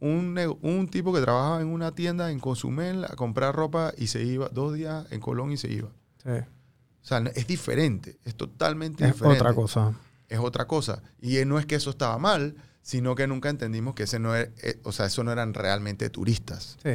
un, 0.00 0.58
un 0.62 0.88
tipo 0.88 1.12
que 1.12 1.20
trabajaba 1.20 1.60
en 1.60 1.68
una 1.68 1.92
tienda 1.94 2.30
en 2.30 2.38
Cozumel 2.40 3.04
a 3.04 3.16
comprar 3.16 3.54
ropa 3.54 3.92
y 3.96 4.06
se 4.08 4.22
iba 4.24 4.48
dos 4.48 4.74
días 4.74 5.06
en 5.10 5.20
Colón 5.20 5.50
y 5.52 5.56
se 5.56 5.72
iba. 5.72 5.88
Sí. 6.22 6.30
O 6.30 7.06
sea, 7.08 7.18
es 7.34 7.46
diferente, 7.46 8.18
es 8.24 8.34
totalmente 8.34 9.04
Es 9.04 9.12
diferente. 9.14 9.40
otra 9.40 9.54
cosa. 9.54 9.92
Es 10.28 10.38
otra 10.38 10.66
cosa. 10.66 11.02
Y 11.20 11.38
eh, 11.38 11.46
no 11.46 11.58
es 11.58 11.66
que 11.66 11.74
eso 11.74 11.90
estaba 11.90 12.18
mal, 12.18 12.54
sino 12.82 13.14
que 13.14 13.26
nunca 13.26 13.48
entendimos 13.48 13.94
que 13.94 14.02
ese 14.04 14.18
no 14.18 14.34
era, 14.34 14.50
eh, 14.62 14.78
o 14.84 14.92
sea, 14.92 15.06
eso 15.06 15.24
no 15.24 15.32
eran 15.32 15.54
realmente 15.54 16.10
turistas. 16.10 16.76
Sí. 16.82 16.90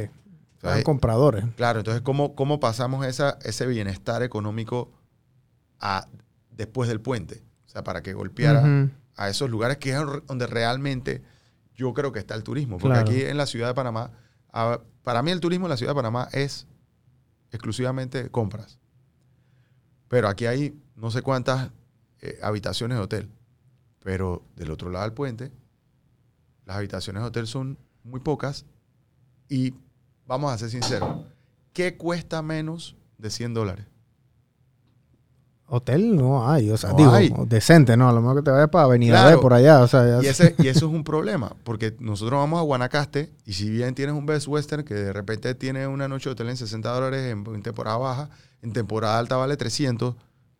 O 0.56 0.60
sea, 0.60 0.70
Eran 0.72 0.82
compradores. 0.84 1.44
Claro, 1.56 1.80
entonces, 1.80 2.02
¿cómo, 2.02 2.34
cómo 2.34 2.60
pasamos 2.60 3.04
esa, 3.06 3.38
ese 3.42 3.66
bienestar 3.66 4.22
económico 4.22 4.92
a, 5.80 6.06
después 6.50 6.88
del 6.88 7.00
puente? 7.00 7.42
O 7.66 7.68
sea, 7.68 7.82
para 7.82 8.02
que 8.02 8.12
golpeara 8.12 8.88
a 9.16 9.28
esos 9.28 9.50
lugares 9.50 9.78
que 9.78 9.90
es 9.90 9.98
donde 10.26 10.46
realmente 10.46 11.22
yo 11.74 11.92
creo 11.94 12.12
que 12.12 12.18
está 12.20 12.34
el 12.34 12.42
turismo. 12.42 12.78
Porque 12.78 12.94
Claro. 13.00 13.10
aquí 13.10 13.22
en 13.22 13.36
la 13.36 13.46
ciudad 13.46 13.68
de 13.68 13.74
Panamá, 13.74 14.10
para 15.02 15.22
mí 15.22 15.30
el 15.30 15.40
turismo 15.40 15.66
en 15.66 15.70
la 15.70 15.76
ciudad 15.76 15.92
de 15.92 15.96
Panamá 15.96 16.28
es 16.32 16.66
exclusivamente 17.50 18.30
compras. 18.30 18.78
Pero 20.08 20.28
aquí 20.28 20.46
hay 20.46 20.80
no 20.96 21.10
sé 21.10 21.22
cuántas 21.22 21.70
eh, 22.20 22.38
habitaciones 22.42 22.98
de 22.98 23.04
hotel. 23.04 23.30
Pero 24.00 24.42
del 24.54 24.70
otro 24.70 24.90
lado 24.90 25.04
del 25.04 25.14
puente, 25.14 25.50
las 26.66 26.76
habitaciones 26.76 27.22
de 27.22 27.28
hotel 27.28 27.46
son 27.46 27.78
muy 28.02 28.20
pocas. 28.20 28.66
Y 29.48 29.74
vamos 30.26 30.52
a 30.52 30.58
ser 30.58 30.70
sinceros, 30.70 31.24
¿qué 31.72 31.96
cuesta 31.96 32.42
menos 32.42 32.96
de 33.18 33.30
100 33.30 33.54
dólares? 33.54 33.86
Hotel 35.66 36.14
no 36.14 36.48
hay, 36.48 36.70
o 36.70 36.76
sea, 36.76 36.90
No 36.90 36.96
digo, 36.96 37.12
hay. 37.12 37.32
decente, 37.46 37.96
¿no? 37.96 38.08
A 38.08 38.12
lo 38.12 38.20
mejor 38.20 38.36
que 38.36 38.42
te 38.42 38.50
vayas 38.50 38.68
para 38.68 38.84
Avenida 38.84 39.22
Claro. 39.22 39.40
Por 39.40 39.54
allá, 39.54 39.80
o 39.82 39.88
sea, 39.88 40.20
ya 40.20 40.22
Y, 40.22 40.26
ese, 40.30 40.54
y 40.58 40.68
eso 40.68 40.86
es 40.86 40.92
un 40.92 41.04
problema, 41.04 41.56
porque 41.64 41.96
nosotros 42.00 42.38
vamos 42.38 42.60
a 42.60 42.62
Guanacaste 42.62 43.32
y 43.46 43.54
si 43.54 43.70
bien 43.70 43.94
tienes 43.94 44.14
un 44.14 44.26
Best 44.26 44.46
Western 44.46 44.84
que 44.84 44.94
de 44.94 45.12
repente 45.12 45.54
tiene 45.54 45.86
una 45.86 46.06
noche 46.06 46.28
de 46.28 46.32
hotel 46.32 46.50
en 46.50 46.56
60 46.58 46.90
dólares 46.90 47.32
en, 47.32 47.44
en 47.54 47.62
temporada 47.62 47.96
baja, 47.96 48.30
en 48.62 48.72
temporada 48.72 49.18
alta 49.18 49.36
vale 49.36 49.56
300, 49.56 50.14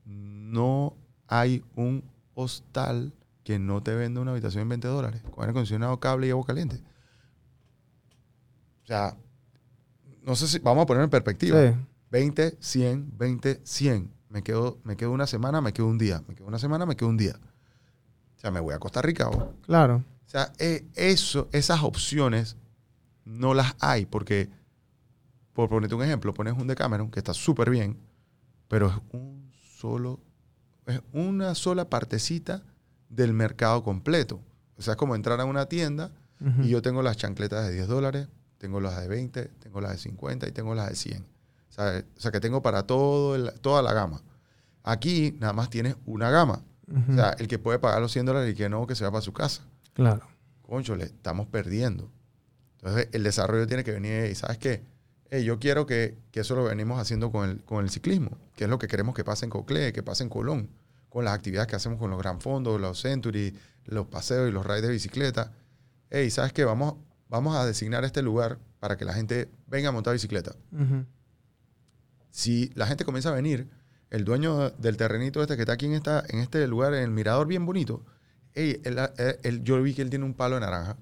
no 0.05 0.95
hay 1.29 1.63
un 1.77 2.03
hostal 2.35 3.13
que 3.45 3.59
no 3.59 3.83
te 3.83 3.95
venda 3.95 4.21
una 4.21 4.31
habitación 4.33 4.63
en 4.63 4.69
20 4.71 4.89
dólares, 4.89 5.23
con 5.31 5.43
aire 5.45 5.51
acondicionado, 5.51 6.01
cable 6.01 6.27
y 6.27 6.31
agua 6.31 6.47
caliente. 6.47 6.81
O 8.85 8.87
sea, 8.87 9.17
no 10.23 10.35
sé 10.35 10.49
si, 10.49 10.59
vamos 10.59 10.85
a 10.85 10.87
poner 10.87 11.05
en 11.05 11.11
perspectiva. 11.11 11.61
Sí. 11.61 11.77
20, 12.11 12.57
100, 12.59 13.13
20, 13.19 13.61
100. 13.65 14.11
Me 14.35 14.43
quedo, 14.43 14.79
me 14.83 14.97
quedo 14.97 15.13
una 15.13 15.29
semana, 15.29 15.61
me 15.61 15.73
quedo 15.73 15.87
un 15.87 15.97
día. 15.97 16.21
Me 16.27 16.35
quedo 16.35 16.49
una 16.49 16.59
semana, 16.59 16.85
me 16.87 16.97
quedo 16.97 17.09
un 17.09 17.17
día. 17.17 17.37
O 18.37 18.41
sea, 18.41 18.51
me 18.51 18.59
voy 18.59 18.75
a 18.75 18.81
Costa 18.81 19.01
Rica. 19.01 19.29
O, 19.29 19.37
o 19.37 19.55
Claro. 19.63 20.03
sea, 20.27 20.53
eh, 20.59 20.85
eso, 20.97 21.49
esas 21.53 21.85
opciones 21.85 22.57
no 23.25 23.55
las 23.55 23.77
hay 23.79 24.07
porque, 24.07 24.51
por 25.53 25.69
ponerte 25.69 25.95
un 25.95 26.03
ejemplo, 26.03 26.35
pones 26.35 26.55
un 26.55 26.67
Decameron 26.67 27.13
que 27.13 27.21
está 27.21 27.33
súper 27.33 27.71
bien, 27.71 27.97
pero 28.67 28.89
es 28.89 28.95
un 29.13 29.53
solo, 29.79 30.19
es 30.87 31.01
una 31.13 31.55
sola 31.55 31.89
partecita 31.89 32.65
del 33.09 33.35
mercado 33.35 33.85
completo. 33.85 34.41
O 34.77 34.83
sea, 34.83 34.95
es 34.95 34.97
como 34.99 35.15
entrar 35.15 35.41
a 35.41 35.45
una 35.45 35.67
tienda 35.67 36.11
y 36.65 36.69
yo 36.71 36.83
tengo 36.83 37.03
las 37.03 37.17
chancletas 37.17 37.69
de 37.69 37.73
10 37.75 37.87
dólares, 37.87 38.27
tengo 38.59 38.81
las 38.81 39.01
de 39.01 39.07
20, 39.07 39.45
tengo 39.61 39.81
las 39.81 39.93
de 39.93 39.99
50 39.99 40.49
y 40.49 40.51
tengo 40.51 40.75
las 40.75 40.89
de 40.89 40.97
100. 40.97 41.25
O 41.75 41.77
sea, 41.77 42.05
o 42.17 42.21
sea, 42.21 42.31
que 42.31 42.39
tengo 42.41 42.63
para 42.63 42.85
todo 42.87 43.35
el- 43.35 43.53
toda 43.61 43.83
la 43.83 43.93
gama. 43.93 44.23
Aquí 44.83 45.37
nada 45.41 45.53
más 45.53 45.71
tienes 45.71 45.97
una 46.07 46.31
gama. 46.31 46.63
O 47.11 47.15
sea, 47.15 47.31
el 47.39 47.49
que 47.49 47.59
puede 47.59 47.79
pagar 47.79 48.01
los 48.01 48.13
100 48.13 48.27
dólares 48.27 48.53
y 48.53 48.55
que 48.55 48.69
no, 48.69 48.87
que 48.87 48.95
se 48.95 49.05
va 49.05 49.11
para 49.11 49.23
su 49.23 49.33
casa. 49.33 49.63
claro. 49.95 50.27
Concho, 50.63 50.97
le 50.97 51.05
estamos 51.05 51.47
perdiendo. 51.49 52.11
Entonces, 52.79 53.09
el 53.13 53.23
desarrollo 53.23 53.67
tiene 53.67 53.85
que 53.85 53.93
venir 53.93 54.31
y 54.31 54.35
¿sabes 54.35 54.57
qué? 54.59 54.83
Yo 55.45 55.59
quiero 55.59 55.85
que, 55.85 56.17
que 56.31 56.41
eso 56.41 56.55
lo 56.55 56.65
venimos 56.65 56.99
haciendo 57.01 57.31
con 57.33 57.49
el, 57.51 57.65
con 57.65 57.85
el 57.85 57.91
ciclismo, 57.91 58.39
que 58.57 58.65
es 58.65 58.71
lo 58.71 58.79
que 58.79 58.87
queremos 58.87 59.15
que 59.15 59.25
pase 59.25 59.45
en 59.45 59.51
Coclé, 59.51 59.93
que 59.93 60.03
pase 60.03 60.23
en 60.23 60.29
Colón, 60.31 60.71
con 61.11 61.25
las 61.25 61.35
actividades 61.35 61.67
que 61.67 61.77
hacemos 61.77 61.99
con 61.99 62.11
los 62.11 62.19
Gran 62.19 62.41
Fondos, 62.41 62.81
los 62.81 63.01
Century, 63.01 63.55
los 63.85 64.07
paseos 64.07 64.49
y 64.49 64.53
los 64.53 64.65
rides 64.65 64.83
de 64.83 64.91
bicicleta. 64.91 65.53
Ey, 66.09 66.31
¿sabes 66.31 66.53
qué? 66.53 66.65
Vamos, 66.65 66.95
vamos 67.29 67.57
a 67.57 67.67
designar 67.67 68.05
este 68.05 68.23
lugar 68.23 68.59
para 68.79 68.97
que 68.97 69.05
la 69.05 69.13
gente 69.13 69.51
venga 69.67 69.89
a 69.89 69.93
montar 69.93 70.13
bicicleta. 70.13 70.55
Ujú. 70.73 71.05
Si 72.35 72.73
la 72.75 72.89
gente 72.89 73.05
comienza 73.05 73.29
a 73.29 73.33
venir, 73.33 73.69
el 74.11 74.25
dueño 74.25 74.71
del 74.71 74.97
terrenito 74.97 75.41
este 75.41 75.55
que 75.55 75.63
está 75.63 75.75
aquí 75.75 75.87
en, 75.87 75.93
esta, 75.93 76.25
en 76.29 76.41
este 76.41 76.67
lugar, 76.67 76.93
en 76.93 77.05
el 77.05 77.11
mirador 77.13 77.47
bien 77.47 77.65
bonito, 77.65 78.05
ey, 78.55 78.81
él- 78.83 78.99
él- 79.19 79.39
él- 79.45 79.63
yo 79.63 79.81
vi 79.81 79.95
que 79.95 80.03
él 80.03 80.11
tiene 80.11 80.25
un 80.25 80.35
palo 80.35 80.57
de 80.57 80.63
naranja. 80.63 80.97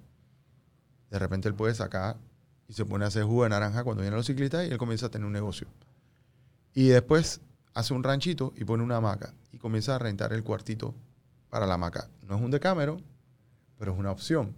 De 1.10 1.18
repente 1.18 1.48
él 1.48 1.54
puede 1.54 1.74
sacar 1.74 2.18
y 2.68 2.74
se 2.74 2.84
pone 2.84 3.06
a 3.06 3.08
hacer 3.08 3.24
jugo 3.24 3.44
de 3.44 3.48
naranja 3.48 3.82
cuando 3.82 4.02
vienen 4.02 4.18
los 4.18 4.26
ciclistas 4.26 4.66
y 4.68 4.70
él 4.72 4.76
comienza 4.76 5.06
a 5.06 5.08
tener 5.08 5.24
un 5.26 5.32
negocio. 5.32 5.68
Y 6.74 6.88
después 6.88 7.40
hace 7.72 7.94
un 7.94 8.02
ranchito 8.02 8.52
y 8.54 8.64
pone 8.64 8.82
una 8.82 8.96
hamaca 8.96 9.32
y 9.52 9.56
comienza 9.58 9.94
a 9.96 9.98
rentar 9.98 10.34
el 10.34 10.44
cuartito 10.44 10.94
para 11.48 11.66
la 11.66 11.74
hamaca. 11.74 12.10
No 12.28 12.36
es 12.36 12.42
un 12.42 12.50
Decameron, 12.50 13.02
pero 13.78 13.94
es 13.94 13.98
una 13.98 14.10
opción. 14.10 14.54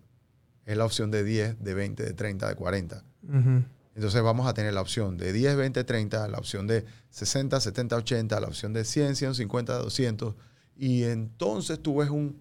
Es 0.66 0.76
la 0.76 0.84
opción 0.86 1.12
de 1.12 1.22
10, 1.22 1.62
de 1.62 1.74
20, 1.74 2.02
de 2.02 2.12
30, 2.14 2.48
de 2.48 2.56
40. 2.56 3.04
Ujú. 3.28 3.62
Entonces 3.94 4.22
vamos 4.22 4.46
a 4.46 4.54
tener 4.54 4.74
la 4.74 4.80
opción 4.80 5.16
de 5.16 5.32
10, 5.32 5.56
20, 5.56 5.84
30, 5.84 6.26
la 6.28 6.38
opción 6.38 6.66
de 6.66 6.84
60, 7.10 7.60
70, 7.60 7.96
80, 7.96 8.40
la 8.40 8.48
opción 8.48 8.72
de 8.72 8.84
100, 8.84 9.14
150, 9.16 9.78
200. 9.78 10.34
Y 10.76 11.04
entonces 11.04 11.80
tú 11.80 11.96
ves 11.98 12.10
un, 12.10 12.36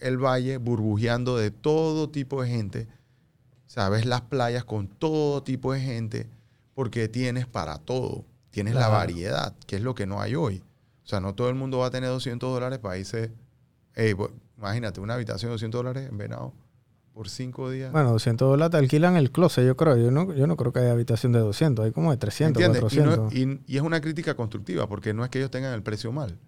el 0.00 0.18
valle 0.18 0.56
burbujeando 0.58 1.36
de 1.36 1.50
todo 1.52 2.10
tipo 2.10 2.42
de 2.42 2.48
gente. 2.48 2.88
O 3.66 3.70
sea, 3.70 3.88
ves 3.88 4.04
las 4.06 4.22
playas 4.22 4.64
con 4.64 4.88
todo 4.88 5.42
tipo 5.44 5.72
de 5.72 5.80
gente 5.80 6.28
porque 6.74 7.08
tienes 7.08 7.46
para 7.46 7.78
todo. 7.78 8.24
Tienes 8.50 8.74
la 8.74 8.80
Claro. 8.88 8.94
variedad, 8.94 9.54
que 9.66 9.76
es 9.76 9.82
lo 9.82 9.94
que 9.94 10.06
no 10.06 10.20
hay 10.20 10.34
hoy. 10.34 10.62
O 11.04 11.08
sea, 11.08 11.20
no 11.20 11.34
todo 11.34 11.48
el 11.48 11.54
mundo 11.54 11.78
va 11.78 11.86
a 11.86 11.90
tener 11.90 12.10
200 12.10 12.52
dólares 12.52 12.80
para 12.80 12.98
irse. 12.98 13.30
Ey, 13.94 14.12
bu- 14.14 14.32
imagínate, 14.58 14.98
una 15.00 15.14
habitación 15.14 15.50
de 15.50 15.54
200 15.54 15.78
dólares 15.78 16.08
en 16.08 16.18
Venado 16.18 16.52
por 17.16 17.30
cinco 17.30 17.70
días. 17.70 17.90
Bueno, 17.92 18.10
200 18.12 18.46
dólares 18.46 18.72
te 18.72 18.76
alquilan 18.76 19.16
el 19.16 19.30
closet, 19.32 19.64
yo 19.66 19.74
creo. 19.74 19.96
Yo 19.96 20.10
no, 20.10 20.34
yo 20.34 20.46
no 20.46 20.54
creo 20.58 20.70
que 20.70 20.80
haya 20.80 20.92
habitación 20.92 21.32
de 21.32 21.38
200. 21.38 21.86
Hay 21.86 21.92
como 21.92 22.10
de 22.10 22.18
300, 22.18 22.62
¿Entiendes? 22.62 22.92
Y, 22.92 22.96
no- 22.98 23.04
400. 23.30 23.34
y- 23.66 23.72
y 23.72 23.76
es 23.78 23.82
una 23.82 24.02
crítica 24.02 24.34
constructiva, 24.34 24.86
porque 24.86 25.14
no 25.14 25.24
es 25.24 25.30
que 25.30 25.38
ellos 25.38 25.50
tengan 25.50 25.72
el 25.72 25.82
precio 25.82 26.12
mal, 26.12 26.38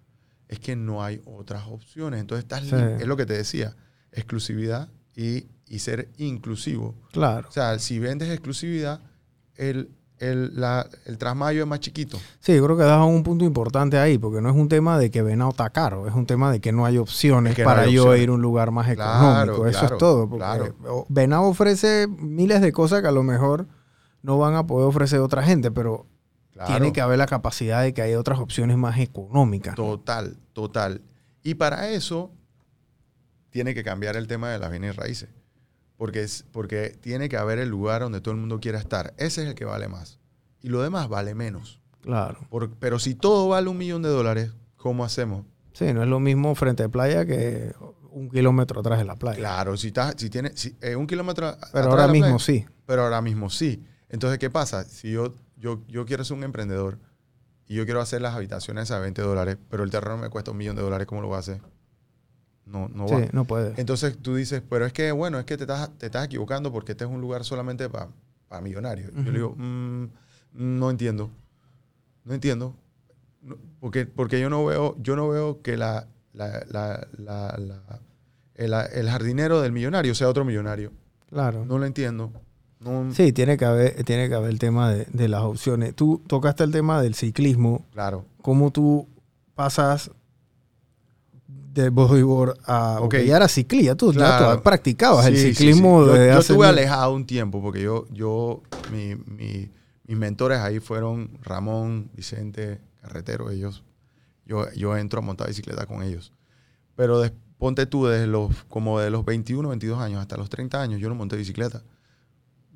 es 0.47 0.59
que 0.59 0.75
no 0.75 1.03
hay 1.03 1.23
otras 1.25 1.63
opciones. 1.67 2.21
Entonces, 2.21 2.43
estás 2.43 2.65
Sí. 2.65 2.75
es 3.01 3.07
lo 3.07 3.17
que 3.17 3.25
te 3.25 3.33
decía, 3.33 3.75
exclusividad 4.11 4.89
y, 5.15 5.47
y 5.65 5.79
ser 5.79 6.09
inclusivo. 6.17 6.95
Claro. 7.13 7.47
O 7.49 7.51
sea, 7.51 7.79
si 7.79 7.97
vendes 7.97 8.29
exclusividad, 8.29 9.01
el, 9.55 9.89
el, 10.19 10.59
la- 10.59 10.87
el 11.05 11.17
trasmayo 11.17 11.61
es 11.61 11.67
más 11.67 11.79
chiquito. 11.79 12.17
Sí, 12.39 12.55
yo 12.55 12.63
creo 12.65 12.77
que 12.77 12.83
das 12.83 13.05
un 13.05 13.23
punto 13.23 13.45
importante 13.45 13.97
ahí, 13.97 14.17
porque 14.17 14.41
no 14.41 14.49
es 14.49 14.55
un 14.55 14.67
tema 14.69 14.97
de 14.99 15.09
que 15.11 15.21
Venado 15.21 15.49
está 15.51 15.69
caro, 15.69 16.07
es 16.07 16.13
un 16.13 16.25
tema 16.25 16.51
de 16.51 16.59
que 16.59 16.71
no 16.71 16.85
hay 16.85 16.97
opciones 16.97 17.51
Es 17.51 17.55
que 17.55 17.63
no 17.63 17.69
para 17.69 17.81
hay 17.83 17.93
yo 17.93 18.03
opciones. 18.03 18.23
ir 18.23 18.29
a 18.29 18.31
un 18.33 18.41
lugar 18.41 18.71
más 18.71 18.93
Claro, 18.93 19.53
económico. 19.53 19.67
Eso 19.67 19.79
claro, 19.79 19.95
es 19.95 19.99
todo. 19.99 20.29
Porque 20.29 20.43
claro. 20.45 20.75
o- 20.87 21.05
Venado 21.09 21.43
ofrece 21.43 22.07
miles 22.07 22.61
de 22.61 22.71
cosas 22.71 23.01
que 23.01 23.07
a 23.07 23.11
lo 23.11 23.23
mejor 23.23 23.67
no 24.21 24.37
van 24.37 24.55
a 24.55 24.67
poder 24.67 24.87
ofrecer 24.87 25.19
otra 25.19 25.43
gente, 25.43 25.71
pero 25.71 26.05
tiene 26.67 26.91
que 26.91 26.99
haber 26.99 27.17
la 27.17 27.25
capacidad 27.25 27.81
de 27.81 27.93
que 27.93 28.01
hay 28.01 28.15
otras 28.15 28.39
opciones 28.39 28.75
más 28.77 28.99
económicas. 28.99 29.75
Total, 29.75 30.35
total. 30.51 31.01
Y 31.41 31.53
para 31.55 31.89
eso 31.91 32.31
tiene 33.49 33.73
que 33.73 33.83
cambiar 33.83 34.17
el 34.17 34.27
tema 34.27 34.49
de 34.49 34.59
las 34.59 34.69
bienes 34.69 34.95
raíces. 34.97 35.29
Porque, 35.99 36.23
es, 36.23 36.45
porque 36.53 36.97
tiene 37.01 37.27
que 37.27 37.35
haber 37.35 37.59
el 37.59 37.67
lugar 37.67 38.01
donde 38.01 38.21
todo 38.21 38.33
el 38.33 38.39
mundo 38.39 38.61
quiera 38.61 38.79
estar. 38.79 39.13
Ese 39.17 39.43
es 39.43 39.49
el 39.49 39.53
que 39.53 39.65
vale 39.65 39.89
más. 39.89 40.17
Y 40.61 40.69
lo 40.69 40.81
demás 40.81 41.09
vale 41.09 41.35
menos. 41.35 41.81
Claro. 41.99 42.39
Por- 42.49 42.71
pero 42.77 42.99
si 42.99 43.15
todo 43.15 43.49
vale 43.49 43.67
un 43.67 43.77
millón 43.77 44.01
de 44.01 44.07
dólares, 44.07 44.53
¿cómo 44.77 45.03
hacemos? 45.03 45.45
Sí, 45.73 45.93
no 45.93 46.01
es 46.01 46.07
lo 46.07 46.21
mismo 46.21 46.55
frente 46.55 46.83
a 46.83 46.87
playa 46.89 47.25
que 47.25 47.75
un 48.11 48.29
kilómetro 48.29 48.79
atrás 48.79 48.97
de 48.97 49.03
la 49.03 49.17
playa. 49.17 49.37
Claro, 49.39 49.75
si, 49.75 49.87
estás, 49.87 50.15
si 50.17 50.29
tienes 50.29 50.53
si, 50.55 50.73
eh, 50.79 50.95
un 50.95 51.05
kilómetro. 51.05 51.57
Pero 51.73 51.83
de 51.87 51.89
ahora 51.91 52.07
la 52.07 52.13
mismo 52.13 52.27
playa, 52.37 52.39
sí. 52.39 52.65
Pero 52.85 53.03
ahora 53.03 53.21
mismo 53.21 53.49
sí. 53.49 53.83
Entonces, 54.07 54.39
¿qué 54.39 54.49
pasa? 54.49 54.85
Si 54.85 55.11
yo, 55.11 55.33
yo, 55.57 55.81
yo 55.89 56.05
quiero 56.05 56.23
ser 56.23 56.37
un 56.37 56.45
emprendedor 56.45 56.97
y 57.67 57.75
yo 57.75 57.83
quiero 57.83 57.99
hacer 57.99 58.21
las 58.21 58.35
habitaciones 58.35 58.89
a 58.91 58.99
20 58.99 59.21
dólares, 59.21 59.57
pero 59.69 59.83
el 59.83 59.91
terreno 59.91 60.15
me 60.17 60.29
cuesta 60.29 60.51
un 60.51 60.57
millón 60.57 60.77
de 60.77 60.81
dólares, 60.81 61.05
¿cómo 61.07 61.19
lo 61.21 61.27
voy 61.27 61.35
a 61.35 61.39
hacer? 61.39 61.61
No, 62.69 62.87
no 62.89 63.07
va. 63.07 63.19
Sí, 63.19 63.29
no 63.33 63.45
puede. 63.45 63.73
Entonces 63.77 64.17
tú 64.21 64.35
dices, 64.35 64.61
pero 64.69 64.85
es 64.85 64.93
que, 64.93 65.11
bueno, 65.11 65.39
es 65.39 65.45
que 65.45 65.57
te 65.57 65.63
estás, 65.63 65.89
te 65.97 66.05
estás 66.05 66.25
equivocando 66.25 66.71
porque 66.71 66.91
este 66.93 67.03
es 67.05 67.09
un 67.09 67.19
lugar 67.21 67.43
solamente 67.43 67.89
para 67.89 68.09
millonarios. 68.61 69.11
Yo 69.15 69.23
le 69.23 69.31
digo, 69.31 69.55
"Mm, 69.57 70.05
No 70.53 70.89
entiendo. 70.89 71.29
No 72.25 72.33
entiendo. 72.33 72.75
No, 73.41 73.55
porque, 73.79 74.05
porque 74.05 74.39
yo 74.39 74.49
no 74.49 74.65
veo, 74.65 74.95
yo 75.01 75.15
no 75.15 75.29
veo 75.29 75.61
que 75.61 75.77
la, 75.77 76.07
la- 76.33 76.63
la- 76.69 77.07
la- 77.17 77.57
la- 77.57 77.99
el, 78.55 78.73
el 78.73 79.09
jardinero 79.09 79.61
del 79.61 79.71
millonario 79.71 80.13
sea 80.15 80.27
otro 80.27 80.43
millonario. 80.45 80.91
Claro. 81.29 81.65
No 81.65 81.77
lo 81.79 81.85
entiendo. 81.85 82.31
No, 82.79 83.11
Sí, 83.13 83.31
tiene 83.33 83.57
que 83.57 83.65
haber, 83.65 84.03
tiene 84.03 84.27
que 84.29 84.35
haber 84.35 84.49
el 84.51 84.59
tema 84.59 84.91
de, 84.91 85.05
de 85.11 85.27
las 85.27 85.41
opciones. 85.43 85.95
Tú 85.95 86.21
tocaste 86.27 86.63
el 86.63 86.71
tema 86.71 87.01
del 87.01 87.13
ciclismo. 87.15 87.85
Claro. 87.91 88.25
¿Cómo 88.41 88.71
tú 88.71 89.07
pasas 89.55 90.11
de 91.73 91.89
bodyboard 91.89 92.57
a... 92.65 92.95
Ok. 92.95 93.01
Porque 93.01 93.25
ya 93.25 93.37
era 93.37 93.47
ciclista, 93.47 93.95
tú, 93.95 94.11
ya 94.11 94.37
Claro. 94.37 94.57
tú 94.57 94.63
practicabas 94.63 95.25
el 95.27 95.35
Sí, 95.35 95.41
sí, 95.41 95.53
ciclismo 95.55 96.01
sí. 96.01 96.07
Yo, 96.07 96.13
desde 96.13 96.25
yo 96.27 96.31
hace... 96.33 96.39
estuve 96.53 96.57
mil- 96.67 96.77
alejado 96.77 97.13
un 97.13 97.25
tiempo 97.25 97.61
porque 97.61 97.81
yo, 97.81 98.05
yo 98.11 98.61
mi, 98.91 99.15
mi- 99.15 99.69
mis 100.05 100.17
mentores 100.17 100.59
ahí 100.59 100.79
fueron 100.79 101.29
Ramón, 101.43 102.09
Vicente, 102.15 102.79
Carretero, 103.01 103.49
ellos. 103.51 103.83
Yo, 104.45 104.65
yo 104.73 104.97
entro 104.97 105.19
a 105.19 105.21
montar 105.21 105.47
bicicleta 105.47 105.85
con 105.85 106.01
ellos. 106.01 106.33
Pero 106.95 107.19
des- 107.21 107.31
ponte 107.59 107.85
tú 107.85 108.07
desde 108.07 108.25
los, 108.25 108.51
como 108.67 108.99
de 108.99 109.09
los 109.11 109.23
21, 109.25 109.69
22 109.69 109.99
años 109.99 110.19
hasta 110.21 110.37
los 110.37 110.49
30 110.49 110.81
años, 110.81 110.99
yo 110.99 111.07
no 111.09 111.15
monté 111.15 111.35
bicicleta. 111.35 111.83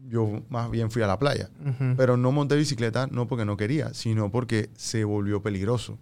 Yo 0.07 0.41
más 0.49 0.69
bien 0.69 0.91
fui 0.91 1.01
a 1.01 1.07
la 1.07 1.17
playa. 1.17 1.49
Pero 1.97 2.17
no 2.17 2.31
monté 2.31 2.55
bicicleta 2.57 3.07
no 3.07 3.25
porque 3.27 3.45
no 3.45 3.55
quería, 3.57 3.93
sino 3.93 4.29
porque 4.29 4.69
se 4.75 5.03
volvió 5.05 5.41
peligroso. 5.41 5.97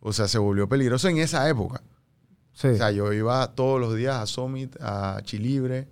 O 0.00 0.12
sea, 0.12 0.26
se 0.28 0.38
volvió 0.38 0.68
peligroso 0.68 1.08
en 1.08 1.18
esa 1.18 1.48
época. 1.48 1.82
Sí. 2.52 2.68
O 2.68 2.76
sea, 2.76 2.90
yo 2.90 3.12
iba 3.12 3.54
todos 3.54 3.80
los 3.80 3.94
días 3.94 4.16
a 4.16 4.26
Summit, 4.26 4.76
a 4.80 5.20
Chilibre, 5.22 5.88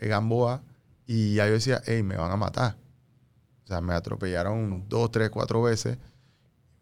a 0.00 0.06
Gamboa, 0.06 0.62
y 1.06 1.34
ya 1.34 1.46
yo 1.46 1.52
decía, 1.52 1.82
hey, 1.86 2.02
me 2.02 2.16
van 2.16 2.30
a 2.30 2.36
matar. 2.36 2.76
O 3.64 3.66
sea, 3.66 3.80
me 3.80 3.94
atropellaron 3.94 4.84
dos, 4.88 5.10
tres, 5.10 5.30
cuatro 5.30 5.62
veces. 5.62 5.98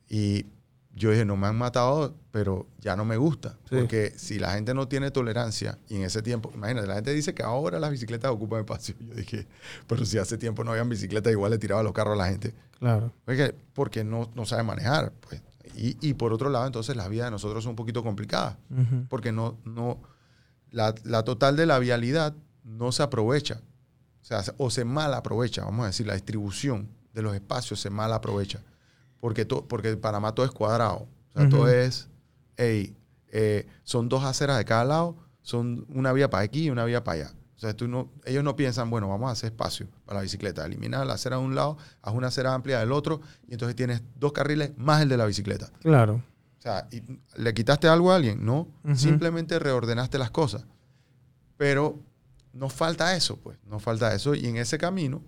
Y 0.09 0.47
yo 0.95 1.11
dije, 1.11 1.24
no 1.24 1.37
me 1.37 1.47
han 1.47 1.57
matado, 1.57 2.14
pero 2.31 2.66
ya 2.79 2.97
no 2.97 3.05
me 3.05 3.16
gusta. 3.16 3.59
Sí. 3.68 3.77
Porque 3.77 4.12
si 4.16 4.39
la 4.39 4.53
gente 4.53 4.72
no 4.72 4.89
tiene 4.89 5.11
tolerancia, 5.11 5.79
y 5.89 5.97
en 5.97 6.03
ese 6.03 6.22
tiempo, 6.22 6.51
imagínate, 6.55 6.87
la 6.87 6.95
gente 6.95 7.12
dice 7.12 7.35
que 7.35 7.43
ahora 7.43 7.79
las 7.79 7.91
bicicletas 7.91 8.31
ocupan 8.31 8.61
espacio. 8.61 8.95
Yo 9.01 9.14
dije, 9.14 9.47
pero 9.87 10.05
si 10.05 10.18
hace 10.18 10.39
tiempo 10.39 10.64
no 10.64 10.70
habían 10.70 10.89
bicicletas, 10.89 11.33
igual 11.33 11.51
le 11.51 11.59
tiraba 11.59 11.83
los 11.83 11.93
carros 11.93 12.14
a 12.14 12.16
la 12.16 12.29
gente. 12.29 12.55
claro. 12.79 13.12
Porque, 13.24 13.55
porque 13.74 14.05
no, 14.05 14.31
no 14.35 14.47
sabe 14.47 14.62
manejar. 14.62 15.12
Pues. 15.20 15.43
Y, 15.74 15.96
y 16.00 16.14
por 16.14 16.32
otro 16.32 16.48
lado, 16.50 16.66
entonces 16.66 16.96
las 16.96 17.08
vías 17.08 17.26
de 17.26 17.30
nosotros 17.30 17.64
son 17.64 17.70
un 17.70 17.76
poquito 17.76 18.02
complicadas 18.02 18.56
porque 19.08 19.32
no, 19.32 19.58
no, 19.64 20.00
la, 20.70 20.94
la 21.04 21.22
total 21.24 21.56
de 21.56 21.66
la 21.66 21.78
vialidad 21.78 22.34
no 22.64 22.92
se 22.92 23.02
aprovecha. 23.02 23.60
O 24.20 24.24
sea, 24.24 24.42
se- 24.42 24.54
o 24.58 24.70
se 24.70 24.84
mal 24.84 25.14
aprovecha, 25.14 25.64
vamos 25.64 25.84
a 25.84 25.86
decir, 25.86 26.06
la 26.06 26.14
distribución 26.14 26.88
de 27.12 27.22
los 27.22 27.34
espacios 27.34 27.80
se 27.80 27.90
mal 27.90 28.12
aprovecha. 28.12 28.60
Porque, 29.20 29.44
to- 29.44 29.66
porque 29.66 29.90
en 29.90 30.00
Panamá 30.00 30.32
todo 30.34 30.44
es 30.44 30.52
cuadrado. 30.52 31.06
O 31.30 31.32
sea, 31.32 31.42
todo 31.48 31.68
es, 31.68 32.08
hey, 32.56 32.96
eh, 33.28 33.66
son 33.84 34.08
dos 34.08 34.24
aceras 34.24 34.58
de 34.58 34.64
cada 34.64 34.84
lado, 34.84 35.16
son 35.42 35.86
una 35.88 36.12
vía 36.12 36.28
para 36.30 36.42
aquí 36.44 36.64
y 36.64 36.70
una 36.70 36.84
vía 36.84 37.04
para 37.04 37.24
allá. 37.26 37.34
O 37.57 37.59
sea, 37.59 37.74
tú 37.74 37.88
no, 37.88 38.11
ellos 38.26 38.44
no 38.44 38.54
piensan, 38.54 38.90
bueno, 38.90 39.09
vamos 39.09 39.28
a 39.30 39.32
hacer 39.32 39.50
espacio 39.52 39.88
para 40.04 40.18
la 40.18 40.22
bicicleta. 40.22 40.66
Eliminar 40.66 41.07
la 41.07 41.14
acera 41.14 41.36
de 41.38 41.42
un 41.42 41.54
lado, 41.54 41.78
haz 42.02 42.12
una 42.14 42.26
acera 42.26 42.52
amplia 42.52 42.78
del 42.80 42.92
otro, 42.92 43.20
y 43.48 43.52
entonces 43.54 43.74
tienes 43.74 44.02
dos 44.16 44.32
carriles 44.32 44.72
más 44.76 45.00
el 45.02 45.09
de 45.09 45.16
la 45.16 45.24
bicicleta. 45.24 45.70
Claro. 45.80 46.22
O 46.59 46.62
sea, 46.62 46.86
y 46.90 47.02
¿le 47.36 47.54
quitaste 47.54 47.88
algo 47.88 48.12
a 48.12 48.16
alguien? 48.16 48.44
No. 48.44 48.68
Simplemente 48.94 49.59
reordenaste 49.59 50.18
las 50.18 50.30
cosas. 50.30 50.66
Pero 51.57 51.98
nos 52.52 52.72
falta 52.72 53.16
eso, 53.16 53.36
pues. 53.38 53.59
Nos 53.66 53.82
falta 53.82 54.12
eso. 54.14 54.34
Y 54.34 54.46
en 54.46 54.57
ese 54.57 54.76
camino, 54.76 55.22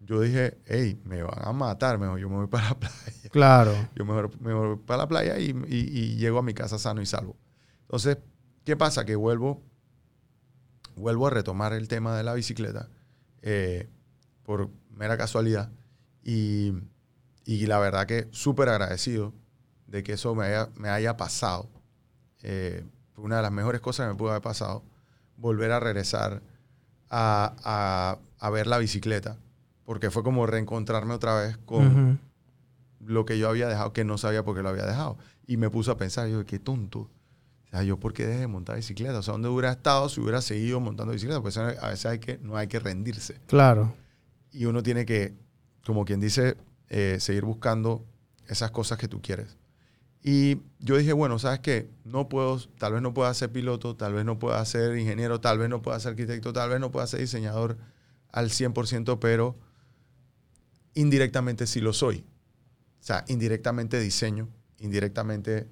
yo 0.00 0.20
dije, 0.20 0.58
hey, 0.66 1.00
me 1.04 1.22
van 1.22 1.40
a 1.44 1.52
matar, 1.52 1.98
mejor 1.98 2.18
yo 2.18 2.28
me 2.28 2.36
voy 2.36 2.46
para 2.46 2.68
la 2.70 2.74
playa. 2.78 3.28
Claro. 3.30 3.72
Yo 3.96 4.04
mejor 4.04 4.30
me 4.40 4.52
voy 4.52 4.76
para 4.76 4.98
la 4.98 5.08
playa 5.08 5.38
y, 5.38 5.50
y- 5.68 5.98
y 5.98 6.16
llego 6.16 6.38
a 6.38 6.42
mi 6.42 6.54
casa 6.54 6.78
sano 6.78 7.00
y 7.02 7.06
salvo. 7.06 7.36
Entonces, 7.82 8.18
¿qué 8.64 8.76
pasa? 8.76 9.04
Que 9.04 9.16
vuelvo, 9.16 9.62
vuelvo 10.96 11.26
a 11.26 11.30
retomar 11.30 11.72
el 11.72 11.88
tema 11.88 12.16
de 12.16 12.22
la 12.22 12.34
bicicleta 12.34 12.88
eh, 13.42 13.88
por 14.42 14.68
mera 14.90 15.16
casualidad. 15.16 15.70
Y, 16.24 16.72
y 17.44 17.66
la 17.66 17.78
verdad 17.78 18.06
que 18.06 18.28
súper 18.30 18.68
agradecido 18.68 19.32
de 19.86 20.02
que 20.02 20.12
eso 20.14 20.34
me 20.34 20.46
haya, 20.46 20.68
me 20.76 20.88
haya 20.88 21.16
pasado. 21.16 21.68
Eh, 22.42 22.84
fue 23.14 23.24
una 23.24 23.36
de 23.36 23.42
las 23.42 23.52
mejores 23.52 23.80
cosas 23.80 24.06
que 24.06 24.12
me 24.12 24.18
pudo 24.18 24.30
haber 24.30 24.42
pasado. 24.42 24.82
Volver 25.36 25.72
a 25.72 25.80
regresar 25.80 26.42
a, 27.10 27.54
a- 27.64 28.18
a 28.38 28.50
ver 28.50 28.66
la 28.66 28.78
bicicleta. 28.78 29.36
Porque 29.84 30.10
fue 30.10 30.22
como 30.22 30.46
reencontrarme 30.46 31.14
otra 31.14 31.34
vez 31.40 31.58
con, 31.58 31.84
lo 33.04 33.24
que 33.26 33.38
yo 33.38 33.48
había 33.48 33.66
dejado, 33.68 33.92
que 33.92 34.04
no 34.04 34.16
sabía 34.18 34.44
por 34.44 34.54
qué 34.56 34.62
lo 34.62 34.68
había 34.68 34.86
dejado. 34.86 35.18
Y 35.46 35.56
me 35.56 35.68
puse 35.70 35.90
a 35.90 35.96
pensar, 35.96 36.28
yo, 36.28 36.46
qué 36.46 36.58
tonto. 36.60 37.10
Sea, 37.72 37.82
yo, 37.84 37.98
¿por 37.98 38.12
qué 38.12 38.26
dejé 38.26 38.40
de 38.40 38.46
montar 38.46 38.76
bicicleta? 38.76 39.18
O 39.18 39.22
sea, 39.22 39.32
¿dónde 39.32 39.48
hubiera 39.48 39.72
estado 39.72 40.08
si 40.10 40.20
hubiera 40.20 40.42
seguido 40.42 40.78
montando 40.78 41.14
bicicleta? 41.14 41.40
Pues 41.40 41.56
a 41.56 41.88
veces 41.88 42.04
hay 42.04 42.18
que, 42.18 42.36
no 42.36 42.58
hay 42.58 42.66
que 42.66 42.78
rendirse. 42.78 43.40
Claro. 43.46 43.94
Y 44.52 44.66
uno 44.66 44.82
tiene 44.82 45.06
que, 45.06 45.34
como 45.86 46.04
quien 46.04 46.20
dice, 46.20 46.58
eh, 46.90 47.16
seguir 47.18 47.44
buscando 47.44 48.04
esas 48.46 48.70
cosas 48.70 48.98
que 48.98 49.08
tú 49.08 49.22
quieres. 49.22 49.56
Y 50.22 50.58
yo 50.80 50.98
dije, 50.98 51.14
bueno, 51.14 51.38
¿sabes 51.38 51.60
qué? 51.60 51.88
No 52.04 52.28
puedo, 52.28 52.60
tal 52.78 52.92
vez 52.92 53.00
no 53.00 53.14
pueda 53.14 53.32
ser 53.32 53.50
piloto, 53.50 53.96
tal 53.96 54.12
vez 54.12 54.26
no 54.26 54.38
pueda 54.38 54.62
ser 54.66 54.98
ingeniero, 54.98 55.40
tal 55.40 55.56
vez 55.56 55.70
no 55.70 55.80
pueda 55.80 55.98
ser 55.98 56.10
arquitecto, 56.10 56.52
tal 56.52 56.68
vez 56.68 56.78
no 56.78 56.92
pueda 56.92 57.06
ser 57.06 57.20
diseñador 57.20 57.78
al 58.30 58.50
100%, 58.50 59.18
pero 59.18 59.56
indirectamente 60.92 61.66
sí 61.66 61.80
lo 61.80 61.94
soy. 61.94 62.18
O 63.00 63.04
sea, 63.04 63.24
indirectamente 63.28 63.98
diseño, 63.98 64.50
indirectamente 64.78 65.66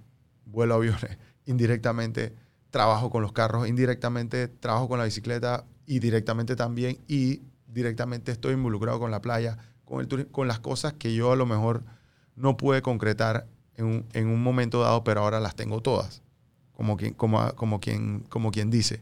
vuelo 0.47 0.77
aviones, 0.77 1.19
indirectamente 1.51 2.35
trabajo 2.71 3.11
con 3.11 3.23
los 3.23 3.33
carros, 3.33 3.69
indirectamente 3.69 4.49
trabajo 4.49 4.89
con 4.89 4.99
la 4.99 5.05
bicicleta 5.05 5.65
y 5.87 5.99
directamente 5.99 6.57
también 6.57 6.99
y 7.09 7.43
directamente 7.67 8.33
estoy 8.33 8.55
involucrado 8.55 8.99
con 8.99 9.11
la 9.11 9.21
playa, 9.21 9.59
con, 9.85 10.01
el 10.01 10.27
con 10.29 10.49
las 10.49 10.61
cosas 10.61 10.93
que 10.95 11.15
yo 11.15 11.33
a 11.33 11.37
lo 11.37 11.47
mejor 11.47 11.85
no 12.37 12.57
pude 12.57 12.81
concretar 12.83 13.47
en 13.77 13.85
un, 13.87 14.07
en 14.13 14.29
un 14.29 14.43
momento 14.43 14.81
dado, 14.81 15.05
pero 15.05 15.21
ahora 15.23 15.41
las 15.41 15.57
tengo 15.57 15.81
todas, 15.83 16.23
como 16.73 16.97
quien, 16.97 17.15
como, 17.15 17.53
como 17.55 17.81
quien, 17.81 18.21
como 18.29 18.51
quien 18.51 18.71
dice. 18.71 19.01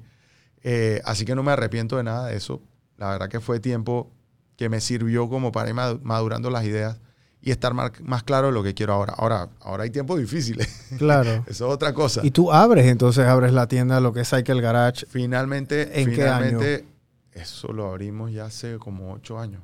Eh, 0.62 1.00
así 1.04 1.24
que 1.24 1.34
no 1.34 1.42
me 1.42 1.52
arrepiento 1.52 1.96
de 1.96 2.04
nada 2.04 2.26
de 2.28 2.36
eso. 2.36 2.62
La 2.96 3.10
verdad 3.10 3.28
que 3.28 3.40
fue 3.40 3.60
tiempo 3.60 4.10
que 4.56 4.68
me 4.68 4.80
sirvió 4.80 5.28
como 5.28 5.52
para 5.52 5.68
ir 5.68 5.74
madu- 5.74 6.00
madurando 6.02 6.50
las 6.50 6.64
ideas 6.64 7.00
y 7.40 7.50
estar 7.50 7.72
mar- 7.74 7.92
más 8.02 8.22
claro 8.24 8.48
de 8.48 8.52
lo 8.52 8.62
que 8.62 8.74
quiero 8.74 8.92
ahora. 8.94 9.14
Ahora, 9.16 9.48
ahora 9.60 9.84
hay 9.84 9.90
tiempos 9.90 10.18
difíciles. 10.18 10.86
Claro. 10.98 11.30
Eso 11.46 11.68
es 11.68 11.74
otra 11.74 11.92
cosa. 11.94 12.20
Y 12.24 12.30
tú 12.30 12.52
abres, 12.52 12.86
entonces 12.86 13.26
abres 13.26 13.52
la 13.52 13.66
tienda, 13.68 14.00
lo 14.00 14.12
que 14.12 14.20
es 14.22 14.28
Cycle 14.30 14.60
Garage. 14.60 15.06
Finalmente, 15.06 16.00
¿En 16.00 16.08
qué 16.10 16.16
finalmente, 16.16 16.84
eso 17.32 17.72
lo 17.72 17.88
abrimos 17.88 18.32
ya 18.32 18.46
hace 18.46 18.78
como 18.78 19.12
ocho 19.12 19.38
años. 19.38 19.62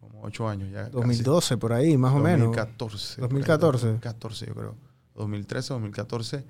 Como 0.00 0.22
ocho 0.22 0.48
años 0.48 0.70
ya. 0.72 0.84
casi. 0.84 0.92
2012, 0.92 1.56
por 1.58 1.72
ahí, 1.74 1.96
más 1.98 2.12
o 2.14 2.18
menos. 2.18 2.46
2014. 2.56 3.16
por 3.16 3.24
ahí, 3.24 3.28
2014. 3.28 3.86
2014, 3.88 4.46
yo 4.46 4.54
creo. 4.54 4.74
2013, 5.14 5.74
2014. 5.74 6.44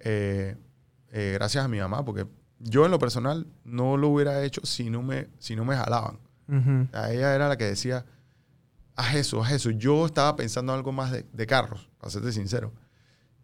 eh, 0.00 0.56
eh, 1.14 1.32
gracias 1.34 1.62
a 1.64 1.68
mi 1.68 1.78
mamá, 1.78 2.02
porque 2.04 2.26
yo 2.58 2.86
en 2.86 2.90
lo 2.90 2.98
personal 2.98 3.46
no 3.64 3.96
lo 3.98 4.08
hubiera 4.08 4.42
hecho 4.44 4.62
si 4.64 4.88
no 4.88 5.02
me, 5.02 5.28
si 5.38 5.54
no 5.56 5.64
me 5.66 5.76
jalaban. 5.76 6.18
Sea, 6.90 7.12
ella 7.12 7.34
era 7.34 7.48
la 7.48 7.56
que 7.58 7.64
decía, 7.64 8.04
haz 8.96 9.14
eso, 9.14 9.42
haz 9.42 9.52
eso. 9.52 9.70
Yo 9.70 10.06
estaba 10.06 10.36
pensando 10.36 10.72
en 10.72 10.78
algo 10.78 10.92
más 10.92 11.12
de, 11.12 11.24
de 11.32 11.46
carros, 11.46 11.88
para 11.98 12.10
serte 12.10 12.32
sincero. 12.32 12.72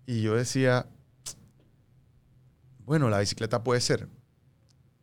Y 0.06 0.22
yo 0.22 0.34
decía, 0.34 0.86
bueno, 2.84 3.10
la 3.10 3.18
bicicleta 3.20 3.62
puede 3.62 3.80
ser. 3.80 4.08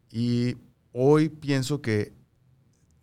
Y 0.10 0.58
hoy 0.92 1.30
pienso 1.30 1.82
que 1.82 2.14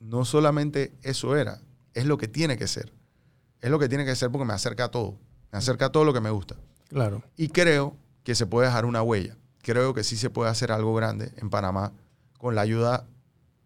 no 0.01 0.25
solamente 0.25 0.93
eso 1.03 1.37
era, 1.37 1.61
es 1.95 2.07
lo 2.07 2.19
que 2.19 2.29
tiene 2.29 2.57
que 2.57 2.67
ser. 2.67 2.93
Es 3.61 3.71
lo 3.71 3.79
que 3.79 3.89
tiene 3.89 4.05
que 4.05 4.17
ser 4.17 4.31
porque 4.31 4.45
me 4.45 4.55
acerca 4.55 4.85
a 4.85 4.91
todo. 4.91 5.19
Me 5.53 5.59
acerca 5.59 5.87
a 5.87 5.93
todo 5.93 6.05
lo 6.05 6.13
que 6.13 6.21
me 6.21 6.31
gusta. 6.31 6.57
Claro. 6.89 7.23
Y 7.37 7.49
creo 7.49 7.97
que 8.25 8.35
se 8.35 8.47
puede 8.47 8.67
dejar 8.67 8.85
una 8.85 9.03
huella. 9.03 9.37
Creo 9.63 9.95
que 9.95 10.03
sí 10.03 10.17
se 10.17 10.31
puede 10.31 10.51
hacer 10.51 10.73
algo 10.73 10.95
grande 10.95 11.33
en 11.37 11.49
Panamá 11.49 11.93
con 12.39 12.57
la 12.57 12.63
ayuda, 12.63 13.07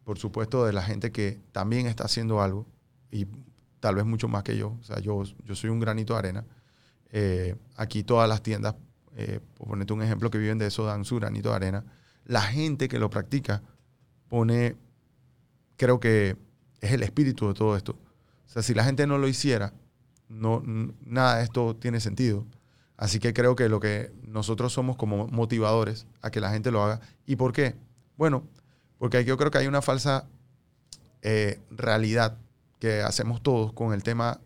por 0.04 0.18
supuesto, 0.18 0.66
de 0.66 0.74
la 0.74 0.82
gente 0.82 1.10
que 1.10 1.40
también 1.52 1.86
está 1.86 2.04
haciendo 2.04 2.42
algo 2.42 2.66
y 3.10 3.26
tal 3.80 3.94
vez 3.94 4.04
mucho 4.04 4.28
más 4.28 4.42
que 4.42 4.56
yo. 4.56 4.76
O 4.80 4.82
sea, 4.82 5.00
yo, 5.00 5.22
yo 5.44 5.54
soy 5.54 5.70
un 5.70 5.80
granito 5.80 6.14
de 6.14 6.18
arena. 6.18 6.44
Eh, 7.10 7.56
aquí 7.76 8.02
todas 8.02 8.28
las 8.28 8.42
tiendas, 8.42 8.74
eh, 9.16 9.40
por 9.54 9.68
ponerte 9.68 9.92
un 9.92 10.02
ejemplo, 10.02 10.30
que 10.30 10.38
viven 10.38 10.58
de 10.58 10.66
eso, 10.66 10.84
dan 10.84 11.04
su 11.04 11.16
granito 11.16 11.50
de 11.50 11.56
arena. 11.56 11.84
La 12.24 12.42
gente 12.42 12.88
que 12.88 12.98
lo 12.98 13.10
practica 13.10 13.62
pone, 14.28 14.76
creo 15.76 16.00
que 16.00 16.36
es 16.80 16.92
el 16.92 17.02
espíritu 17.02 17.48
de 17.48 17.54
todo 17.54 17.76
esto. 17.76 17.92
O 17.92 18.48
sea, 18.48 18.62
si 18.62 18.74
la 18.74 18.84
gente 18.84 19.06
no 19.06 19.18
lo 19.18 19.28
hiciera, 19.28 19.72
no, 20.28 20.62
nada 21.04 21.38
de 21.38 21.44
esto 21.44 21.76
tiene 21.76 22.00
sentido. 22.00 22.46
Así 22.96 23.18
que 23.18 23.34
creo 23.34 23.56
que 23.56 23.68
lo 23.68 23.78
que 23.78 24.12
nosotros 24.26 24.72
somos 24.72 24.96
como 24.96 25.26
motivadores 25.28 26.06
a 26.22 26.30
que 26.30 26.40
la 26.40 26.50
gente 26.50 26.70
lo 26.70 26.82
haga. 26.82 27.00
¿Y 27.26 27.36
por 27.36 27.52
qué? 27.52 27.76
Bueno, 28.16 28.44
porque 28.98 29.24
yo 29.24 29.36
creo 29.36 29.50
que 29.50 29.58
hay 29.58 29.66
una 29.66 29.82
falsa 29.82 30.26
eh, 31.22 31.60
realidad 31.70 32.38
que 32.78 33.00
hacemos 33.02 33.42
todos 33.42 33.72
con 33.72 33.92
el 33.92 34.02
tema 34.02 34.40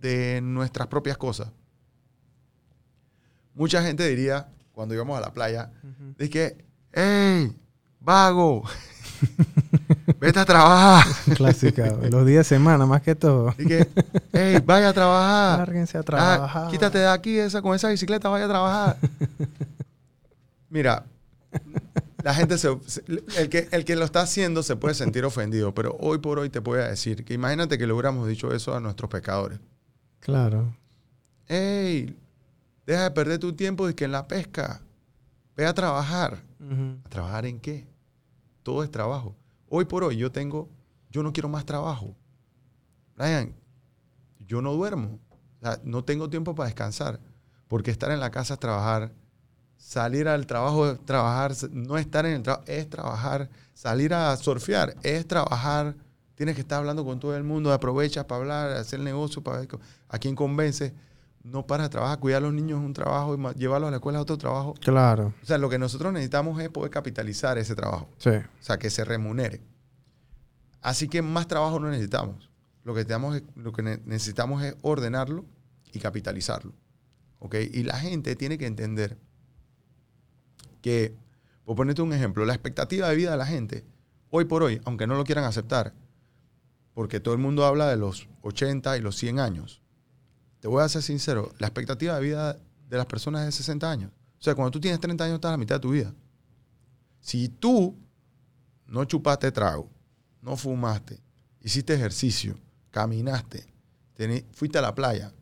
de 0.00 0.40
nuestras 0.42 0.88
propias 0.88 1.16
cosas. 1.16 1.48
Mucha 3.54 3.82
gente 3.82 4.06
diría, 4.08 4.48
cuando 4.72 4.94
íbamos 4.94 5.16
a 5.16 5.20
la 5.20 5.32
playa, 5.32 5.70
de 6.18 6.28
que, 6.30 6.64
hey, 6.92 7.56
vago, 8.00 8.62
vete 10.20 10.38
a 10.38 10.44
trabajar. 10.44 11.06
Clásica, 11.34 11.86
los 12.10 12.26
días 12.26 12.48
de 12.48 12.56
semana 12.56 12.84
más 12.86 13.00
que 13.02 13.14
todo. 13.14 13.54
Y 13.58 13.66
que, 13.66 13.88
hey, 14.32 14.62
vaya 14.64 14.90
a 14.90 14.92
trabajar. 14.92 15.58
Lárguense 15.60 15.96
a 15.96 16.00
Ah, 16.00 16.04
trabajar. 16.04 16.70
quítate 16.70 16.98
de 16.98 17.08
aquí 17.08 17.38
esa, 17.38 17.62
con 17.62 17.74
esa 17.74 17.88
bicicleta, 17.88 18.28
vaya 18.28 18.44
a 18.44 18.48
trabajar. 18.48 18.96
Mira, 20.68 21.04
la 22.26 22.34
gente 22.34 22.58
se, 22.58 22.76
el, 23.38 23.48
que, 23.48 23.68
el 23.70 23.84
que 23.84 23.94
lo 23.94 24.04
está 24.04 24.22
haciendo 24.22 24.64
se 24.64 24.74
puede 24.74 24.96
sentir 24.96 25.24
ofendido, 25.24 25.72
pero 25.72 25.96
hoy 26.00 26.18
por 26.18 26.40
hoy 26.40 26.50
te 26.50 26.58
voy 26.58 26.80
a 26.80 26.88
decir 26.88 27.24
que 27.24 27.34
imagínate 27.34 27.78
que 27.78 27.86
le 27.86 27.92
hubiéramos 27.92 28.26
dicho 28.26 28.52
eso 28.52 28.74
a 28.74 28.80
nuestros 28.80 29.08
pecadores. 29.08 29.60
Claro. 30.18 30.76
Hey, 31.46 32.18
deja 32.84 33.04
de 33.04 33.10
perder 33.12 33.38
tu 33.38 33.52
tiempo 33.52 33.86
de 33.86 33.94
que 33.94 34.06
en 34.06 34.10
la 34.10 34.26
pesca. 34.26 34.82
Ve 35.56 35.66
a 35.66 35.72
trabajar. 35.72 36.42
¿A 37.04 37.08
trabajar 37.08 37.46
en 37.46 37.60
qué? 37.60 37.86
Todo 38.64 38.82
es 38.82 38.90
trabajo. 38.90 39.36
Hoy 39.68 39.84
por 39.84 40.02
hoy 40.02 40.16
yo 40.16 40.32
tengo, 40.32 40.68
yo 41.12 41.22
no 41.22 41.32
quiero 41.32 41.48
más 41.48 41.64
trabajo. 41.64 42.16
Brian, 43.14 43.54
yo 44.40 44.60
no 44.60 44.72
duermo. 44.72 45.20
O 45.30 45.64
sea, 45.64 45.80
no 45.84 46.02
tengo 46.02 46.28
tiempo 46.28 46.56
para 46.56 46.66
descansar. 46.66 47.20
Porque 47.68 47.92
estar 47.92 48.10
en 48.10 48.18
la 48.18 48.32
casa 48.32 48.54
es 48.54 48.58
trabajar. 48.58 49.12
Salir 49.76 50.28
al 50.28 50.46
trabajo 50.46 50.90
es 50.90 51.04
trabajar. 51.04 51.52
No 51.72 51.96
estar 51.98 52.26
en 52.26 52.32
el 52.34 52.42
trabajo 52.42 52.64
es 52.66 52.88
trabajar. 52.90 53.48
Salir 53.74 54.14
a 54.14 54.36
surfear 54.36 54.94
es 55.02 55.26
trabajar. 55.26 55.94
Tienes 56.34 56.54
que 56.54 56.60
estar 56.62 56.78
hablando 56.78 57.04
con 57.04 57.18
todo 57.20 57.36
el 57.36 57.44
mundo. 57.44 57.72
Aprovechas 57.72 58.24
para 58.24 58.40
hablar, 58.40 58.70
hacer 58.72 59.00
negocio, 59.00 59.42
para 59.42 59.60
ver 59.60 59.68
a 60.08 60.18
quién 60.18 60.34
convences. 60.34 60.92
No 61.44 61.66
paras 61.66 61.86
de 61.86 61.90
trabajar. 61.92 62.18
Cuidar 62.18 62.38
a 62.38 62.46
los 62.46 62.52
niños 62.54 62.80
es 62.80 62.84
un 62.84 62.92
trabajo. 62.92 63.34
y 63.36 63.58
Llevarlos 63.58 63.88
a 63.88 63.90
la 63.92 63.96
escuela 63.98 64.18
es 64.18 64.22
otro 64.22 64.36
trabajo. 64.36 64.74
Claro. 64.80 65.32
O 65.42 65.46
sea, 65.46 65.58
lo 65.58 65.68
que 65.70 65.78
nosotros 65.78 66.12
necesitamos 66.12 66.60
es 66.60 66.68
poder 66.70 66.90
capitalizar 66.90 67.56
ese 67.58 67.74
trabajo. 67.76 68.08
Sí. 68.18 68.30
O 68.30 68.42
sea, 68.62 68.78
que 68.78 68.90
se 68.90 69.04
remunere. 69.04 69.60
Así 70.82 71.08
que 71.08 71.22
más 71.22 71.46
trabajo 71.46 71.78
no 71.80 71.88
necesitamos. 71.90 72.50
Lo 72.84 72.92
que, 72.94 73.00
necesitamos 73.00 73.36
es, 73.36 73.42
lo 73.56 73.72
que 73.72 73.82
ne- 73.82 74.00
necesitamos 74.04 74.62
es 74.62 74.74
ordenarlo 74.82 75.44
y 75.92 75.98
capitalizarlo. 75.98 76.72
¿Ok? 77.38 77.56
Y 77.72 77.82
la 77.82 77.98
gente 77.98 78.36
tiene 78.36 78.58
que 78.58 78.66
entender 78.66 79.16
que, 80.86 81.16
por 81.64 81.74
ponerte 81.74 82.00
un 82.00 82.12
ejemplo, 82.12 82.44
la 82.44 82.52
expectativa 82.52 83.08
de 83.08 83.16
vida 83.16 83.32
de 83.32 83.36
la 83.36 83.44
gente, 83.44 83.84
hoy 84.30 84.44
por 84.44 84.62
hoy, 84.62 84.80
aunque 84.84 85.08
no 85.08 85.16
lo 85.16 85.24
quieran 85.24 85.42
aceptar, 85.42 85.92
porque 86.94 87.18
todo 87.18 87.34
el 87.34 87.40
mundo 87.40 87.66
habla 87.66 87.88
de 87.88 87.96
los 87.96 88.28
80 88.42 88.96
y 88.96 89.00
los 89.00 89.16
100 89.16 89.40
años, 89.40 89.82
te 90.60 90.68
voy 90.68 90.84
a 90.84 90.88
ser 90.88 91.02
sincero, 91.02 91.52
la 91.58 91.66
expectativa 91.66 92.14
de 92.14 92.20
vida 92.20 92.56
de 92.88 92.96
las 92.96 93.06
personas 93.06 93.40
es 93.40 93.46
de 93.46 93.52
60 93.64 93.90
años. 93.90 94.12
O 94.38 94.44
sea, 94.44 94.54
cuando 94.54 94.70
tú 94.70 94.78
tienes 94.78 95.00
30 95.00 95.24
años, 95.24 95.34
estás 95.34 95.48
a 95.48 95.52
la 95.54 95.58
mitad 95.58 95.74
de 95.74 95.80
tu 95.80 95.90
vida. 95.90 96.14
Si 97.18 97.48
tú 97.48 97.96
no 98.86 99.04
chupaste 99.06 99.50
trago, 99.50 99.90
no 100.40 100.56
fumaste, 100.56 101.18
hiciste 101.62 101.94
ejercicio, 101.94 102.56
caminaste, 102.92 103.66
fuiste 104.52 104.78
a 104.78 104.82
la 104.82 104.94
playa 104.94 105.32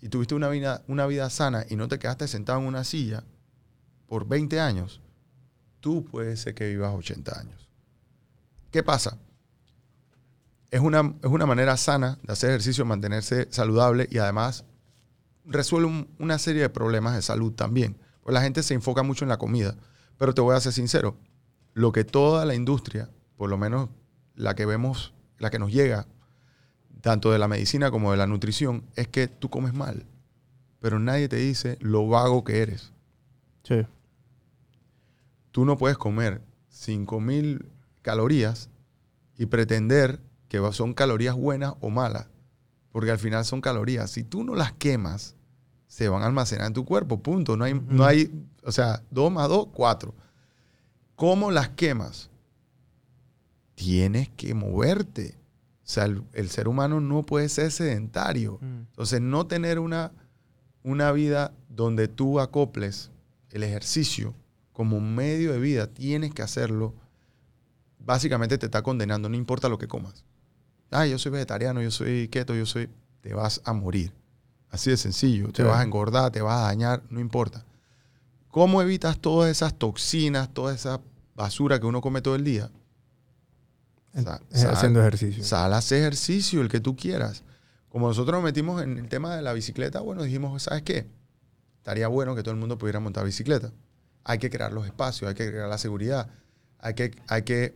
y 0.00 0.08
tuviste 0.08 0.36
una 0.36 0.48
vida, 0.48 0.84
una 0.86 1.08
vida 1.08 1.28
sana 1.30 1.66
y 1.68 1.74
no 1.74 1.88
te 1.88 1.98
quedaste 1.98 2.28
sentado 2.28 2.60
en 2.60 2.66
una 2.66 2.84
silla 2.84 3.24
por 4.08 4.26
20 4.26 4.58
años, 4.60 5.00
tú 5.80 6.04
puedes 6.04 6.40
ser 6.40 6.54
que 6.54 6.68
vivas 6.68 6.94
80 6.94 7.38
años. 7.38 7.68
¿Qué 8.70 8.82
pasa? 8.82 9.18
Es 10.70 10.80
una, 10.80 11.14
es 11.22 11.30
una 11.30 11.46
manera 11.46 11.76
sana 11.76 12.18
de 12.22 12.32
hacer 12.32 12.50
ejercicio, 12.50 12.84
mantenerse 12.84 13.48
saludable 13.50 14.06
y 14.10 14.18
además 14.18 14.64
resuelve 15.44 15.88
un- 15.88 16.08
una 16.18 16.38
serie 16.38 16.62
de 16.62 16.68
problemas 16.68 17.14
de 17.14 17.22
salud 17.22 17.52
también. 17.52 17.96
Pues 18.22 18.34
la 18.34 18.42
gente 18.42 18.62
se 18.62 18.74
enfoca 18.74 19.02
mucho 19.02 19.24
en 19.24 19.30
la 19.30 19.38
comida. 19.38 19.74
Pero 20.18 20.34
te 20.34 20.40
voy 20.42 20.54
a 20.54 20.60
ser 20.60 20.72
sincero, 20.72 21.16
lo 21.74 21.92
que 21.92 22.04
toda 22.04 22.44
la 22.44 22.54
industria, 22.54 23.08
por 23.36 23.48
lo 23.48 23.56
menos 23.56 23.88
la 24.34 24.54
que 24.54 24.66
vemos, 24.66 25.14
la 25.38 25.48
que 25.50 25.58
nos 25.58 25.72
llega, 25.72 26.06
tanto 27.00 27.30
de 27.30 27.38
la 27.38 27.48
medicina 27.48 27.90
como 27.90 28.10
de 28.10 28.18
la 28.18 28.26
nutrición, 28.26 28.84
es 28.96 29.08
que 29.08 29.28
tú 29.28 29.48
comes 29.48 29.72
mal. 29.72 30.04
Pero 30.80 30.98
nadie 30.98 31.28
te 31.28 31.36
dice 31.36 31.78
lo 31.80 32.06
vago 32.08 32.44
que 32.44 32.60
eres. 32.60 32.92
Sí. 33.62 33.86
Tú 35.58 35.64
no 35.64 35.76
puedes 35.76 35.98
comer 35.98 36.40
5.000 36.72 37.66
calorías 38.02 38.70
y 39.36 39.46
pretender 39.46 40.20
que 40.46 40.60
son 40.70 40.94
calorías 40.94 41.34
buenas 41.34 41.74
o 41.80 41.90
malas. 41.90 42.28
Porque 42.92 43.10
al 43.10 43.18
final 43.18 43.44
son 43.44 43.60
calorías. 43.60 44.08
Si 44.08 44.22
tú 44.22 44.44
no 44.44 44.54
las 44.54 44.72
quemas, 44.74 45.34
se 45.88 46.08
van 46.08 46.22
a 46.22 46.26
almacenar 46.26 46.68
en 46.68 46.74
tu 46.74 46.84
cuerpo. 46.84 47.20
Punto. 47.24 47.56
No 47.56 47.64
hay, 47.64 47.74
no 47.74 48.04
hay 48.04 48.30
o 48.62 48.70
sea, 48.70 49.02
2 49.10 49.32
más 49.32 49.48
2, 49.48 49.70
4. 49.72 50.14
¿Cómo 51.16 51.50
las 51.50 51.70
quemas? 51.70 52.30
Tienes 53.74 54.28
que 54.28 54.54
moverte. 54.54 55.34
O 55.82 55.88
sea, 55.88 56.04
el, 56.04 56.22
el 56.34 56.50
ser 56.50 56.68
humano 56.68 57.00
no 57.00 57.24
puede 57.24 57.48
ser 57.48 57.72
sedentario. 57.72 58.60
Mm. 58.60 58.82
Entonces, 58.90 59.20
no 59.20 59.48
tener 59.48 59.80
una, 59.80 60.12
una 60.84 61.10
vida 61.10 61.52
donde 61.68 62.06
tú 62.06 62.38
acoples 62.38 63.10
el 63.50 63.64
ejercicio 63.64 64.36
como 64.78 65.00
medio 65.00 65.50
de 65.52 65.58
vida, 65.58 65.88
tienes 65.88 66.32
que 66.32 66.40
hacerlo. 66.40 66.94
Básicamente 67.98 68.58
te 68.58 68.66
está 68.66 68.80
condenando, 68.82 69.28
no 69.28 69.34
importa 69.34 69.68
lo 69.68 69.76
que 69.76 69.88
comas. 69.88 70.24
Ah, 70.92 71.04
yo 71.04 71.18
soy 71.18 71.32
vegetariano, 71.32 71.82
yo 71.82 71.90
soy 71.90 72.28
keto, 72.28 72.54
yo 72.54 72.64
soy... 72.64 72.88
Te 73.20 73.34
vas 73.34 73.60
a 73.64 73.72
morir. 73.72 74.12
Así 74.70 74.90
de 74.90 74.96
sencillo. 74.96 75.50
Te 75.52 75.64
vas 75.64 75.80
a 75.80 75.82
engordar, 75.82 76.30
te 76.30 76.40
vas 76.42 76.60
a 76.60 76.66
dañar, 76.68 77.02
no 77.10 77.18
importa. 77.18 77.64
¿Cómo 78.52 78.80
evitas 78.80 79.18
todas 79.18 79.50
esas 79.50 79.74
toxinas, 79.76 80.54
toda 80.54 80.72
esa 80.72 81.00
basura 81.34 81.80
que 81.80 81.86
uno 81.86 82.00
come 82.00 82.22
todo 82.22 82.36
el 82.36 82.44
día? 82.44 82.70
Sa- 84.14 84.40
Eh, 84.52 84.58
sal- 84.58 84.74
Haciendo 84.74 85.00
ejercicio. 85.00 85.42
Sal 85.42 85.72
hacer 85.74 85.98
ejercicio, 86.02 86.60
el 86.60 86.68
que 86.68 86.78
tú 86.78 86.94
quieras. 86.94 87.42
Como 87.88 88.06
nosotros 88.06 88.32
nos 88.32 88.44
metimos 88.44 88.80
en 88.80 88.96
el 88.96 89.08
tema 89.08 89.34
de 89.34 89.42
la 89.42 89.52
bicicleta, 89.54 89.98
bueno, 90.00 90.22
dijimos, 90.22 90.62
¿sabes 90.62 90.82
qué? 90.82 91.08
Estaría 91.78 92.06
bueno 92.06 92.36
que 92.36 92.42
todo 92.44 92.52
el 92.54 92.60
mundo 92.60 92.78
pudiera 92.78 93.00
montar 93.00 93.24
bicicleta. 93.24 93.72
Hay 94.24 94.38
que 94.38 94.50
crear 94.50 94.72
los 94.72 94.86
espacios, 94.86 95.28
hay 95.28 95.34
que 95.34 95.48
crear 95.48 95.68
la 95.68 95.78
seguridad, 95.78 96.28
hay 96.78 96.94
que, 96.94 97.10
hay 97.28 97.42
que, 97.42 97.74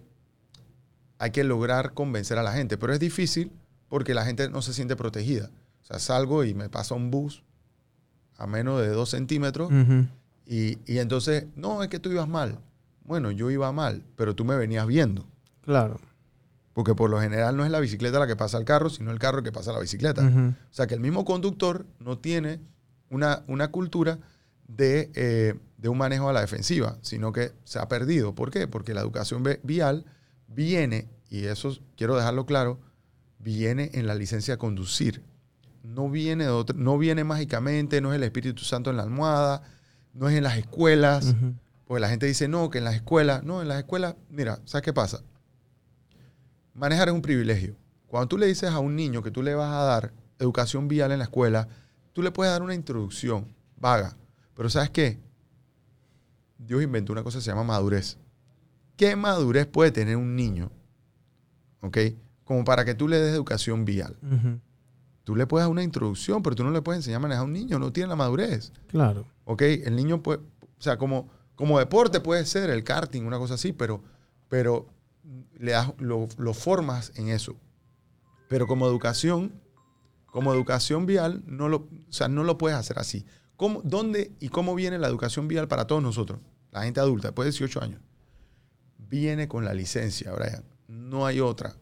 hay 1.18 1.30
que 1.30 1.44
lograr 1.44 1.94
convencer 1.94 2.38
a 2.38 2.42
la 2.42 2.52
gente. 2.52 2.76
Pero 2.76 2.92
es 2.92 3.00
difícil 3.00 3.52
porque 3.88 4.14
la 4.14 4.24
gente 4.24 4.48
no 4.48 4.62
se 4.62 4.72
siente 4.72 4.96
protegida. 4.96 5.50
O 5.82 5.84
sea, 5.84 5.98
salgo 5.98 6.44
y 6.44 6.54
me 6.54 6.68
pasa 6.68 6.94
un 6.94 7.10
bus 7.10 7.42
a 8.36 8.46
menos 8.46 8.80
de 8.80 8.88
dos 8.88 9.10
centímetros 9.10 9.70
y, 10.46 10.78
y 10.86 10.98
entonces, 10.98 11.46
no, 11.54 11.82
es 11.82 11.88
que 11.88 11.98
tú 11.98 12.10
ibas 12.10 12.28
mal. 12.28 12.58
Bueno, 13.04 13.30
yo 13.30 13.50
iba 13.50 13.70
mal, 13.72 14.04
pero 14.16 14.34
tú 14.34 14.44
me 14.44 14.56
venías 14.56 14.86
viendo. 14.86 15.26
Claro. 15.62 16.00
Porque 16.72 16.94
por 16.94 17.10
lo 17.10 17.20
general 17.20 17.56
no 17.56 17.64
es 17.64 17.70
la 17.70 17.80
bicicleta 17.80 18.18
la 18.18 18.26
que 18.26 18.36
pasa 18.36 18.56
al 18.56 18.64
carro, 18.64 18.88
sino 18.88 19.10
el 19.10 19.18
carro 19.18 19.42
que 19.42 19.52
pasa 19.52 19.70
a 19.70 19.74
la 19.74 19.80
bicicleta. 19.80 20.22
O 20.22 20.74
sea 20.74 20.86
que 20.86 20.94
el 20.94 21.00
mismo 21.00 21.24
conductor 21.24 21.86
no 21.98 22.18
tiene 22.18 22.60
una, 23.10 23.42
una 23.46 23.68
cultura 23.68 24.18
de, 24.66 25.10
eh, 25.14 25.54
de 25.82 25.88
un 25.88 25.98
manejo 25.98 26.28
a 26.28 26.32
la 26.32 26.40
defensiva, 26.40 26.96
sino 27.02 27.32
que 27.32 27.50
se 27.64 27.80
ha 27.80 27.88
perdido. 27.88 28.34
¿Por 28.36 28.52
qué? 28.52 28.68
Porque 28.68 28.94
la 28.94 29.00
educación 29.00 29.42
vial 29.64 30.04
viene, 30.46 31.08
y 31.28 31.46
eso 31.46 31.76
quiero 31.96 32.16
dejarlo 32.16 32.46
claro, 32.46 32.78
viene 33.40 33.90
en 33.94 34.06
la 34.06 34.14
licencia 34.14 34.54
a 34.54 34.56
conducir. 34.58 35.24
No 35.82 36.08
viene, 36.08 36.44
de 36.44 36.50
otro- 36.50 36.76
no 36.78 36.98
viene 36.98 37.24
mágicamente, 37.24 38.00
no 38.00 38.12
es 38.12 38.16
el 38.16 38.22
Espíritu 38.22 38.62
Santo 38.62 38.90
en 38.90 38.96
la 38.96 39.02
almohada, 39.02 39.62
no 40.14 40.28
es 40.28 40.36
en 40.36 40.44
las 40.44 40.56
escuelas. 40.56 41.26
Ujú. 41.26 41.54
Porque 41.88 42.00
la 42.00 42.08
gente 42.08 42.26
dice, 42.26 42.46
no, 42.46 42.70
que 42.70 42.78
en 42.78 42.84
las 42.84 42.94
escuelas, 42.94 43.42
no, 43.42 43.60
en 43.60 43.66
las 43.66 43.78
escuelas, 43.78 44.14
mira, 44.30 44.60
¿sabes 44.64 44.84
qué 44.84 44.92
pasa? 44.92 45.20
Manejar 46.74 47.08
es 47.08 47.14
un 47.14 47.22
privilegio. 47.22 47.74
Cuando 48.06 48.28
tú 48.28 48.38
le 48.38 48.46
dices 48.46 48.70
a 48.70 48.78
un 48.78 48.94
niño 48.94 49.20
que 49.22 49.32
tú 49.32 49.42
le 49.42 49.54
vas 49.56 49.72
a 49.72 49.82
dar 49.82 50.12
educación 50.38 50.86
vial 50.86 51.10
en 51.10 51.18
la 51.18 51.24
escuela, 51.24 51.66
tú 52.12 52.22
le 52.22 52.30
puedes 52.30 52.52
dar 52.52 52.62
una 52.62 52.74
introducción 52.74 53.48
vaga. 53.76 54.16
Pero 54.54 54.70
¿sabes 54.70 54.90
qué? 54.90 55.18
Dios 56.64 56.82
inventó 56.82 57.12
una 57.12 57.22
cosa 57.22 57.38
que 57.38 57.42
se 57.44 57.50
llama 57.50 57.64
madurez. 57.64 58.18
¿Qué 58.96 59.16
madurez 59.16 59.66
puede 59.66 59.90
tener 59.90 60.16
un 60.16 60.36
niño? 60.36 60.70
¿Ok? 61.80 61.98
Como 62.44 62.64
para 62.64 62.84
que 62.84 62.94
tú 62.94 63.08
le 63.08 63.18
des 63.18 63.34
educación 63.34 63.84
vial. 63.84 64.16
Tú 65.24 65.36
le 65.36 65.46
puedes 65.46 65.64
dar 65.64 65.70
una 65.70 65.82
introducción, 65.82 66.42
pero 66.42 66.56
tú 66.56 66.64
no 66.64 66.70
le 66.70 66.82
puedes 66.82 66.98
enseñar 66.98 67.18
a 67.18 67.22
manejar 67.22 67.42
a 67.42 67.46
un 67.46 67.52
niño, 67.52 67.78
no 67.78 67.92
tiene 67.92 68.08
la 68.08 68.16
madurez. 68.16 68.72
Claro. 68.88 69.24
¿ok? 69.44 69.62
El 69.62 69.96
niño 69.96 70.22
puede, 70.22 70.38
o 70.38 70.82
sea, 70.82 70.98
como, 70.98 71.28
como 71.54 71.78
deporte 71.78 72.20
puede 72.20 72.44
ser 72.46 72.70
el 72.70 72.84
karting, 72.84 73.22
una 73.24 73.38
cosa 73.38 73.54
así, 73.54 73.72
pero, 73.72 74.02
pero 74.48 74.86
le 75.58 75.72
das, 75.72 75.92
lo, 75.98 76.28
lo 76.38 76.54
formas 76.54 77.12
en 77.16 77.28
eso. 77.28 77.56
Pero 78.48 78.66
como 78.66 78.86
educación, 78.86 79.52
como 80.26 80.52
educación 80.52 81.06
vial, 81.06 81.42
no 81.46 81.68
lo, 81.68 81.76
o 81.76 82.12
sea, 82.12 82.28
no 82.28 82.44
lo 82.44 82.58
puedes 82.58 82.78
hacer 82.78 82.98
así. 82.98 83.24
¿Cómo, 83.56 83.80
¿Dónde 83.84 84.32
y 84.40 84.48
cómo 84.48 84.74
viene 84.74 84.98
la 84.98 85.08
educación 85.08 85.46
vial 85.46 85.68
para 85.68 85.86
todos 85.86 86.02
nosotros? 86.02 86.40
La 86.72 86.82
gente 86.84 87.00
adulta, 87.00 87.28
después 87.28 87.46
de 87.46 87.50
18 87.52 87.82
años. 87.82 88.00
Viene 88.98 89.46
con 89.46 89.64
la 89.64 89.74
licencia, 89.74 90.32
Brian. 90.32 90.64
No 90.88 91.26
hay 91.26 91.38
otra. 91.40 91.76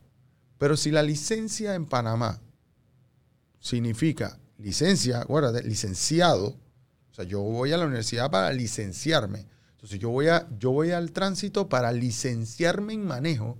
Pero 0.58 0.76
si 0.76 0.90
la 0.90 1.02
licencia 1.02 1.74
en 1.74 1.86
Panamá 1.86 2.40
significa 3.58 4.38
licencia, 4.58 5.20
acuérdate, 5.22 5.62
licenciado, 5.62 6.48
o 7.10 7.14
sea, 7.14 7.24
yo 7.24 7.40
voy 7.40 7.72
a 7.72 7.76
la 7.78 7.86
universidad 7.86 8.30
para 8.30 8.52
licenciarme. 8.52 9.46
Entonces 9.72 9.98
yo 9.98 10.10
voy, 10.10 10.28
a, 10.28 10.46
yo 10.58 10.70
voy 10.72 10.90
al 10.90 11.12
tránsito 11.12 11.68
para 11.68 11.92
licenciarme 11.92 12.92
en 12.92 13.06
manejo, 13.06 13.56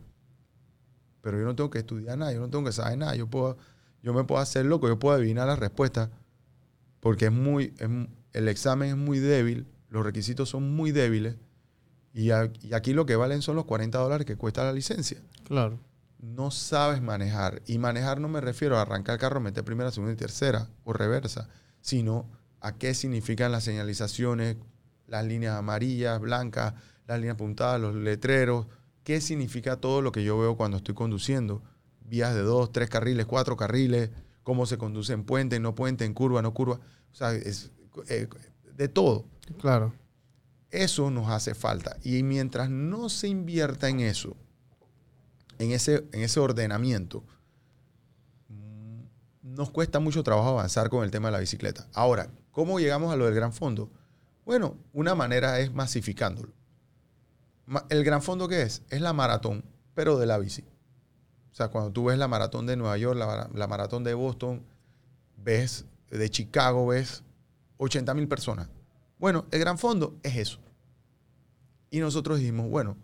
pero 1.22 1.38
yo 1.38 1.44
no 1.44 1.54
tengo 1.56 1.70
que 1.70 1.78
estudiar 1.78 2.18
nada, 2.18 2.32
yo 2.32 2.40
no 2.40 2.50
tengo 2.50 2.64
que 2.64 2.72
saber 2.72 2.98
nada, 2.98 3.14
yo, 3.14 3.26
puedo, 3.28 3.56
yo 4.02 4.12
me 4.12 4.24
puedo 4.24 4.40
hacer 4.40 4.66
loco, 4.66 4.88
yo 4.88 4.98
puedo 4.98 5.16
adivinar 5.16 5.46
la 5.46 5.56
respuesta, 5.56 6.10
porque 7.00 7.26
es 7.26 7.32
muy, 7.32 7.72
es- 7.78 7.88
el 8.32 8.48
examen 8.48 8.90
es 8.90 8.96
muy 8.96 9.18
débil, 9.18 9.66
los 9.90 10.04
requisitos 10.04 10.48
son 10.48 10.74
muy 10.74 10.90
débiles, 10.92 11.36
y, 12.14 12.30
a- 12.30 12.50
y 12.62 12.72
aquí 12.74 12.92
lo 12.94 13.06
que 13.06 13.16
valen 13.16 13.42
son 13.42 13.54
los 13.56 13.66
40 13.66 13.98
dólares 13.98 14.26
que 14.26 14.36
cuesta 14.36 14.64
la 14.64 14.72
licencia 14.72 15.20
Claro. 15.44 15.78
no 16.18 16.50
sabes 16.50 17.00
manejar. 17.02 17.62
Y 17.66 17.78
manejar 17.78 18.20
no 18.20 18.28
me 18.28 18.40
refiero 18.40 18.76
a 18.78 18.82
arrancar 18.82 19.14
el 19.14 19.20
carro, 19.20 19.40
meter 19.40 19.64
primera, 19.64 19.90
segunda 19.90 20.12
y 20.12 20.16
tercera 20.16 20.68
o 20.84 20.92
reversa, 20.92 21.48
sino 21.80 22.26
a 22.60 22.76
qué 22.78 22.94
significan 22.94 23.52
las 23.52 23.64
señalizaciones, 23.64 24.56
las 25.06 25.24
líneas 25.24 25.56
amarillas, 25.56 26.20
blancas, 26.20 26.74
las 27.06 27.18
líneas 27.18 27.36
puntadas, 27.36 27.80
los 27.80 27.94
letreros, 27.94 28.66
qué 29.02 29.20
significa 29.20 29.76
todo 29.76 30.02
lo 30.02 30.12
que 30.12 30.22
yo 30.24 30.38
veo 30.38 30.56
cuando 30.56 30.76
estoy 30.76 30.94
conduciendo. 30.94 31.62
Vías 32.04 32.34
de 32.34 32.42
dos, 32.42 32.70
tres 32.72 32.90
carriles, 32.90 33.24
cuatro 33.26 33.56
carriles, 33.56 34.10
cómo 34.42 34.66
se 34.66 34.78
conduce 34.78 35.12
en 35.12 35.24
puente, 35.24 35.58
no 35.60 35.74
puente, 35.74 36.04
en 36.04 36.12
curva, 36.12 36.42
no 36.42 36.52
curva. 36.54 36.80
O 37.12 37.14
sea, 37.14 37.32
es 37.32 37.70
eh, 38.08 38.28
de 38.76 38.88
todo. 38.88 39.24
Claro. 39.58 39.92
Eso 40.70 41.10
nos 41.10 41.28
hace 41.30 41.54
falta. 41.54 41.96
Y 42.02 42.22
mientras 42.22 42.70
no 42.70 43.08
se 43.08 43.28
invierta 43.28 43.88
en 43.88 44.00
eso, 44.00 44.36
en 45.58 45.72
ese, 45.72 46.04
en 46.12 46.22
ese 46.22 46.38
ordenamiento, 46.40 47.24
mm, 48.48 49.00
nos 49.42 49.70
cuesta 49.70 49.98
mucho 50.00 50.22
trabajo 50.22 50.48
avanzar 50.50 50.88
con 50.90 51.04
el 51.04 51.10
tema 51.10 51.28
de 51.28 51.32
la 51.32 51.40
bicicleta. 51.40 51.86
Ahora, 51.92 52.28
¿cómo 52.52 52.78
llegamos 52.78 53.12
a 53.12 53.16
lo 53.16 53.24
del 53.26 53.34
gran 53.34 53.52
fondo? 53.52 53.90
Bueno, 54.44 54.76
una 54.92 55.14
manera 55.14 55.58
es 55.60 55.72
masificándolo. 55.72 56.52
Ma- 57.66 57.86
¿El 57.88 58.04
gran 58.04 58.22
fondo 58.22 58.48
qué 58.48 58.62
es? 58.62 58.82
Es 58.90 59.00
la 59.00 59.12
maratón, 59.12 59.64
pero 59.94 60.18
de 60.18 60.26
la 60.26 60.38
bici. 60.38 60.62
O 61.52 61.54
sea, 61.54 61.68
cuando 61.68 61.90
tú 61.90 62.04
ves 62.04 62.18
la 62.18 62.28
maratón 62.28 62.66
de 62.66 62.76
Nueva 62.76 62.96
York, 62.96 63.18
la, 63.18 63.50
la 63.52 63.66
maratón 63.66 64.04
de 64.04 64.14
Boston, 64.14 64.62
ves 65.36 65.84
de 66.10 66.28
Chicago, 66.30 66.86
ves 66.86 67.22
80 67.76 68.14
mil 68.14 68.28
personas. 68.28 68.68
Bueno, 69.20 69.46
el 69.52 69.60
gran 69.60 69.78
fondo 69.78 70.18
es 70.24 70.34
eso. 70.36 70.58
Y 71.90 72.00
nosotros 72.00 72.38
dijimos, 72.38 72.68
bueno, 72.68 72.96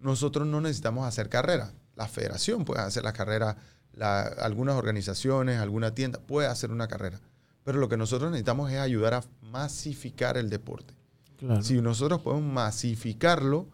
nosotros 0.00 0.46
no 0.48 0.60
necesitamos 0.60 1.06
hacer 1.06 1.28
carreras. 1.28 1.72
La 1.94 2.08
federación 2.08 2.64
puede 2.64 2.80
hacer 2.80 3.04
las 3.04 3.12
carreras, 3.12 3.56
la- 3.92 4.22
algunas 4.22 4.74
organizaciones, 4.76 5.60
alguna 5.60 5.94
tienda 5.94 6.18
puede 6.20 6.48
hacer 6.48 6.70
una 6.72 6.88
carrera. 6.88 7.20
Pero 7.64 7.78
lo 7.78 7.88
que 7.88 7.96
nosotros 7.96 8.30
necesitamos 8.30 8.72
es 8.72 8.78
ayudar 8.78 9.14
a 9.14 9.22
masificar 9.42 10.36
el 10.38 10.50
deporte. 10.50 10.94
Claro. 11.36 11.62
Si 11.62 11.80
nosotros 11.80 12.20
podemos 12.22 12.50
masificarlo, 12.52 13.68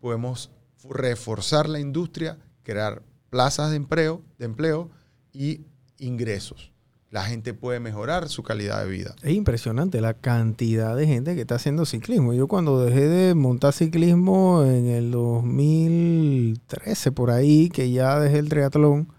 podemos 0.00 0.50
reforzar 0.88 1.68
la 1.68 1.80
industria, 1.80 2.38
crear 2.62 3.02
plazas 3.30 3.70
de 3.70 3.76
empleo, 3.76 4.22
de 4.38 4.44
empleo 4.44 4.90
y 5.32 5.62
ingresos. 5.98 6.70
La 7.14 7.22
gente 7.22 7.54
puede 7.54 7.78
mejorar 7.78 8.28
su 8.28 8.42
calidad 8.42 8.82
de 8.82 8.90
vida. 8.90 9.14
Es 9.22 9.34
impresionante 9.34 10.00
la 10.00 10.14
cantidad 10.14 10.96
de 10.96 11.06
gente 11.06 11.36
que 11.36 11.42
está 11.42 11.54
haciendo 11.54 11.86
ciclismo. 11.86 12.34
Yo 12.34 12.48
cuando 12.48 12.84
dejé 12.84 13.06
de 13.06 13.36
montar 13.36 13.72
ciclismo 13.72 14.64
en 14.64 14.86
el 14.86 15.12
2013, 15.12 17.12
por 17.12 17.30
ahí, 17.30 17.68
que 17.68 17.92
ya 17.92 18.18
dejé 18.18 18.40
el 18.40 18.48
triatlón, 18.48 19.12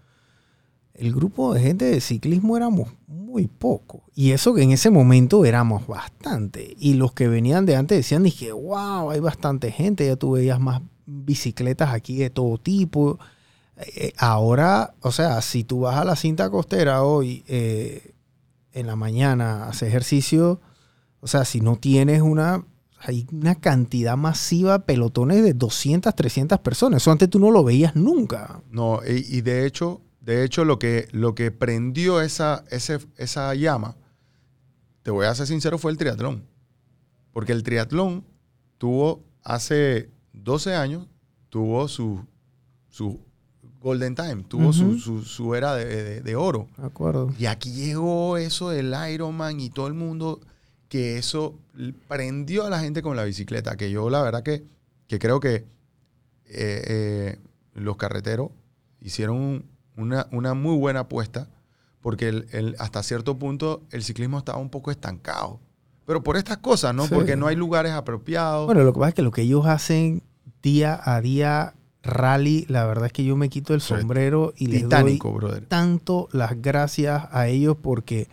el 0.92 1.14
grupo 1.14 1.54
de 1.54 1.62
gente 1.62 1.86
de 1.86 2.02
ciclismo 2.02 2.58
éramos 2.58 2.90
muy 3.06 3.46
poco. 3.46 4.02
Y 4.14 4.32
eso 4.32 4.52
que 4.52 4.60
en 4.60 4.72
ese 4.72 4.90
momento 4.90 5.46
éramos 5.46 5.86
bastante. 5.86 6.74
Y 6.78 6.94
los 6.94 7.14
que 7.14 7.28
venían 7.28 7.64
de 7.64 7.76
antes 7.76 7.96
decían, 7.96 8.24
dije, 8.24 8.52
wow, 8.52 9.08
hay 9.08 9.20
bastante 9.20 9.72
gente, 9.72 10.04
ya 10.04 10.16
tú 10.16 10.32
veías 10.32 10.60
más 10.60 10.82
bicicletas 11.06 11.94
aquí 11.94 12.18
de 12.18 12.28
todo 12.28 12.58
tipo. 12.58 13.18
Eh, 13.78 14.12
ahora, 14.16 14.94
o 15.00 15.12
sea, 15.12 15.40
si 15.42 15.64
tú 15.64 15.80
vas 15.80 15.96
a 15.96 16.04
la 16.04 16.16
cinta 16.16 16.48
costera 16.50 17.02
hoy 17.02 17.44
eh, 17.46 18.14
en 18.72 18.86
la 18.86 18.96
mañana, 18.96 19.64
a 19.64 19.68
hacer 19.68 19.88
ejercicio, 19.88 20.60
o 21.20 21.26
sea, 21.26 21.44
si 21.44 21.60
no 21.60 21.76
tienes 21.76 22.22
una, 22.22 22.64
hay 22.98 23.26
una 23.32 23.54
cantidad 23.56 24.16
masiva 24.16 24.78
de 24.78 24.84
pelotones 24.84 25.42
de 25.42 25.52
200, 25.52 26.14
300 26.14 26.58
personas. 26.60 27.02
Eso 27.02 27.10
antes 27.10 27.28
tú 27.28 27.38
no 27.38 27.50
lo 27.50 27.64
veías 27.64 27.96
nunca. 27.96 28.62
No, 28.70 29.00
y, 29.06 29.40
de 29.42 29.66
hecho, 29.66 30.00
de 30.20 30.44
hecho 30.44 30.64
lo 30.64 30.78
que, 30.78 31.08
lo 31.12 31.34
que 31.34 31.50
prendió 31.50 32.20
esa, 32.22 32.64
ese- 32.70 33.06
esa 33.16 33.54
llama, 33.54 33.96
te 35.02 35.10
voy 35.10 35.26
a 35.26 35.34
ser 35.34 35.46
sincero, 35.46 35.78
fue 35.78 35.90
el 35.92 35.98
triatlón. 35.98 36.44
Porque 37.32 37.52
el 37.52 37.62
triatlón 37.62 38.24
tuvo 38.78 39.24
hace 39.42 40.10
12 40.32 40.74
años, 40.74 41.06
tuvo 41.50 41.86
su, 41.88 42.24
su 42.88 43.20
golden 43.86 44.14
time, 44.16 44.42
tuvo 44.48 44.72
su- 44.72 44.98
su, 44.98 45.22
su 45.22 45.54
era 45.54 45.74
de, 45.76 45.84
de- 45.84 46.20
de 46.20 46.34
oro. 46.36 46.66
¿De 46.76 46.86
acuerdo? 46.86 47.32
Y 47.38 47.46
aquí 47.46 47.70
llegó 47.70 48.36
eso 48.36 48.70
del 48.70 48.92
Ironman 49.12 49.60
y 49.60 49.70
todo 49.70 49.86
el 49.86 49.94
mundo, 49.94 50.40
que 50.88 51.18
eso 51.18 51.54
prendió 52.08 52.64
a 52.66 52.70
la 52.70 52.80
gente 52.80 53.00
con 53.02 53.14
la 53.16 53.22
bicicleta. 53.24 53.76
Que 53.76 53.90
yo 53.90 54.10
la 54.10 54.22
verdad 54.22 54.42
que, 54.42 54.64
que 55.06 55.18
creo 55.20 55.38
que 55.40 55.64
eh, 56.46 56.82
eh, 56.88 57.38
los 57.74 57.96
carreteros 57.96 58.50
hicieron 59.00 59.36
un- 59.36 59.64
una, 59.96 60.26
una 60.32 60.54
muy 60.54 60.76
buena 60.76 61.00
apuesta 61.00 61.48
porque 62.00 62.28
el- 62.28 62.46
el- 62.52 62.76
hasta 62.78 63.02
cierto 63.02 63.38
punto 63.38 63.82
el 63.90 64.02
ciclismo 64.02 64.38
estaba 64.38 64.58
un 64.58 64.70
poco 64.70 64.90
estancado. 64.90 65.60
Pero 66.06 66.22
por 66.22 66.36
estas 66.36 66.58
cosas, 66.58 66.94
¿no? 66.94 67.04
Sí. 67.06 67.14
Porque 67.14 67.36
no 67.36 67.46
hay 67.46 67.56
lugares 67.56 67.92
apropiados. 67.92 68.66
Bueno, 68.66 68.82
lo 68.84 68.92
que 68.92 68.98
pasa 69.00 69.08
es 69.10 69.14
que 69.14 69.22
lo 69.22 69.30
que 69.32 69.42
ellos 69.42 69.66
hacen 69.66 70.22
día 70.62 71.00
a 71.04 71.20
día, 71.20 71.74
rally, 72.06 72.64
la 72.68 72.86
verdad 72.86 73.06
es 73.06 73.12
que 73.12 73.24
yo 73.24 73.36
me 73.36 73.48
quito 73.48 73.74
el 73.74 73.80
sombrero 73.80 74.52
y 74.56 74.66
les 74.66 74.88
doy 74.88 75.18
brother. 75.18 75.66
tanto 75.66 76.28
las 76.32 76.60
gracias 76.62 77.24
a 77.30 77.48
ellos 77.48 77.76
porque 77.80 78.28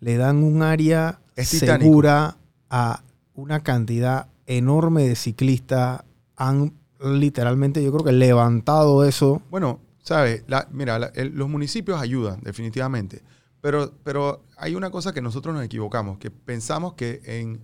le 0.00 0.16
dan 0.16 0.42
un 0.44 0.62
área 0.62 1.20
segura 1.36 2.36
a 2.70 3.02
una 3.34 3.62
cantidad 3.62 4.28
enorme 4.46 5.06
de 5.08 5.16
ciclistas. 5.16 6.02
Han 6.36 6.72
literalmente, 7.00 7.82
yo 7.82 7.92
creo 7.92 8.04
que 8.04 8.12
levantado 8.12 9.04
eso. 9.04 9.42
Bueno, 9.50 9.80
¿sabes? 10.02 10.42
La- 10.46 10.68
mira, 10.72 10.98
la- 10.98 11.12
el- 11.14 11.34
los 11.36 11.48
municipios 11.48 12.00
ayudan, 12.00 12.40
definitivamente. 12.42 13.22
Pero, 13.60 13.92
pero 14.04 14.44
hay 14.56 14.74
una 14.74 14.90
cosa 14.90 15.12
que 15.12 15.20
nosotros 15.20 15.54
nos 15.54 15.64
equivocamos, 15.64 16.18
que 16.18 16.30
pensamos 16.30 16.94
que 16.94 17.20
en 17.24 17.60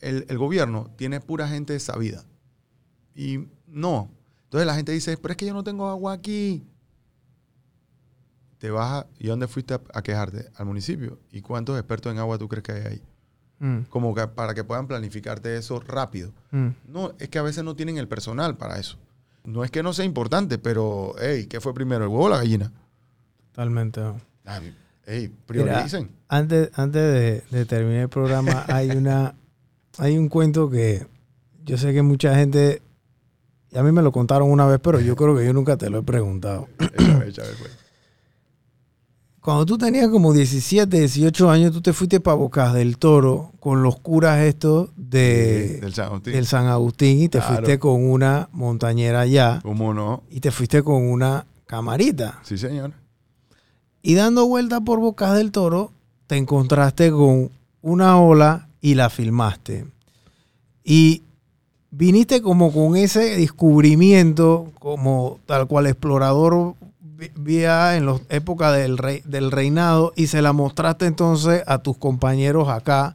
el, 0.00 0.26
el 0.28 0.38
gobierno 0.38 0.90
tiene 0.96 1.20
pura 1.20 1.46
gente 1.48 1.78
sabida. 1.80 2.24
Y 3.14 3.46
no. 3.66 4.10
Entonces 4.50 4.66
la 4.66 4.74
gente 4.74 4.90
dice, 4.90 5.16
pero 5.16 5.30
es 5.32 5.36
que 5.38 5.46
yo 5.46 5.54
no 5.54 5.62
tengo 5.62 5.88
agua 5.88 6.12
aquí. 6.12 6.64
Te 8.58 8.70
vas 8.70 8.90
a, 8.90 9.06
¿y 9.18 9.28
dónde 9.28 9.46
fuiste 9.48 9.74
a, 9.74 9.80
a 9.94 10.02
quejarte? 10.02 10.50
Al 10.56 10.66
municipio. 10.66 11.18
¿Y 11.32 11.40
cuántos 11.40 11.78
expertos 11.78 12.12
en 12.12 12.18
agua 12.18 12.36
tú 12.36 12.48
crees 12.48 12.62
que 12.64 12.72
hay 12.72 12.82
ahí? 12.86 13.02
Mm, 13.60 13.82
Como 13.88 14.14
que 14.14 14.26
para 14.26 14.52
que 14.54 14.64
puedan 14.64 14.86
planificarte 14.86 15.56
eso 15.56 15.80
rápido. 15.80 16.32
mm. 16.50 16.68
No, 16.88 17.12
es 17.18 17.28
que 17.28 17.38
a 17.38 17.42
veces 17.42 17.62
no 17.64 17.74
tienen 17.76 17.96
el 17.96 18.08
personal 18.08 18.56
para 18.56 18.78
eso. 18.78 18.98
No 19.44 19.64
es 19.64 19.70
que 19.70 19.82
no 19.82 19.92
sea 19.94 20.04
importante, 20.04 20.58
pero, 20.58 21.14
hey, 21.20 21.46
¿qué 21.48 21.60
fue 21.60 21.72
primero, 21.72 22.04
el 22.04 22.10
huevo 22.10 22.24
o 22.24 22.28
la 22.28 22.36
gallina? 22.38 22.70
Totalmente. 23.52 24.00
Ay, 24.44 24.74
hey, 25.06 25.32
prioricen. 25.46 26.10
Antes, 26.28 26.70
antes 26.74 27.02
de, 27.02 27.56
de 27.56 27.64
terminar 27.66 28.02
el 28.02 28.08
programa, 28.10 28.64
hay 28.68 28.90
una 28.90 29.34
hay 29.98 30.18
un 30.18 30.28
cuento 30.28 30.68
que 30.68 31.06
yo 31.64 31.78
sé 31.78 31.92
que 31.94 32.02
mucha 32.02 32.34
gente, 32.36 32.82
y 33.72 33.78
a 33.78 33.82
mí 33.82 33.92
me 33.92 34.02
lo 34.02 34.10
contaron 34.12 34.50
una 34.50 34.66
vez, 34.66 34.80
pero 34.82 35.00
yo 35.00 35.14
creo 35.16 35.36
que 35.36 35.44
yo 35.46 35.52
nunca 35.52 35.76
te 35.76 35.88
lo 35.90 35.98
he 35.98 36.02
preguntado. 36.02 36.68
Pues. 36.76 37.36
Cuando 39.40 39.64
tú 39.64 39.78
tenías 39.78 40.08
como 40.08 40.34
17, 40.34 40.98
18 40.98 41.50
años, 41.50 41.72
tú 41.72 41.80
te 41.80 41.94
fuiste 41.94 42.20
para 42.20 42.34
Bocas 42.34 42.74
del 42.74 42.98
Toro 42.98 43.52
con 43.58 43.82
los 43.82 43.98
curas 43.98 44.40
estos 44.40 44.90
de, 44.96 45.78
Del 45.80 45.94
San 45.94 46.06
Agustín. 46.08 46.32
del 46.34 46.46
San 46.46 46.66
Agustín 46.66 47.22
y 47.22 47.28
te 47.30 47.38
Claro. 47.38 47.54
fuiste 47.54 47.78
con 47.78 48.04
una 48.10 48.50
montañera 48.52 49.20
allá 49.20 49.60
¿Cómo 49.62 49.94
no? 49.94 50.24
y 50.30 50.40
te 50.40 50.50
fuiste 50.50 50.82
con 50.82 51.02
una 51.10 51.46
camarita. 51.66 52.40
Sí, 52.42 52.58
señor. 52.58 52.92
Y 54.02 54.14
dando 54.14 54.46
vueltas 54.46 54.80
por 54.84 54.98
Bocas 55.00 55.34
del 55.34 55.52
Toro, 55.52 55.90
te 56.26 56.36
encontraste 56.36 57.10
con 57.10 57.50
una 57.80 58.20
ola 58.20 58.68
y 58.82 58.94
la 58.94 59.08
filmaste. 59.08 59.86
Y 60.84 61.22
viniste 61.90 62.40
como 62.42 62.72
con 62.72 62.96
ese 62.96 63.36
descubrimiento, 63.36 64.70
como 64.78 65.38
tal 65.46 65.66
cual 65.66 65.86
explorador 65.86 66.74
vía 67.36 67.96
en 67.96 68.06
las 68.06 68.20
épocas 68.30 68.76
del, 68.76 68.96
rey- 68.96 69.22
del 69.24 69.50
reinado, 69.50 70.12
y 70.16 70.28
se 70.28 70.40
la 70.42 70.52
mostraste 70.52 71.06
entonces 71.06 71.62
a 71.66 71.78
tus 71.78 71.96
compañeros 71.98 72.68
acá. 72.68 73.14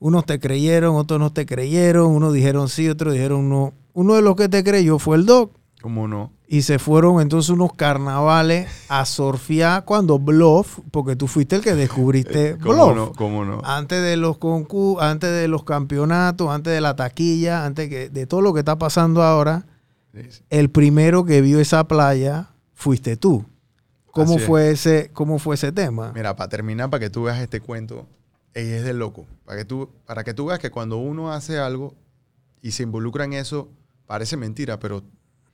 Unos 0.00 0.26
te 0.26 0.38
creyeron, 0.40 0.96
otros 0.96 1.18
no 1.20 1.32
te 1.32 1.44
creyeron, 1.46 2.06
unos 2.14 2.32
dijeron 2.32 2.68
sí, 2.68 2.88
otros 2.88 3.14
dijeron 3.14 3.48
no. 3.48 3.72
Uno 3.94 4.14
de 4.14 4.22
los 4.22 4.36
que 4.36 4.48
te 4.48 4.62
creyó 4.62 4.98
fue 4.98 5.16
el 5.16 5.26
Doc. 5.26 5.52
¿Cómo 5.80 6.06
no? 6.08 6.30
Y 6.50 6.62
se 6.62 6.78
fueron 6.78 7.20
entonces 7.20 7.50
unos 7.50 7.74
carnavales 7.74 8.70
a 8.88 9.04
surfear 9.04 9.84
cuando 9.84 10.18
Bluff, 10.18 10.78
porque 10.90 11.14
tú 11.14 11.26
fuiste 11.26 11.56
el 11.56 11.62
que 11.62 11.74
descubriste 11.74 12.56
¿Cómo 12.58 12.86
Bluff. 12.86 12.96
no? 12.96 13.12
¿Cómo 13.12 13.44
no? 13.44 13.60
Antes 13.64 14.02
de 14.02 14.16
los 14.16 14.38
concursos, 14.38 15.02
antes 15.04 15.30
de 15.30 15.46
los 15.46 15.64
campeonatos, 15.64 16.48
antes 16.48 16.72
de 16.72 16.80
la 16.80 16.96
taquilla, 16.96 17.66
antes 17.66 17.90
que, 17.90 18.08
de 18.08 18.26
todo 18.26 18.40
lo 18.40 18.54
que 18.54 18.60
está 18.60 18.78
pasando 18.78 19.22
ahora, 19.22 19.66
Sí, 20.14 20.22
sí. 20.30 20.42
el 20.48 20.70
primero 20.70 21.24
que 21.26 21.42
vio 21.42 21.60
esa 21.60 21.86
playa 21.86 22.48
fuiste 22.72 23.18
tú. 23.18 23.44
¿Cómo 24.10 24.32
Así 24.36 24.40
es. 24.42 24.46
fue 24.46 24.70
ese, 24.70 25.10
cómo 25.12 25.38
fue 25.38 25.54
ese 25.56 25.70
tema? 25.70 26.12
Mira, 26.14 26.34
para 26.34 26.48
terminar, 26.48 26.88
para 26.88 27.00
que 27.00 27.10
tú 27.10 27.24
veas 27.24 27.38
este 27.40 27.60
cuento, 27.60 28.06
ey, 28.54 28.66
es 28.70 28.84
de 28.84 28.94
loco. 28.94 29.26
Para 29.44 29.58
que, 29.58 29.64
tú, 29.66 29.90
para 30.06 30.24
que 30.24 30.32
tú 30.32 30.46
veas 30.46 30.58
que 30.60 30.70
cuando 30.70 30.96
uno 30.96 31.30
hace 31.30 31.58
algo 31.58 31.94
y 32.62 32.70
se 32.70 32.84
involucra 32.84 33.26
en 33.26 33.34
eso, 33.34 33.68
parece 34.06 34.38
mentira, 34.38 34.78
pero 34.80 35.02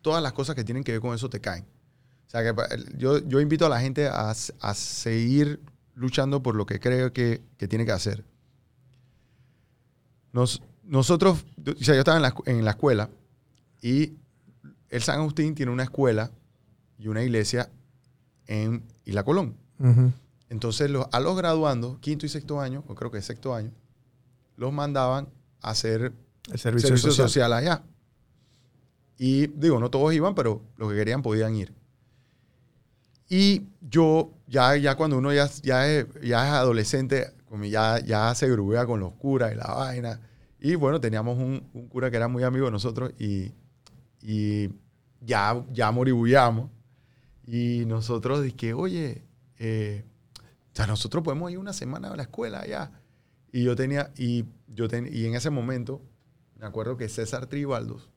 todas 0.05 0.23
las 0.23 0.35
cosas 0.35 0.55
que 0.55 0.63
tienen 0.65 0.85
que 0.85 0.93
ver 0.93 1.01
con 1.01 1.15
eso 1.15 1.29
te 1.31 1.41
caen. 1.41 1.65
O 2.29 2.31
sea, 2.31 2.43
que 2.43 2.55
yo, 2.99 3.19
yo 3.27 3.41
invito 3.41 3.65
a 3.65 3.69
la 3.71 3.81
gente 3.81 4.07
a, 4.07 4.31
a 4.31 4.75
seguir 4.75 5.61
luchando 5.95 6.43
por 6.43 6.55
lo 6.57 6.67
que 6.67 6.79
creo 6.79 7.13
que, 7.13 7.41
que 7.57 7.67
tiene 7.67 7.87
que 7.87 7.93
hacer. 7.93 8.23
Nos- 10.33 10.63
nosotros, 10.83 11.45
o 11.67 11.83
sea, 11.83 11.95
yo 11.95 12.01
estaba 12.01 12.17
en 12.19 12.23
la, 12.23 12.35
en 12.47 12.65
la 12.65 12.73
escuela 12.73 13.09
y 13.81 14.13
el 14.91 15.03
San 15.03 15.21
Agustín 15.21 15.55
tiene 15.55 15.73
una 15.73 15.85
escuela 15.85 16.31
y 16.99 17.09
una 17.09 17.23
iglesia 17.23 17.71
en 18.47 18.83
Isla 19.07 19.23
Colón. 19.25 19.57
Entonces, 20.51 20.91
los- 20.91 21.07
a 21.13 21.21
los 21.21 21.37
graduandos, 21.37 21.99
quinto 22.01 22.27
y 22.27 22.29
sexto 22.29 22.61
año, 22.61 22.85
o 22.89 22.95
creo 22.95 23.11
que 23.11 23.23
sexto 23.23 23.55
año, 23.55 23.71
los 24.57 24.73
mandaban 24.73 25.29
a 25.63 25.71
hacer 25.71 26.13
El 26.53 26.59
servicio, 26.59 26.89
servicio, 26.89 27.11
social. 27.11 27.29
social. 27.29 27.53
allá. 27.55 27.83
Y 29.27 29.47
digo, 29.47 29.81
no 29.81 29.89
todos 29.91 30.12
iban, 30.12 30.35
pero 30.35 30.61
los 30.77 30.91
que 30.91 30.97
querían 30.97 31.22
podían 31.22 31.55
ir. 31.55 31.72
Y 33.29 33.68
yo, 33.81 34.35
ya, 34.47 34.77
ya 34.77 34.97
cuando 34.97 35.16
uno 35.16 35.33
ya, 35.33 35.49
ya, 35.62 35.89
es, 35.89 36.07
ya 36.22 36.47
es 36.47 36.53
adolescente, 36.53 37.33
ya, 37.62 38.01
ya 38.01 38.35
se 38.35 38.51
grubea 38.51 38.85
con 38.85 39.01
los 39.01 39.12
curas 39.14 39.53
y 39.53 39.57
la 39.57 39.64
vaina. 39.72 40.20
Y 40.61 40.75
bueno, 40.75 41.01
teníamos 41.01 41.39
un, 41.39 41.66
un 41.72 41.89
cura 41.89 42.11
que 42.11 42.18
era 42.18 42.29
muy 42.29 42.43
amigo 42.43 42.66
de 42.66 42.72
nosotros 42.72 43.12
y, 43.18 43.53
y 44.20 44.68
ya, 45.22 45.64
ya 45.72 45.91
moribullamos. 45.91 46.70
Y 47.47 47.85
nosotros 47.87 48.43
dije, 48.43 48.75
oye, 48.75 49.22
eh, 49.59 50.05
o 50.72 50.77
sea, 50.77 50.87
nosotros 50.87 51.25
podemos 51.25 51.51
ir 51.51 51.59
una 51.59 51.72
semana 51.72 52.12
a 52.12 52.16
la 52.16 52.25
escuela 52.25 52.61
allá. 52.61 52.93
Y 53.53 53.64
yo 53.64 53.75
tenía, 53.75 54.12
y 54.18 54.45
yo 54.68 54.87
ten- 54.87 55.09
y 55.11 55.25
en 55.25 55.35
ese 55.35 55.49
momento, 55.49 56.03
me 56.59 56.66
acuerdo 56.66 56.99
que 56.99 57.09
César 57.09 57.47
Tribaldos, 57.47 58.11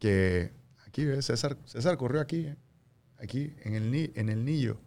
que 0.00 0.50
aquí, 0.86 1.04
¿ves? 1.04 1.26
César, 1.26 1.56
César 1.64 1.96
corrió 1.96 2.20
aquí, 2.20 2.46
¿eh? 2.46 2.56
aquí, 3.22 3.54
en 3.62 3.74
el, 3.74 4.12
en 4.16 4.28
el 4.28 4.44
Nillo. 4.44 4.80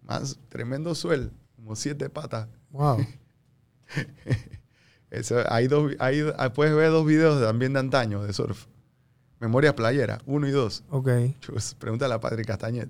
Más 0.00 0.38
tremendo 0.48 0.94
suel, 0.94 1.30
como 1.54 1.76
siete 1.76 2.08
patas. 2.08 2.48
Wow. 2.70 3.04
Eso, 5.10 5.44
hay 5.48 5.68
dos, 5.68 5.92
hay, 5.98 6.22
puedes 6.54 6.74
ver 6.74 6.90
dos 6.90 7.04
videos 7.04 7.42
también 7.42 7.74
de 7.74 7.80
antaño 7.80 8.22
de 8.22 8.32
surf. 8.32 8.66
Memorias 9.38 9.74
Playera, 9.74 10.22
uno 10.24 10.48
y 10.48 10.52
dos. 10.52 10.84
Ok. 10.88 11.10
Chus, 11.40 11.74
pregúntale 11.74 12.14
a 12.14 12.20
Patrick 12.20 12.46
Castañet. 12.46 12.88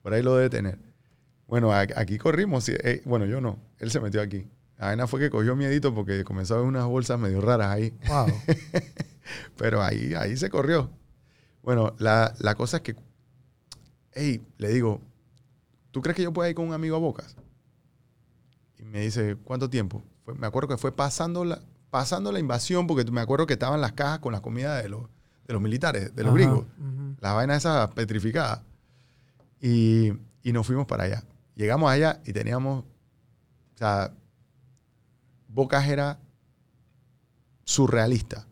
Por 0.00 0.14
ahí 0.14 0.22
lo 0.22 0.34
debe 0.36 0.48
tener. 0.48 0.78
Bueno, 1.46 1.72
aquí 1.74 2.16
corrimos. 2.16 2.68
eh, 2.68 3.02
bueno, 3.04 3.26
yo 3.26 3.40
no. 3.40 3.58
Él 3.78 3.90
se 3.90 4.00
metió 4.00 4.22
aquí. 4.22 4.48
Vaina 4.78 5.06
fue 5.06 5.20
que 5.20 5.28
cogió 5.28 5.54
miedito 5.56 5.94
porque 5.94 6.24
comenzó 6.24 6.54
a 6.54 6.58
ver 6.58 6.66
unas 6.66 6.86
bolsas 6.86 7.18
medio 7.18 7.40
raras 7.40 7.68
ahí. 7.68 7.92
Wow. 8.08 8.26
Pero 9.56 9.82
ahí, 9.82 10.14
ahí 10.14 10.36
se 10.36 10.50
corrió. 10.50 10.90
Bueno, 11.62 11.94
la, 11.98 12.34
la 12.38 12.54
cosa 12.54 12.78
es 12.78 12.82
que, 12.82 12.96
hey, 14.12 14.42
le 14.58 14.68
digo, 14.68 15.00
¿tú 15.90 16.00
crees 16.00 16.16
que 16.16 16.22
yo 16.22 16.32
pueda 16.32 16.48
ir 16.48 16.54
con 16.54 16.66
un 16.68 16.72
amigo 16.74 16.96
a 16.96 17.00
Bocas? 17.00 17.36
Y 18.78 18.82
me 18.84 19.00
dice, 19.00 19.36
¿cuánto 19.44 19.68
tiempo? 19.68 20.02
Fue- 20.24 20.34
me 20.34 20.46
acuerdo 20.46 20.68
que 20.68 20.78
fue 20.78 20.92
pasando 20.92 21.44
la, 21.44 21.60
pasando 21.90 22.32
la 22.32 22.38
invasión, 22.38 22.86
porque 22.86 23.10
me 23.10 23.20
acuerdo 23.20 23.46
que 23.46 23.52
estaban 23.54 23.80
las 23.80 23.92
cajas 23.92 24.20
con 24.20 24.32
la 24.32 24.40
comida 24.40 24.76
de 24.80 24.88
los, 24.88 25.02
de 25.46 25.52
los 25.52 25.60
militares, 25.60 26.14
de 26.14 26.22
los 26.24 26.30
Ajá. 26.32 26.38
gringos 26.38 26.60
Ujú. 26.78 27.16
las 27.20 27.34
vainas 27.34 27.58
esas 27.58 27.90
petrificadas. 27.92 28.62
Y, 29.60 30.12
y 30.42 30.52
nos 30.52 30.66
fuimos 30.66 30.86
para 30.86 31.04
allá. 31.04 31.22
Llegamos 31.56 31.90
allá 31.90 32.22
y 32.24 32.32
teníamos, 32.32 32.84
o 32.84 33.76
sea, 33.76 34.14
Bocas 35.48 35.86
era 35.88 36.18
surrealista. 37.64 38.46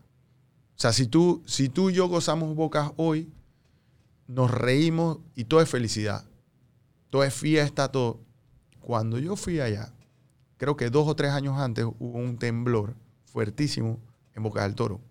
O 0.79 0.81
sea, 0.81 0.93
si 0.93 1.07
tú, 1.07 1.43
si 1.45 1.67
tú 1.67 1.89
y 1.89 1.93
yo 1.95 2.07
gozamos 2.07 2.55
Bocas 2.55 2.93
hoy, 2.95 3.29
nos 4.27 4.49
reímos 4.49 5.17
y 5.35 5.43
todo 5.43 5.59
es 5.59 5.67
felicidad. 5.67 6.23
Todo 7.09 7.25
es 7.25 7.33
fiesta, 7.33 7.91
todo. 7.91 8.21
Cuando 8.79 9.19
yo 9.19 9.35
fui 9.35 9.59
allá, 9.59 9.91
creo 10.55 10.77
que 10.77 10.89
dos 10.89 11.05
o 11.05 11.17
tres 11.17 11.31
años 11.31 11.57
antes 11.57 11.83
hubo 11.83 12.17
un 12.17 12.37
temblor 12.37 12.95
fuertísimo 13.25 13.99
en 14.33 14.41
Boca 14.41 14.63
del 14.63 14.75
Toro. 14.75 15.01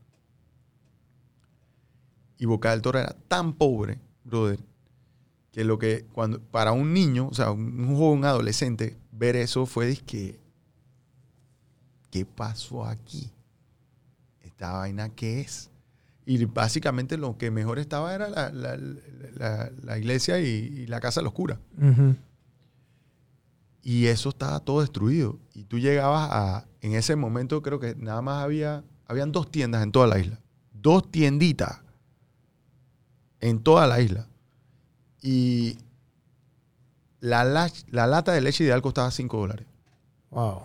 Y 2.38 2.46
Boca 2.46 2.70
del 2.70 2.80
Toro 2.80 3.00
era 3.00 3.14
tan 3.28 3.52
pobre, 3.52 4.00
brother, 4.24 4.60
que 5.52 5.64
lo 5.64 5.78
que 5.78 6.06
cuando 6.14 6.40
para 6.40 6.72
un 6.72 6.94
niño, 6.94 7.28
o 7.28 7.34
sea, 7.34 7.50
un, 7.50 7.94
joven 7.94 8.24
adolescente, 8.24 8.96
ver 9.12 9.36
eso 9.36 9.66
fue 9.66 9.94
que 9.96 10.40
¿qué 12.10 12.24
pasó 12.24 12.86
aquí? 12.86 13.30
Esta 14.58 14.72
vaina 14.72 15.08
qué 15.10 15.40
es? 15.40 15.70
Y 16.26 16.44
básicamente 16.46 17.16
lo 17.16 17.38
que 17.38 17.52
mejor 17.52 17.78
estaba 17.78 18.12
era 18.12 18.28
la, 18.28 18.50
la- 18.50 18.76
la- 18.76 19.70
la 19.84 19.98
iglesia 19.98 20.40
y, 20.40 20.46
y 20.46 20.86
la 20.88 20.98
casa 20.98 21.20
de 21.20 21.24
los 21.26 21.32
curas. 21.32 21.60
Y 23.82 24.06
eso 24.06 24.30
estaba 24.30 24.58
todo 24.58 24.80
destruido. 24.80 25.38
Y 25.54 25.62
tú 25.62 25.78
llegabas 25.78 26.28
a, 26.32 26.66
en 26.80 26.94
ese 26.94 27.14
momento 27.14 27.62
creo 27.62 27.78
que 27.78 27.94
nada 27.94 28.20
más 28.20 28.42
había, 28.42 28.82
habían 29.06 29.30
dos 29.30 29.48
tiendas 29.48 29.84
en 29.84 29.92
toda 29.92 30.08
la 30.08 30.18
isla. 30.18 30.40
Dos 30.72 31.08
tienditas 31.08 31.78
en 33.38 33.60
toda 33.60 33.86
la 33.86 34.00
isla. 34.00 34.26
Y 35.22 35.78
la, 37.20 37.44
la- 37.44 37.70
la 37.92 38.08
lata 38.08 38.32
de 38.32 38.40
leche 38.40 38.64
ideal 38.64 38.82
costaba 38.82 39.12
5 39.12 39.38
dólares. 39.38 39.68
Wow. 40.30 40.62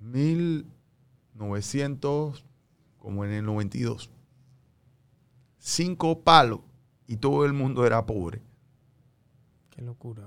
1900, 0.00 2.44
como 3.04 3.22
en 3.26 3.32
el 3.32 3.44
92. 3.44 4.08
Cinco 5.58 6.20
palos 6.22 6.60
y 7.06 7.16
todo 7.16 7.44
el 7.44 7.52
mundo 7.52 7.86
era 7.86 8.04
pobre. 8.06 8.40
Qué 9.70 9.82
locura. 9.82 10.22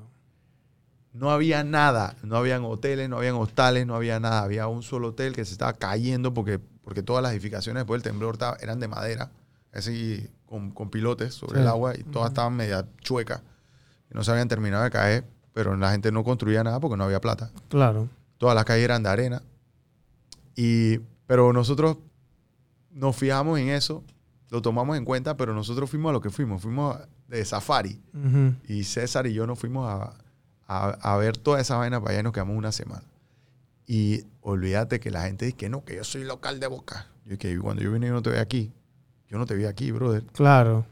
No 1.14 1.32
había 1.32 1.64
nada, 1.64 2.16
no 2.22 2.38
habían 2.38 2.64
hoteles, 2.64 3.10
no 3.10 3.18
habían 3.18 3.34
hostales, 3.36 3.88
no 3.88 3.96
había 3.96 4.20
nada. 4.20 4.44
Había 4.44 4.68
un 4.68 4.84
solo 4.84 5.10
hotel 5.10 5.34
que 5.34 5.44
se 5.46 5.54
estaba 5.54 5.74
cayendo 5.74 6.34
porque, 6.34 6.60
porque 6.60 7.02
todas 7.02 7.24
las 7.24 7.32
edificaciones 7.32 7.82
después 7.82 8.04
del 8.04 8.12
temblor 8.12 8.38
eran 8.60 8.80
de 8.80 8.88
madera, 8.88 9.32
así 9.74 10.30
con, 10.46 10.70
con 10.72 10.92
pilotes 10.92 11.34
sobre 11.34 11.56
Sí. 11.58 11.62
el 11.64 11.68
agua 11.68 11.98
y 11.98 12.04
todas 12.04 12.30
estaban 12.30 12.56
media 12.56 12.88
chuecas. 13.00 13.42
No 14.12 14.24
se 14.24 14.32
habían 14.32 14.48
terminado 14.48 14.84
de 14.84 14.92
caer, 14.92 15.26
pero 15.54 15.76
la 15.76 15.92
gente 15.92 16.12
no 16.12 16.24
construía 16.24 16.64
nada 16.64 16.80
porque 16.80 16.96
no 16.98 17.06
había 17.06 17.20
plata. 17.22 17.52
Claro. 17.70 18.08
Todas 18.38 18.54
las 18.56 18.66
calles 18.66 18.86
eran 18.86 19.02
de 19.02 19.10
arena. 19.10 19.42
Y, 20.56 21.00
pero 21.26 21.52
nosotros 21.54 21.98
nos 22.98 23.16
fijamos 23.16 23.60
en 23.60 23.70
eso, 23.70 24.04
lo 24.50 24.62
tomamos 24.62 24.98
en 24.98 25.06
cuenta, 25.06 25.38
pero 25.38 25.54
nosotros 25.54 25.90
fuimos 25.90 26.10
a 26.10 26.14
lo 26.14 26.22
que 26.22 26.30
fuimos, 26.30 26.62
fuimos 26.62 26.98
de 27.28 27.44
safari. 27.46 28.02
Y 28.68 28.84
César 28.84 29.28
y 29.28 29.34
yo 29.34 29.46
nos 29.46 29.60
fuimos 29.60 29.88
a, 29.90 30.14
a- 30.68 30.90
a 31.14 31.18
ver 31.18 31.38
toda 31.38 31.60
esa 31.62 31.76
vaina 31.78 32.00
para 32.00 32.12
allá 32.12 32.20
y 32.22 32.24
nos 32.24 32.34
quedamos 32.34 32.58
una 32.58 32.72
semana. 32.72 33.04
Y 33.86 34.24
olvídate 34.42 35.00
que 35.00 35.12
la 35.12 35.24
gente 35.24 35.46
dice 35.46 35.58
que 35.58 35.70
no, 35.70 35.84
que 35.86 35.96
yo 35.96 36.04
soy 36.04 36.24
local 36.24 36.60
de 36.60 36.68
Boca. 36.68 37.08
Yo 37.26 37.38
que 37.38 37.58
cuando 37.60 37.82
yo 37.84 37.92
vine 37.92 38.08
y 38.08 38.10
no 38.10 38.22
te 38.22 38.32
vi 38.32 38.38
aquí, 38.38 38.72
yo 39.30 39.38
no 39.38 39.46
te 39.46 39.56
vi 39.56 39.66
aquí, 39.66 39.92
brother. 39.92 40.24
Claro. 40.34 40.86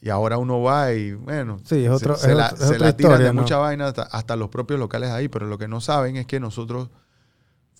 Y 0.00 0.10
ahora 0.10 0.36
uno 0.38 0.60
va 0.60 0.92
y, 0.92 1.12
bueno, 1.14 1.58
Sí, 1.64 1.84
es 1.84 1.90
otro- 1.90 2.16
se, 2.16 2.30
es 2.30 2.36
la, 2.36 2.46
otro- 2.46 2.56
es 2.58 2.68
se 2.68 2.74
otra 2.74 2.86
la 2.88 2.96
tiran 2.96 3.12
historia, 3.12 3.26
de 3.28 3.34
¿no? 3.34 3.40
mucha 3.42 3.56
vaina 3.56 3.86
hasta, 3.86 4.02
hasta 4.02 4.36
los 4.36 4.48
propios 4.50 4.78
locales 4.78 5.10
ahí, 5.10 5.28
pero 5.28 5.46
lo 5.46 5.56
que 5.58 5.66
no 5.68 5.80
saben 5.80 6.16
es 6.16 6.26
que 6.26 6.40
nosotros 6.40 6.90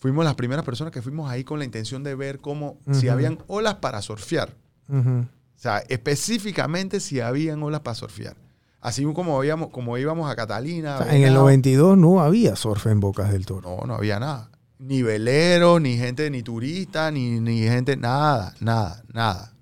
fuimos 0.04 0.22
las 0.22 0.34
primeras 0.34 0.66
personas 0.66 0.92
que 0.92 1.00
fuimos 1.00 1.30
ahí 1.30 1.44
con 1.44 1.58
la 1.58 1.64
intención 1.64 2.02
de 2.02 2.14
ver 2.14 2.38
cómo, 2.38 2.76
si 2.92 3.08
habían 3.08 3.38
olas 3.46 3.76
para 3.76 4.02
surfear. 4.02 4.54
O 4.90 5.24
sea, 5.56 5.78
específicamente 5.88 7.00
si 7.00 7.20
habían 7.20 7.62
olas 7.62 7.80
para 7.80 7.94
surfear. 7.94 8.36
Así 8.82 9.02
como, 9.14 9.38
habíamos, 9.38 9.70
como 9.70 9.96
íbamos 9.96 10.30
a 10.30 10.36
Catalina. 10.36 10.96
O 10.98 11.04
sea, 11.04 11.08
en 11.08 11.22
el 11.22 11.30
Venado, 11.30 11.44
92 11.44 11.96
no 11.96 12.20
había 12.20 12.54
surf 12.54 12.86
en 12.88 13.00
Bocas 13.00 13.32
del 13.32 13.46
Toro. 13.46 13.78
No, 13.80 13.86
no 13.86 13.94
había 13.94 14.20
nada. 14.20 14.50
Ni 14.78 15.00
veleros, 15.00 15.80
ni 15.80 15.96
gente, 15.96 16.28
ni 16.30 16.42
turista, 16.42 17.10
ni, 17.10 17.40
ni 17.40 17.60
gente, 17.62 17.96
nada, 17.96 18.52
nada, 18.60 19.02
nada. 19.10 19.54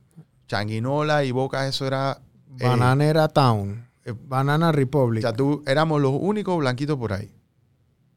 Changuinola 0.49 1.23
y 1.23 1.31
Boca, 1.31 1.69
eso 1.69 1.87
era... 1.87 2.19
eh, 2.59 2.67
Bananera 2.67 3.29
Town. 3.29 3.87
eh, 4.05 4.13
Banana 4.27 4.71
o 4.71 4.73
Republic. 4.73 5.23
sea, 5.23 5.33
tú, 5.33 5.63
éramos 5.69 6.03
los 6.03 6.15
únicos 6.19 6.59
blanquitos 6.59 6.99
por 6.99 7.13
ahí. 7.13 7.33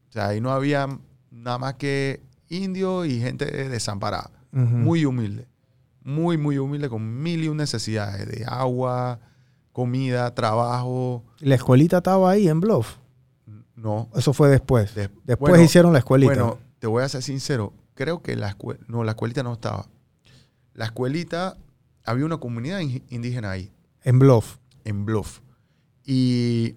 O 0.08 0.12
sea, 0.12 0.26
ahí 0.26 0.40
no 0.40 0.50
había 0.50 0.88
nada 1.36 1.58
más 1.58 1.74
que 1.74 2.22
indios 2.48 3.06
y 3.06 3.20
gente 3.20 3.44
desamparada. 3.68 4.30
Muy 4.52 5.04
humilde. 5.04 5.46
muy, 6.02 6.38
muy 6.38 6.56
humilde, 6.58 6.88
con 6.88 7.20
mil 7.22 7.42
y 7.44 7.48
un 7.48 7.56
necesidades 7.56 8.26
de 8.28 8.44
agua, 8.46 9.18
comida, 9.72 10.32
trabajo. 10.34 11.24
¿La 11.40 11.56
escuelita 11.56 11.96
estaba 11.98 12.30
ahí 12.30 12.48
en 12.48 12.60
Bluff? 12.60 12.96
No. 13.74 14.08
Eso 14.14 14.32
fue 14.32 14.48
después. 14.48 14.94
De- 14.94 15.10
después 15.24 15.50
bueno, 15.50 15.64
hicieron 15.64 15.92
la 15.92 15.98
escuelita. 15.98 16.32
Bueno, 16.32 16.58
te 16.78 16.86
voy 16.86 17.02
a 17.02 17.08
ser 17.08 17.22
sincero. 17.22 17.72
Creo 17.94 18.22
que 18.22 18.36
la 18.36 18.48
escuela, 18.50 18.80
no, 18.88 19.02
la 19.04 19.12
escuelita 19.12 19.42
no 19.42 19.52
estaba. 19.54 19.86
La 20.74 20.84
escuelita, 20.86 21.56
había 22.04 22.24
una 22.24 22.38
comunidad 22.38 22.78
in- 22.80 23.02
indígena 23.10 23.50
ahí, 23.50 23.72
en 24.04 24.18
Bluff. 24.20 24.58
en 24.84 25.04
Bluff. 25.04 25.40
Y 26.04 26.76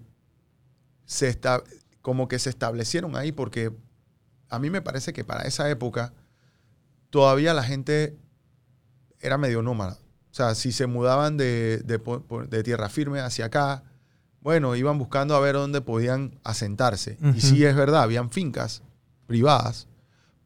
se 1.06 1.28
está, 1.30 1.62
como 2.02 2.28
que 2.28 2.40
se 2.40 2.50
establecieron 2.50 3.16
ahí 3.16 3.32
porque 3.32 3.72
a 4.50 4.60
mí 4.60 4.70
me 4.70 4.82
parece 4.82 5.14
que 5.14 5.24
para 5.24 5.44
esa 5.44 5.70
época 5.70 6.14
todavía 7.10 7.54
la 7.54 7.64
gente 7.64 8.18
era 9.20 9.38
medio 9.38 9.62
nómada. 9.62 9.98
O 10.32 10.34
sea, 10.34 10.56
si 10.56 10.72
se 10.72 10.88
mudaban 10.88 11.38
de, 11.38 11.80
de 11.80 12.64
tierra 12.64 12.90
firme 12.90 13.20
hacia 13.20 13.46
acá, 13.46 13.84
bueno, 14.42 14.76
iban 14.76 14.98
buscando 14.98 15.36
a 15.36 15.40
ver 15.40 15.56
dónde 15.56 15.82
podían 15.82 16.40
asentarse. 16.44 17.18
Y 17.36 17.42
sí 17.42 17.66
es 17.66 17.76
verdad, 17.76 18.04
habían 18.04 18.30
fincas 18.30 18.84
privadas, 19.26 19.88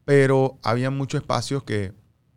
pero 0.06 0.58
había 0.64 0.90
muchos 0.90 1.22
espacios 1.22 1.64
que 1.64 1.94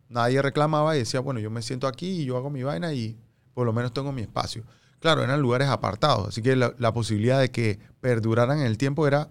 nadie 0.09 0.43
reclamaba 0.43 0.97
y 0.97 1.01
decía, 1.01 1.21
bueno, 1.21 1.41
yo 1.41 1.51
me 1.51 1.63
siento 1.63 1.87
aquí 1.87 2.23
y 2.23 2.25
yo 2.25 2.37
hago 2.37 2.51
mi 2.51 2.63
vaina 2.63 2.93
y 2.93 3.17
por 3.55 3.67
lo 3.67 3.73
menos 3.73 3.93
tengo 3.93 4.13
mi 4.13 4.23
espacio. 4.23 4.65
Claro, 5.01 5.23
eran 5.23 5.41
lugares 5.41 5.69
apartados, 5.69 6.29
así 6.29 6.43
que 6.43 6.57
la, 6.57 6.75
la 6.79 6.93
posibilidad 6.93 7.41
de 7.41 7.51
que 7.51 7.79
perduraran 8.01 8.61
en 8.61 8.67
el 8.67 8.77
tiempo 8.77 9.07
era 9.07 9.29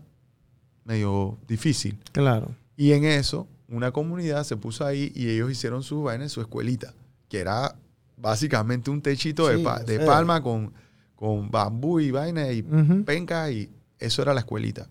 medio 0.85 1.37
difícil. 1.47 1.99
Claro. 2.13 2.55
Y 2.77 2.93
en 2.93 3.03
eso, 3.03 3.47
una 3.67 3.91
comunidad 3.91 4.43
se 4.45 4.55
puso 4.55 4.85
ahí 4.85 5.11
y 5.13 5.29
ellos 5.29 5.51
hicieron 5.51 5.83
su 5.83 6.01
vaina 6.03 6.23
en 6.23 6.29
su 6.29 6.39
escuelita, 6.41 6.93
que 7.27 7.39
era 7.39 7.75
básicamente 8.17 8.89
un 8.89 9.01
techito 9.01 9.47
de, 9.47 9.59
pa- 9.59 9.83
palma 10.05 10.41
con, 10.41 10.71
con 11.15 11.51
bambú 11.51 11.99
y 11.99 12.11
vaina 12.11 12.49
y 12.51 12.61
Ujú. 12.61 13.03
penca 13.03 13.51
y 13.51 13.69
eso 13.99 14.21
era 14.21 14.33
la 14.33 14.39
escuelita. 14.41 14.87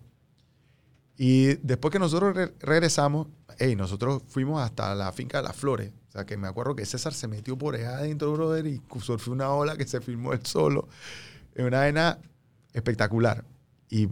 Y 1.17 1.55
después 1.65 1.91
que 1.91 1.99
nosotros 1.99 2.35
re- 2.35 2.53
regresamos, 2.59 3.27
hey, 3.57 3.75
nosotros 3.75 4.21
fuimos 4.27 4.61
hasta 4.61 4.93
la 4.95 5.11
finca 5.13 5.37
de 5.37 5.43
las 5.47 5.55
flores. 5.55 5.91
O 6.09 6.11
sea, 6.11 6.25
que 6.25 6.35
me 6.37 6.47
acuerdo 6.47 6.75
que 6.75 6.85
César 6.85 7.13
se 7.13 7.27
metió 7.27 7.57
por 7.57 7.75
allá 7.75 7.97
adentro, 7.97 8.33
brother, 8.33 8.67
y 8.67 8.81
surfeó 9.01 9.31
una 9.33 9.49
ola 9.49 9.77
que 9.77 9.87
se 9.87 10.01
filmó 10.01 10.33
él 10.33 10.45
solo. 10.45 10.87
Es 11.53 11.65
una 11.65 11.79
vaina 11.79 12.19
espectacular. 12.73 13.45
Y 13.89 14.09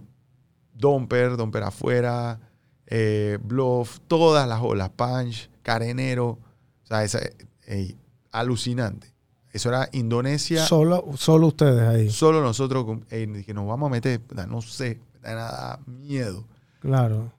Domper, 0.73 1.37
Domper 1.37 1.63
afuera, 1.63 2.39
eh, 2.87 3.37
Bluff, 3.41 3.99
todas 4.07 4.47
las 4.47 4.61
olas, 4.61 4.89
Punch, 4.89 5.49
Carenero. 5.61 6.29
O 6.29 6.85
sea, 6.85 7.03
esa, 7.03 7.19
ey, 7.65 7.97
alucinante. 8.31 9.13
Eso 9.51 9.69
era 9.69 9.87
Indonesia. 9.91 10.65
Solo, 10.65 11.05
solo 11.15 11.47
ustedes 11.47 11.87
ahí. 11.87 12.09
Solo 12.09 12.41
nosotros 12.41 12.85
que 13.07 13.53
nos 13.53 13.67
vamos 13.67 13.87
a 13.87 13.91
meter, 13.91 14.19
no 14.47 14.61
sé, 14.63 14.99
da 15.21 15.35
nada 15.35 15.79
miedo. 15.85 16.45
Claro. 16.79 17.31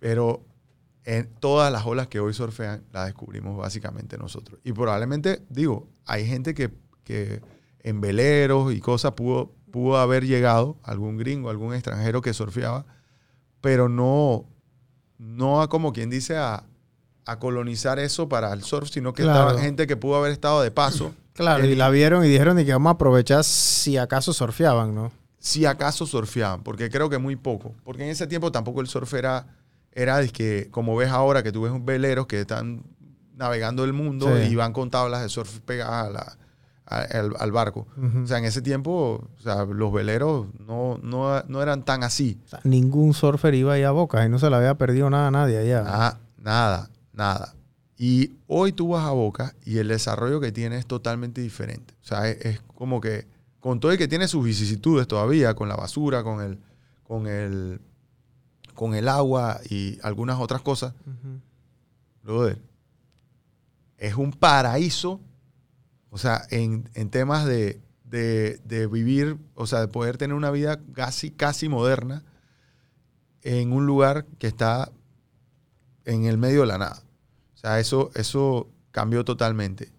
Pero 0.00 0.42
en 1.04 1.28
todas 1.40 1.72
las 1.72 1.86
olas 1.86 2.08
que 2.08 2.18
hoy 2.18 2.34
surfean 2.34 2.82
las 2.92 3.06
descubrimos 3.06 3.56
básicamente 3.56 4.18
nosotros. 4.18 4.60
Y 4.64 4.72
probablemente, 4.72 5.42
digo, 5.48 5.88
hay 6.04 6.26
gente 6.26 6.52
que, 6.52 6.70
que 7.04 7.40
en 7.80 8.00
veleros 8.00 8.72
y 8.72 8.80
cosas 8.80 9.12
pudo, 9.12 9.52
pudo 9.72 9.96
haber 9.98 10.24
llegado, 10.26 10.76
algún 10.84 11.16
gringo, 11.18 11.50
algún 11.50 11.74
extranjero 11.74 12.20
que 12.22 12.32
surfeaba, 12.32 12.84
pero 13.60 13.88
no, 13.88 14.44
no 15.18 15.60
a 15.62 15.68
como 15.68 15.92
quien 15.92 16.10
dice 16.10 16.36
a, 16.36 16.62
a 17.26 17.38
colonizar 17.38 17.98
eso 17.98 18.28
para 18.28 18.52
el 18.52 18.62
surf, 18.62 18.88
sino 18.90 19.12
que 19.12 19.22
Claro. 19.24 19.48
estaba 19.48 19.60
gente 19.62 19.86
que 19.88 19.96
pudo 19.96 20.16
haber 20.16 20.30
estado 20.32 20.62
de 20.62 20.70
paso. 20.70 21.14
Claro, 21.32 21.64
y 21.64 21.74
la 21.74 21.88
vieron 21.88 22.26
y 22.26 22.28
dijeron 22.28 22.60
y 22.60 22.64
que 22.66 22.72
vamos 22.72 22.90
a 22.90 22.94
aprovechar 22.94 23.42
si 23.42 23.96
acaso 23.96 24.34
surfeaban, 24.34 24.94
¿no? 24.94 25.10
si 25.38 25.64
acaso 25.64 26.04
surfeaban, 26.06 26.62
porque 26.62 26.90
creo 26.90 27.08
que 27.08 27.16
muy 27.18 27.36
poco. 27.36 27.74
Porque 27.84 28.04
en 28.04 28.10
ese 28.10 28.26
tiempo 28.26 28.52
tampoco 28.52 28.82
el 28.82 28.86
surf 28.86 29.14
era, 29.14 29.46
era 29.92 30.24
que, 30.28 30.68
como 30.70 30.94
ves 30.94 31.08
ahora, 31.08 31.42
que 31.42 31.50
tú 31.50 31.62
ves 31.62 31.72
veleros 31.84 32.26
que 32.26 32.40
están 32.42 32.82
navegando 33.34 33.82
el 33.84 33.92
mundo 33.94 34.28
Sí. 34.36 34.48
y 34.52 34.54
van 34.56 34.72
con 34.74 34.90
tablas 34.90 35.22
de 35.22 35.30
surf 35.30 35.60
pegadas 35.60 36.06
a 36.08 36.10
la- 36.10 36.36
al, 37.00 37.34
al 37.38 37.52
barco. 37.52 37.86
Ujú. 37.96 38.24
O 38.24 38.26
sea, 38.26 38.38
en 38.38 38.44
ese 38.44 38.62
tiempo, 38.62 39.28
o 39.36 39.42
sea, 39.42 39.64
los 39.64 39.92
veleros 39.92 40.46
no, 40.58 40.98
no, 41.02 41.42
no 41.48 41.62
eran 41.62 41.84
tan 41.84 42.02
así. 42.04 42.38
O 42.44 42.48
sea, 42.48 42.60
ningún 42.64 43.14
surfer 43.14 43.54
iba 43.54 43.72
ahí 43.74 43.82
a 43.82 43.90
Boca 43.90 44.24
y 44.24 44.28
no 44.28 44.38
se 44.38 44.50
le 44.50 44.56
había 44.56 44.74
perdido 44.74 45.10
nada 45.10 45.28
a 45.28 45.30
nadie 45.30 45.58
allá. 45.58 45.84
Ah, 45.86 46.18
nada, 46.38 46.90
nada. 47.12 47.54
Y 47.96 48.32
hoy 48.46 48.72
tú 48.72 48.88
vas 48.88 49.06
a 49.06 49.10
Boca 49.12 49.54
y 49.64 49.78
el 49.78 49.88
desarrollo 49.88 50.40
que 50.40 50.52
tiene 50.52 50.76
es 50.76 50.86
totalmente 50.86 51.40
diferente. 51.40 51.94
O 52.02 52.06
sea, 52.06 52.28
es, 52.28 52.44
es 52.44 52.60
como 52.74 53.00
que, 53.00 53.26
con 53.60 53.78
todo 53.78 53.92
el 53.92 53.98
que 53.98 54.08
tiene 54.08 54.26
sus 54.26 54.44
vicisitudes 54.44 55.06
todavía, 55.06 55.54
con 55.54 55.68
la 55.68 55.76
basura, 55.76 56.24
con 56.24 56.40
el, 56.40 56.58
con 57.04 57.28
el, 57.28 57.80
con 58.74 58.94
el 58.94 59.08
agua 59.08 59.60
y 59.68 59.98
algunas 60.02 60.40
otras 60.40 60.62
cosas, 60.62 60.94
brother, 62.24 62.58
es 63.98 64.16
un 64.16 64.32
paraíso, 64.32 65.20
o 66.12 66.18
sea, 66.18 66.42
en, 66.50 66.88
en 66.94 67.08
temas 67.10 67.44
de, 67.46 67.80
de- 68.04 68.60
de 68.64 68.86
vivir, 68.86 69.38
o 69.56 69.66
sea, 69.66 69.80
de 69.80 69.88
poder 69.88 70.16
tener 70.18 70.36
una 70.36 70.50
vida 70.52 70.78
casi, 70.94 71.30
casi 71.32 71.68
moderna 71.68 72.22
en 73.42 73.72
un 73.72 73.86
lugar 73.86 74.26
que 74.38 74.46
está 74.46 74.92
en 76.04 76.24
el 76.26 76.38
medio 76.38 76.60
de 76.60 76.66
la 76.68 76.78
nada. 76.78 77.02
O 77.54 77.58
sea, 77.58 77.80
eso, 77.80 78.10
eso 78.14 78.68
cambió 78.90 79.24
totalmente. 79.24 79.90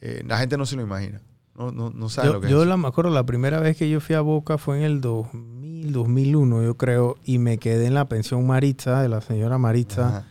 Eh, 0.00 0.22
la 0.26 0.38
gente 0.38 0.56
no 0.58 0.66
se 0.66 0.76
lo 0.76 0.82
imagina. 0.82 1.22
No, 1.54 1.70
no, 1.70 1.90
no 1.90 2.08
sabe 2.08 2.28
Yo, 2.28 2.32
lo 2.34 2.40
que 2.40 2.48
yo 2.50 2.62
es. 2.62 2.68
la, 2.68 2.76
me 2.76 2.88
acuerdo 2.88 3.10
la 3.10 3.24
primera 3.24 3.60
vez 3.60 3.76
que 3.76 3.88
yo 3.88 4.00
fui 4.00 4.14
a 4.14 4.20
Boca 4.22 4.58
fue 4.58 4.78
en 4.78 4.84
el 4.84 5.00
2000, 5.00 5.92
2001, 5.92 6.62
yo 6.62 6.76
creo, 6.76 7.16
y 7.24 7.38
me 7.38 7.58
quedé 7.58 7.86
en 7.86 7.94
la 7.94 8.08
pensión 8.08 8.46
Maritza, 8.46 9.02
de 9.02 9.08
la 9.08 9.20
señora 9.20 9.58
Maritza, 9.58 10.26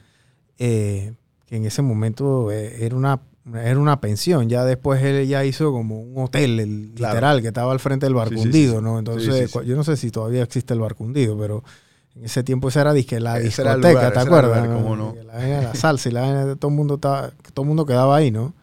eh, 0.58 1.14
que 1.46 1.58
en 1.58 1.66
ese 1.66 1.82
momento 1.84 2.52
eh, 2.52 2.84
era 2.86 2.96
una 2.96 3.22
era 3.54 3.80
una 3.80 4.00
pensión. 4.02 4.50
Ya 4.50 4.64
después 4.66 5.02
él 5.04 5.28
ya 5.28 5.44
hizo 5.46 5.72
como 5.72 6.02
un 6.02 6.24
hotel, 6.24 6.60
el, 6.60 6.92
Claro. 6.96 7.14
literal, 7.16 7.42
que 7.42 7.48
estaba 7.48 7.72
al 7.72 7.80
frente 7.80 8.06
del 8.06 8.14
sí, 8.14 8.18
barcundido, 8.18 8.78
sí. 8.78 8.84
¿no? 8.84 9.00
Entonces, 9.00 9.52
sí, 9.52 9.60
yo 9.66 9.76
no 9.76 9.84
sé 9.84 9.98
si 9.98 10.12
todavía 10.12 10.44
existe 10.44 10.74
el 10.74 10.80
barcundido, 10.80 11.38
pero 11.38 11.64
en 12.16 12.26
ese 12.26 12.44
tiempo 12.44 12.70
esa 12.70 12.82
era 12.82 12.94
disque 12.94 13.20
la 13.20 13.40
discoteca, 13.40 13.78
lugar, 13.78 14.14
¿te 14.14 14.20
acuerdas? 14.20 14.68
lugar, 14.68 14.82
no? 14.82 14.96
no. 14.96 15.16
La, 15.24 15.34
vaina 15.34 15.58
de 15.58 15.64
la 15.64 15.76
salsa 15.76 16.10
y 16.10 16.12
la 16.12 16.56
todo 16.58 16.70
el 16.70 16.76
mundo 16.78 16.96
estaba, 16.96 17.32
todo 17.54 17.64
el 17.64 17.68
mundo 17.68 17.86
quedaba 17.86 18.16
ahí, 18.18 18.32
¿no? 18.32 18.54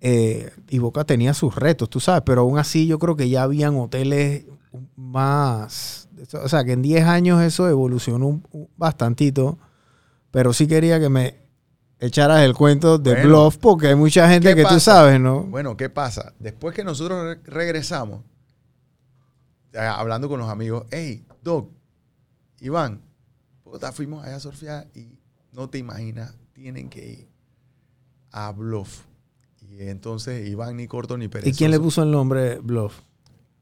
Eh, 0.00 0.50
y 0.68 0.78
Boca 0.78 1.04
tenía 1.04 1.34
sus 1.34 1.54
retos, 1.56 1.90
tú 1.90 2.00
sabes, 2.00 2.22
pero 2.24 2.42
aún 2.42 2.58
así 2.58 2.86
yo 2.86 2.98
creo 2.98 3.16
que 3.16 3.28
ya 3.28 3.42
habían 3.42 3.76
hoteles 3.76 4.44
más, 4.96 6.08
o 6.32 6.48
sea, 6.48 6.64
que 6.64 6.72
en 6.72 6.82
10 6.82 7.04
años 7.04 7.42
eso 7.42 7.68
evolucionó 7.68 8.26
un, 8.26 8.44
un- 8.52 8.68
bastantito, 8.76 9.58
pero 10.30 10.52
sí 10.52 10.66
quería 10.66 11.00
que 11.00 11.08
me 11.08 11.34
echaras 12.00 12.42
el 12.42 12.54
cuento 12.54 12.98
de 12.98 13.12
Bueno. 13.12 13.28
Bluff, 13.28 13.56
porque 13.58 13.88
hay 13.88 13.94
mucha 13.94 14.28
gente 14.28 14.48
¿Qué 14.54 14.62
que 14.62 14.68
tú 14.68 14.78
sabes, 14.80 15.20
¿no? 15.20 15.42
Bueno, 15.44 15.76
¿qué 15.76 15.88
pasa? 15.90 16.32
Después 16.38 16.74
que 16.74 16.84
nosotros 16.84 17.24
re- 17.24 17.40
regresamos, 17.44 18.22
hablando 19.74 20.28
con 20.28 20.40
los 20.40 20.48
amigos, 20.48 20.84
hey, 20.90 21.24
Doc, 21.42 21.70
Iván, 22.60 23.00
puta, 23.62 23.92
fuimos 23.92 24.24
allá 24.24 24.36
a 24.36 24.40
surfear 24.40 24.88
y 24.94 25.18
no 25.52 25.68
te 25.68 25.78
imaginas, 25.78 26.34
tienen 26.52 26.88
que 26.88 27.06
ir 27.06 27.28
a 28.32 28.50
Bluff. 28.52 29.02
Y 29.70 29.82
entonces 29.88 30.48
Iván 30.48 30.76
ni 30.76 30.86
corto 30.88 31.16
ni 31.16 31.26
¿Y 31.26 31.28
perezoso. 31.28 31.56
quién 31.58 31.70
le 31.70 31.78
puso 31.78 32.02
el 32.02 32.10
nombre 32.10 32.58
Bluff? 32.58 33.00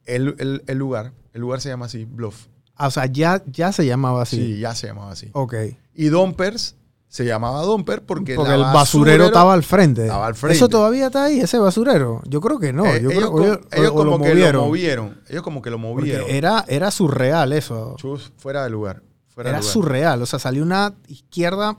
El, 0.05 0.35
el- 0.39 0.63
el 0.67 0.79
lugar, 0.79 1.13
el 1.33 1.41
lugar 1.41 1.61
se 1.61 1.69
llama 1.69 1.87
así, 1.87 2.05
Bluff. 2.05 2.47
Ah, 2.77 2.89
o 2.89 2.91
sea, 2.91 3.07
ya, 3.07 3.43
ya 3.47 3.73
se 3.73 3.87
llamaba 3.87 4.23
así. 4.23 4.37
Sí, 4.37 4.59
ya 4.61 4.75
se 4.75 4.87
llamaba 4.87 5.11
así. 5.13 5.31
Ok. 5.33 5.55
Y 5.95 6.07
Dompers 6.09 6.76
se 7.09 7.25
llamaba 7.25 7.63
Domper 7.63 8.03
porque, 8.05 8.35
Porque 8.35 8.53
el 8.55 8.61
basurero 8.63 9.27
estaba 9.27 9.55
al 9.55 9.63
frente. 9.63 10.03
estaba 10.03 10.27
al 10.27 10.35
frente. 10.35 10.57
¿Eso 10.57 10.69
todavía 10.69 11.07
está 11.07 11.25
ahí, 11.25 11.41
ese 11.41 11.59
basurero? 11.59 12.21
Yo 12.27 12.41
creo 12.41 12.59
que 12.59 12.73
no. 12.73 12.85
Eh, 12.87 13.01
yo 13.01 13.11
ellos 13.11 13.15
creo 13.21 13.31
como, 13.33 13.45
ellos- 13.45 13.59
ellos 13.73 13.89
o- 13.91 13.93
o 13.93 13.97
como 13.97 14.11
lo 14.11 14.19
que 14.23 14.29
movieron. 14.31 14.61
lo 14.63 14.67
movieron. 14.67 15.21
Ellos 15.29 15.43
como 15.43 15.63
que 15.63 15.71
lo 15.71 15.77
Porque 15.81 15.95
movieron. 15.95 16.27
era, 16.29 16.65
era 16.69 16.91
surreal 16.91 17.53
eso. 17.53 17.95
Chus, 17.99 18.33
fuera 18.37 18.65
de 18.65 18.71
lugar. 18.71 19.03
Fuera 19.29 19.51
Era 19.51 19.59
de 19.59 19.63
lugar. 19.63 19.73
surreal. 19.73 20.23
O 20.23 20.27
sea, 20.27 20.39
salió 20.39 20.63
una 20.63 20.95
izquierda 21.09 21.79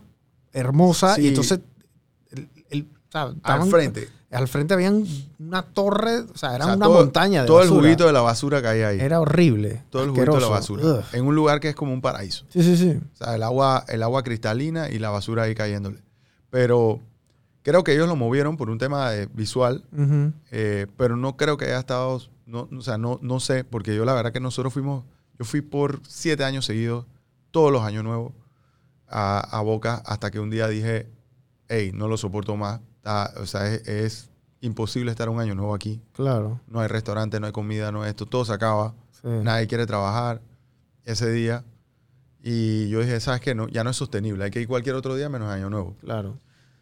hermosa 0.53 1.15
Sí. 1.15 1.21
y 1.23 1.27
entonces 1.27 1.59
el- 2.31 2.87
Al 3.13 3.35
estaban- 3.35 3.69
frente. 3.69 4.09
Al 4.37 4.47
frente 4.47 4.73
había 4.73 4.91
una 5.39 5.61
torre, 5.63 6.19
o 6.21 6.37
sea, 6.37 6.55
era 6.55 6.65
O 6.65 6.67
sea, 6.67 6.75
una 6.77 6.85
todo- 6.85 6.95
montaña 6.99 7.41
de 7.41 7.47
Todo 7.47 7.57
basura. 7.57 7.75
el 7.75 7.81
juguito 7.81 8.05
de 8.07 8.13
la 8.13 8.21
basura 8.21 8.61
que 8.61 8.67
hay 8.67 8.81
ahí. 8.81 8.99
Era 8.99 9.19
horrible. 9.19 9.83
todo 9.89 10.03
el 10.03 10.09
juguito 10.11 10.35
de 10.35 10.41
la 10.41 10.47
basura. 10.47 10.83
Ugh. 10.85 11.03
En 11.13 11.25
un 11.25 11.35
lugar 11.35 11.59
que 11.59 11.69
es 11.69 11.75
como 11.75 11.93
un 11.93 12.01
paraíso. 12.01 12.45
Sí, 12.49 12.61
sí, 12.63 12.77
sí. 12.77 12.99
O 13.13 13.15
sea, 13.17 13.35
el 13.35 13.43
agua, 13.43 13.83
el 13.87 14.03
agua 14.03 14.23
cristalina 14.23 14.89
y 14.89 14.99
la 14.99 15.09
basura 15.09 15.43
ahí 15.43 15.55
cayéndole. 15.55 15.99
Pero 16.49 17.01
creo 17.63 17.83
que 17.83 17.93
ellos 17.93 18.07
lo 18.07 18.15
movieron 18.15 18.55
por 18.57 18.69
un 18.69 18.77
tema 18.77 19.09
de 19.11 19.25
visual, 19.27 19.83
Ujú. 19.91 20.31
eh, 20.51 20.87
pero 20.97 21.17
no 21.17 21.35
creo 21.35 21.57
que 21.57 21.65
haya 21.65 21.79
estado, 21.79 22.21
no, 22.45 22.69
o 22.77 22.81
sea, 22.81 22.97
no, 22.97 23.19
no 23.21 23.39
sé, 23.39 23.63
porque 23.65 23.95
yo 23.95 24.05
la 24.05 24.13
verdad 24.13 24.31
que 24.31 24.39
nosotros 24.39 24.71
fuimos, 24.73 25.03
yo 25.37 25.45
fui 25.45 25.61
por 25.61 25.99
siete 26.07 26.43
años 26.45 26.65
seguidos, 26.65 27.05
todos 27.51 27.71
los 27.71 27.81
años 27.83 28.03
nuevos, 28.03 28.31
a, 29.09 29.39
a 29.39 29.61
Boca, 29.61 30.01
hasta 30.05 30.31
que 30.31 30.39
un 30.39 30.49
día 30.49 30.67
dije, 30.67 31.07
hey, 31.69 31.91
no 31.93 32.07
lo 32.07 32.17
soporto 32.17 32.55
más. 32.55 32.79
Está- 33.07 33.33
o 33.41 33.45
sea, 33.45 33.67
es, 33.73 33.87
es 33.87 34.29
imposible 34.61 35.11
estar 35.11 35.29
un 35.29 35.39
año 35.39 35.55
nuevo 35.55 35.73
aquí. 35.73 36.01
Claro. 36.13 36.59
No 36.67 36.81
hay 36.81 36.87
restaurante, 36.87 37.39
no 37.39 37.45
hay 37.47 37.53
comida, 37.53 37.91
no 37.91 38.01
hay 38.03 38.09
esto. 38.09 38.25
Todo 38.25 38.43
se 38.43 38.53
acaba. 38.53 38.93
Sí. 39.21 39.27
Nadie 39.43 39.67
quiere 39.67 39.85
trabajar 39.85 40.41
ese 41.05 41.31
día. 41.31 41.63
Y 42.43 42.87
yo 42.89 42.99
dije, 43.01 43.19
¿sabes 43.19 43.41
qué? 43.41 43.55
No, 43.55 43.67
ya 43.67 43.83
no 43.83 43.89
es 43.89 43.95
sostenible. 43.97 44.43
Hay 44.43 44.51
que 44.51 44.61
ir 44.61 44.67
cualquier 44.67 44.95
otro 44.95 45.15
día 45.15 45.29
menos 45.29 45.49
año 45.49 45.69
nuevo. 45.69 45.95
Claro. 46.01 46.37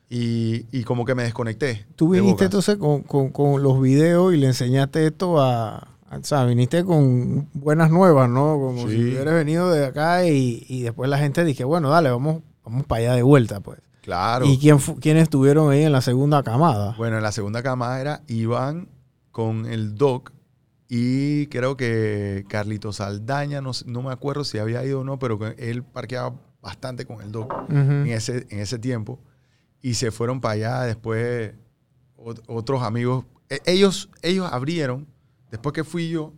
Y, 0.09 0.65
y 0.71 0.83
como 0.83 1.05
que 1.05 1.15
me 1.15 1.23
desconecté. 1.23 1.85
Tú 1.95 2.09
viniste 2.09 2.45
entonces 2.45 2.77
con, 2.77 3.01
con- 3.03 3.29
con 3.31 3.63
los 3.63 3.81
videos 3.81 4.33
y 4.33 4.37
le 4.37 4.47
enseñaste 4.47 5.07
esto 5.07 5.41
a, 5.41 5.77
a- 6.09 6.17
O 6.17 6.23
sea, 6.23 6.45
viniste 6.45 6.83
con 6.85 7.49
buenas 7.53 7.89
nuevas, 7.89 8.29
¿no? 8.29 8.57
Como 8.59 8.87
Sí. 8.87 8.95
si 8.95 9.03
hubieras 9.05 9.33
venido 9.33 9.71
de 9.71 9.85
acá 9.87 10.25
y, 10.25 10.63
y 10.69 10.83
después 10.83 11.09
la 11.09 11.17
gente 11.17 11.43
dije, 11.43 11.63
bueno, 11.63 11.89
dale, 11.89 12.11
vamos, 12.11 12.43
vamos 12.63 12.85
para 12.85 13.01
allá 13.01 13.13
de 13.15 13.23
vuelta, 13.23 13.59
pues. 13.61 13.79
Claro. 14.05 14.45
¿Y 14.45 14.57
quién 14.59 14.77
quiénes 15.01 15.23
estuvieron 15.23 15.71
ahí 15.71 15.81
en 15.83 15.91
la 15.91 16.01
segunda 16.01 16.43
camada? 16.43 16.93
Bueno, 16.97 17.17
en 17.17 17.23
la 17.23 17.31
segunda 17.31 17.61
camada 17.63 17.99
era 17.99 18.21
Iván 18.27 18.87
con 19.31 19.65
el 19.65 19.95
Doc 19.95 20.31
y 20.87 21.47
creo 21.47 21.75
que 21.75 22.45
Carlito 22.47 22.93
Saldaña, 22.93 23.59
no, 23.61 23.71
no 23.87 24.03
me 24.03 24.11
acuerdo 24.11 24.43
si 24.43 24.59
había 24.59 24.85
ido 24.85 25.01
o 25.01 25.03
no, 25.03 25.17
pero 25.17 25.39
él 25.57 25.83
parqueaba 25.83 26.35
bastante 26.61 27.05
con 27.05 27.21
el 27.21 27.31
Doc 27.31 27.51
en, 27.69 28.01
Ujú. 28.01 28.11
ese, 28.11 28.45
en 28.49 28.59
ese 28.59 28.77
tiempo. 28.77 29.19
Y 29.81 29.95
se 29.95 30.11
fueron 30.11 30.39
para 30.39 30.53
allá 30.53 30.81
después 30.83 31.53
ot- 32.17 32.43
otros 32.47 32.83
amigos. 32.83 33.25
E- 33.49 33.61
Ellos, 33.65 34.09
ellos 34.21 34.47
abrieron, 34.51 35.07
después 35.49 35.73
que 35.73 35.83
fui 35.83 36.09
yo, 36.09 36.33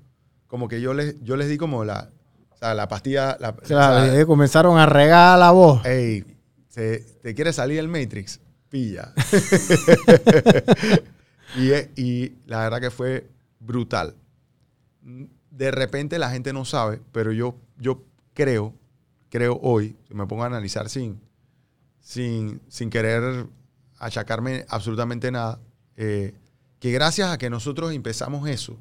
como 0.47 0.69
que 0.69 0.79
yo 0.79 0.93
les, 0.93 1.21
yo 1.21 1.35
les 1.35 1.49
di 1.49 1.57
como 1.57 1.83
la, 1.83 2.09
o 2.51 2.57
sea, 2.57 2.73
la 2.73 2.87
pastilla. 2.87 3.35
La, 3.41 3.53
Claro, 3.53 4.03
o 4.03 4.05
sea, 4.11 4.21
y 4.21 4.25
comenzaron 4.25 4.77
a 4.77 4.85
regar 4.85 5.37
la 5.37 5.51
voz. 5.51 5.85
Ey, 5.85 6.23
se- 6.69 6.99
¿te 7.21 7.35
quiere 7.35 7.53
salir 7.53 7.79
el 7.79 7.87
Matrix? 7.87 8.39
Pilla. 8.69 9.13
y, 11.57 11.71
y 12.01 12.37
la 12.45 12.59
verdad 12.63 12.81
que 12.81 12.91
fue 12.91 13.27
brutal. 13.59 14.15
De 15.51 15.71
repente 15.71 16.19
la 16.19 16.29
gente 16.29 16.53
no 16.53 16.65
sabe, 16.65 17.01
pero 17.11 17.31
yo, 17.31 17.55
yo 17.79 18.03
creo, 18.33 18.73
creo 19.29 19.59
hoy, 19.61 19.95
si 20.07 20.13
me 20.13 20.27
pongo 20.27 20.43
a 20.43 20.47
analizar 20.47 20.89
sin, 20.89 21.19
sin, 22.01 22.61
sin 22.67 22.89
querer 22.89 23.47
achacarme 23.97 24.65
absolutamente 24.69 25.31
nada, 25.31 25.59
eh, 25.95 26.33
que 26.79 26.91
gracias 26.91 27.31
a 27.31 27.37
que 27.37 27.49
nosotros 27.49 27.93
empezamos 27.93 28.47
eso, 28.49 28.77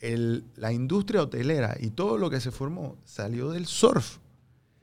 el- 0.00 0.44
la 0.56 0.72
industria 0.72 1.22
hotelera 1.22 1.76
y 1.80 1.90
todo 1.90 2.18
lo 2.18 2.30
que 2.30 2.40
se 2.40 2.50
formó 2.50 2.96
salió 3.04 3.50
del 3.50 3.66
surf 3.66 4.18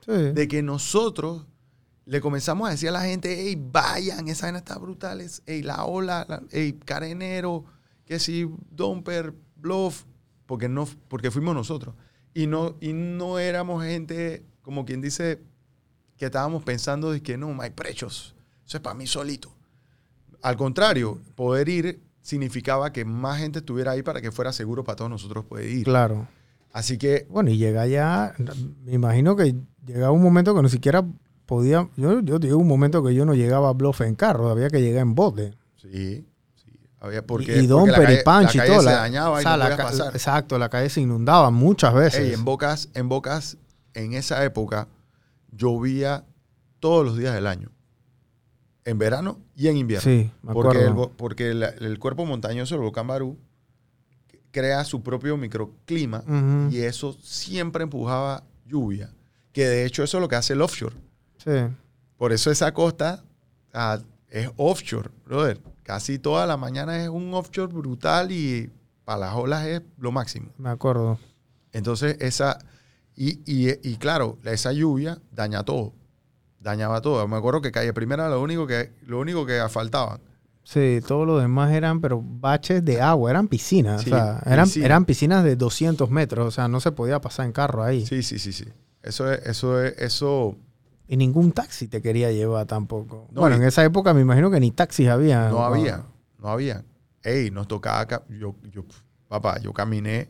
Sí. 0.04 0.12
de 0.32 0.48
que 0.48 0.62
nosotros 0.62 1.46
le 2.06 2.20
comenzamos 2.20 2.68
a 2.68 2.72
decir 2.72 2.90
a 2.90 2.92
la 2.92 3.00
gente, 3.02 3.34
hey, 3.38 3.56
vayan, 3.72 4.28
esa 4.28 4.46
vaina 4.46 4.58
está 4.58 4.76
brutal, 4.78 5.20
es, 5.22 5.42
hey, 5.46 5.62
la 5.62 5.84
ola, 5.84 6.26
la- 6.28 6.42
hey, 6.50 6.78
carenero, 6.84 7.64
que 8.04 8.18
si 8.18 8.46
Domper, 8.70 9.32
Bluff, 9.56 10.04
porque, 10.46 10.68
no, 10.68 10.86
porque 11.08 11.30
fuimos 11.30 11.54
nosotros. 11.54 11.94
Y 12.34 12.46
no, 12.46 12.76
y 12.80 12.92
no 12.92 13.38
éramos 13.38 13.82
gente, 13.82 14.44
como 14.60 14.84
quien 14.84 15.00
dice, 15.00 15.40
que 16.18 16.26
estábamos 16.26 16.62
pensando 16.64 17.10
de 17.10 17.22
que 17.22 17.38
no, 17.38 17.60
hay 17.62 17.70
precios, 17.70 18.34
eso 18.66 18.76
es 18.76 18.82
para 18.82 18.94
mí 18.94 19.06
solito. 19.06 19.54
Al 20.42 20.56
contrario, 20.58 21.20
poder 21.34 21.68
ir 21.70 22.02
significaba 22.20 22.92
que 22.92 23.04
más 23.06 23.38
gente 23.38 23.60
estuviera 23.60 23.92
ahí 23.92 24.02
para 24.02 24.20
que 24.20 24.30
fuera 24.30 24.52
seguro 24.52 24.84
para 24.84 24.96
todos 24.96 25.10
nosotros 25.10 25.44
poder 25.46 25.70
ir. 25.70 25.84
Claro. 25.84 26.28
Así 26.72 26.98
que 26.98 27.26
Bueno, 27.30 27.50
y 27.50 27.56
llega 27.56 27.86
ya, 27.86 28.34
me 28.84 28.92
imagino 28.92 29.36
que 29.36 29.54
llegaba 29.86 30.10
un 30.12 30.22
momento 30.22 30.54
que 30.54 30.62
ni 30.62 30.68
siquiera 30.68 31.04
podía, 31.46 31.88
yo, 31.96 32.20
yo 32.20 32.38
llegué 32.38 32.54
un 32.54 32.66
momento 32.68 33.02
que 33.04 33.14
yo 33.14 33.24
no 33.24 33.34
llegaba 33.34 33.68
a 33.68 33.72
Bluff 33.72 34.00
en 34.00 34.14
carro, 34.14 34.48
había 34.48 34.68
que 34.70 34.80
llegar 34.80 35.02
en 35.02 35.14
bote. 35.14 35.54
Sí, 35.76 36.26
sí. 36.54 36.70
Había 37.00 37.26
porque, 37.26 37.60
y 37.60 37.64
y 37.64 37.66
la 37.66 37.98
y 38.64 38.68
todo. 38.68 38.80
se 38.80 38.86
la- 38.86 38.92
dañaba 38.92 39.36
o 39.36 39.40
y 39.40 39.42
sea, 39.42 39.52
no 39.52 39.56
la 39.58 39.76
pasar. 39.76 40.14
Exacto, 40.14 40.58
la 40.58 40.68
calle 40.70 40.88
se 40.88 41.00
inundaba 41.02 41.50
muchas 41.50 41.92
veces. 41.94 42.20
Ey, 42.20 42.32
en 42.32 42.44
Bocas, 42.44 42.88
en 42.94 43.08
Bocas, 43.08 43.58
en 43.92 44.14
esa 44.14 44.42
época, 44.44 44.88
llovía 45.52 46.24
todos 46.80 47.04
los 47.04 47.16
días 47.18 47.34
del 47.34 47.46
año. 47.46 47.70
En 48.86 48.98
verano 48.98 49.38
y 49.56 49.68
en 49.68 49.76
invierno. 49.78 50.02
sí, 50.04 50.30
me 50.42 50.52
porque 50.52 50.84
el, 50.84 50.94
porque 51.16 51.50
el, 51.50 51.62
el 51.62 51.98
cuerpo 51.98 52.26
montañoso 52.26 52.74
del 52.74 52.82
volcán 52.82 53.06
Barú 53.06 53.38
crea 54.50 54.84
su 54.84 55.02
propio 55.02 55.36
microclima 55.36 56.22
y 56.70 56.78
eso 56.80 57.12
siempre 57.22 57.82
empujaba 57.82 58.44
lluvia. 58.66 59.10
Que 59.54 59.66
de 59.66 59.86
hecho 59.86 60.02
eso 60.02 60.18
es 60.18 60.20
lo 60.20 60.28
que 60.28 60.36
hace 60.36 60.52
el 60.52 60.60
offshore. 60.60 60.94
sí, 61.38 61.50
Por 62.18 62.32
eso 62.34 62.50
esa 62.50 62.74
costa 62.74 63.24
ah, 63.72 63.98
es 64.28 64.50
offshore, 64.58 65.08
brother. 65.24 65.58
Casi 65.82 66.18
toda 66.18 66.46
la 66.46 66.56
mañana 66.58 67.02
es 67.02 67.08
un 67.08 67.32
offshore 67.32 67.72
brutal 67.72 68.30
y 68.32 68.70
para 69.04 69.20
las 69.20 69.34
olas 69.34 69.64
es 69.66 69.80
lo 69.98 70.12
máximo. 70.12 70.50
me 70.58 70.68
acuerdo. 70.70 71.18
Entonces, 71.72 72.16
esa. 72.20 72.58
Y, 73.16 73.40
y- 73.46 73.78
y 73.88 73.96
claro, 73.96 74.38
esa 74.44 74.72
lluvia 74.72 75.18
daña 75.32 75.62
todo. 75.62 75.92
Dañaba 76.60 77.00
todo. 77.00 77.26
Me 77.28 77.36
acuerdo 77.36 77.60
que 77.60 77.70
calle 77.70 77.92
primera 77.92 78.28
lo 78.28 78.40
único 78.42 78.66
que, 78.66 78.92
lo 79.06 79.20
único 79.20 79.44
que 79.46 79.60
asfaltaban. 79.60 80.20
Sí, 80.64 81.00
todo 81.06 81.26
lo 81.26 81.38
demás 81.38 81.72
eran, 81.72 82.00
pero 82.00 82.22
baches 82.24 82.82
de 82.84 83.00
agua, 83.02 83.30
eran 83.30 83.48
piscinas. 83.48 84.00
Sí, 84.02 84.10
o 84.10 84.14
sea, 84.14 84.42
eran, 84.46 84.64
piscina. 84.64 84.86
eran 84.86 85.04
piscinas 85.04 85.44
de 85.44 85.56
200 85.56 86.10
metros, 86.10 86.46
o 86.46 86.50
sea, 86.50 86.68
no 86.68 86.80
se 86.80 86.90
podía 86.90 87.20
pasar 87.20 87.44
en 87.46 87.52
carro 87.52 87.82
ahí. 87.84 88.06
Sí, 88.06 88.22
sí, 88.22 88.38
sí, 88.38 88.52
sí. 88.52 88.64
Eso 89.04 89.30
es, 89.30 89.44
eso 89.46 89.82
es, 89.82 89.94
eso 89.98 90.56
Y 91.06 91.16
ningún 91.16 91.52
taxi 91.52 91.86
te 91.88 92.00
quería 92.02 92.32
llevar 92.32 92.66
tampoco. 92.66 93.28
No, 93.30 93.42
bueno, 93.42 93.56
y- 93.56 93.60
en 93.60 93.66
esa 93.66 93.84
época 93.84 94.14
me 94.14 94.22
imagino 94.22 94.50
que 94.50 94.58
ni 94.60 94.70
taxis 94.70 95.08
había. 95.08 95.48
no 95.50 95.62
había. 95.64 96.02
No 96.38 96.48
había. 96.48 96.84
Ey, 97.22 97.50
nos 97.50 97.68
tocaba. 97.68 98.06
ca- 98.06 98.22
Yo, 98.28 98.54
yo, 98.72 98.84
papá, 99.28 99.58
yo 99.60 99.72
caminé 99.72 100.28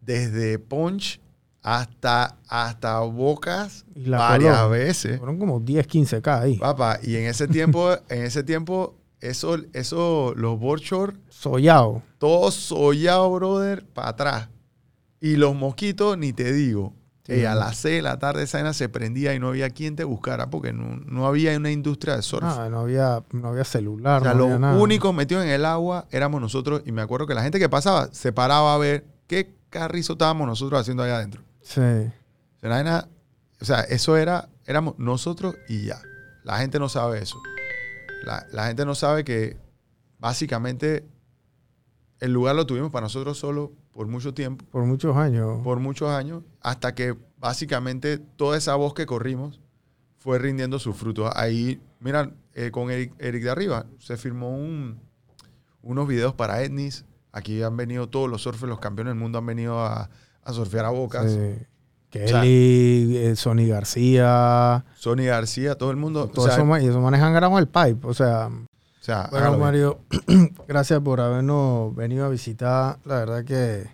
desde 0.00 0.58
Punch 0.58 1.20
hasta, 1.62 2.38
hasta 2.48 3.00
Bocas 3.00 3.84
Y 3.94 4.06
la 4.06 4.18
varias 4.18 4.56
Colón. 4.56 4.70
veces. 4.72 5.18
Fueron 5.18 5.38
como 5.38 5.60
10, 5.60 5.86
15K 5.86 6.40
ahí. 6.40 6.56
Papá, 6.58 6.98
y 7.02 7.16
en 7.16 7.24
ese 7.26 7.46
tiempo, 7.48 7.90
en 8.08 8.22
ese 8.22 8.42
tiempo, 8.42 8.94
eso, 9.20 9.56
eso, 9.74 10.32
los 10.36 10.58
board 10.58 10.80
short, 10.80 11.16
Sollado. 11.28 12.02
todos 12.18 12.54
sollados, 12.54 13.30
brother, 13.32 13.84
para 13.86 14.08
atrás. 14.10 14.48
Y 15.20 15.36
los 15.36 15.54
mosquitos, 15.54 16.16
ni 16.16 16.32
te 16.32 16.52
digo. 16.52 16.94
Ey, 17.28 17.44
a 17.44 17.54
las 17.54 17.76
6 17.76 17.96
de 17.96 18.02
la 18.02 18.18
tarde 18.18 18.42
esa 18.42 18.56
vaina 18.58 18.72
se 18.72 18.88
prendía 18.88 19.34
y 19.34 19.38
no 19.38 19.48
había 19.48 19.68
quien 19.70 19.96
te 19.96 20.04
buscara 20.04 20.48
porque 20.48 20.72
no, 20.72 20.96
no 21.04 21.26
había 21.26 21.54
una 21.56 21.70
industria 21.70 22.16
de 22.16 22.22
surf. 22.22 22.42
Ah, 22.42 22.68
no 22.70 22.80
había, 22.80 23.22
no 23.32 23.48
había 23.48 23.64
celular. 23.64 24.22
o 24.22 24.24
sea, 24.24 24.34
no 24.34 24.48
los 24.48 24.58
nada. 24.60 24.78
únicos 24.78 25.14
metidos 25.14 25.44
en 25.44 25.50
el 25.50 25.64
agua 25.66 26.06
éramos 26.10 26.40
nosotros. 26.40 26.82
Y 26.86 26.92
me 26.92 27.02
acuerdo 27.02 27.26
que 27.26 27.34
la 27.34 27.42
gente 27.42 27.58
que 27.58 27.68
pasaba 27.68 28.08
se 28.12 28.32
paraba 28.32 28.74
a 28.74 28.78
ver 28.78 29.04
qué 29.26 29.54
carrizo 29.68 30.14
estábamos 30.14 30.46
nosotros 30.46 30.80
haciendo 30.80 31.02
allá 31.02 31.16
adentro. 31.16 31.42
Sí. 31.60 31.80
O 31.82 32.60
sea, 32.60 32.70
vaina- 32.70 33.08
o 33.60 33.64
sea, 33.64 33.80
eso 33.82 34.16
era, 34.16 34.48
éramos 34.64 34.94
nosotros 34.98 35.54
y 35.68 35.84
ya. 35.84 36.00
La 36.44 36.56
gente 36.58 36.78
no 36.78 36.88
sabe 36.88 37.20
eso. 37.22 37.36
La, 38.24 38.46
la 38.52 38.68
gente 38.68 38.86
no 38.86 38.94
sabe 38.94 39.22
que 39.24 39.58
básicamente 40.18 41.04
el 42.20 42.32
lugar 42.32 42.56
lo 42.56 42.66
tuvimos 42.66 42.90
para 42.90 43.04
nosotros 43.04 43.38
solo 43.38 43.72
por 43.92 44.06
mucho 44.06 44.32
tiempo, 44.34 44.64
Por 44.70 44.84
muchos 44.84 45.16
años. 45.16 45.60
por 45.64 45.80
muchos 45.80 46.08
años, 46.10 46.42
hasta 46.60 46.94
que 46.94 47.16
básicamente 47.38 48.18
toda 48.18 48.56
esa 48.56 48.74
voz 48.76 48.94
que 48.94 49.06
corrimos 49.06 49.60
fue 50.18 50.38
rindiendo 50.38 50.78
sus 50.78 50.96
frutos. 50.96 51.30
Ahí, 51.34 51.80
mira, 52.00 52.30
eh, 52.54 52.70
con 52.70 52.90
Eric, 52.90 53.14
Eric 53.18 53.42
de 53.44 53.50
arriba 53.50 53.86
se 53.98 54.16
firmó 54.16 54.50
un- 54.56 55.00
unos 55.82 56.06
videos 56.08 56.34
para 56.34 56.62
Etnis. 56.62 57.04
Aquí 57.32 57.62
han 57.62 57.76
venido 57.76 58.08
todos 58.08 58.28
los 58.28 58.42
surfers, 58.42 58.68
los 58.68 58.80
campeones 58.80 59.12
del 59.14 59.20
mundo 59.20 59.38
han 59.38 59.46
venido 59.46 59.80
a, 59.80 60.10
a 60.42 60.52
surfear 60.52 60.84
a 60.84 60.90
bocas. 60.90 61.30
Sí. 61.32 61.66
Kelly, 62.10 63.16
eh, 63.18 63.36
Sonny 63.36 63.68
García. 63.68 64.84
Sony 64.96 65.24
García, 65.26 65.74
todo 65.76 65.90
el 65.90 65.96
mundo. 65.98 66.28
Todo 66.28 66.44
o 66.44 66.48
sea, 66.48 66.56
eso, 66.56 66.64
ma- 66.64 66.80
y 66.80 66.86
eso 66.86 67.00
manejan 67.00 67.34
gramo 67.34 67.58
el 67.58 67.68
pipe. 67.68 67.98
O 68.06 68.14
sea, 68.14 68.46
o 68.48 68.67
sea, 69.12 69.28
bueno. 69.30 69.58
Mario, 69.58 69.98
gracias 70.68 71.00
por 71.00 71.20
habernos 71.20 71.94
venido 71.94 72.24
a 72.24 72.28
visitar. 72.28 72.98
La 73.04 73.16
verdad 73.16 73.44
que 73.44 73.86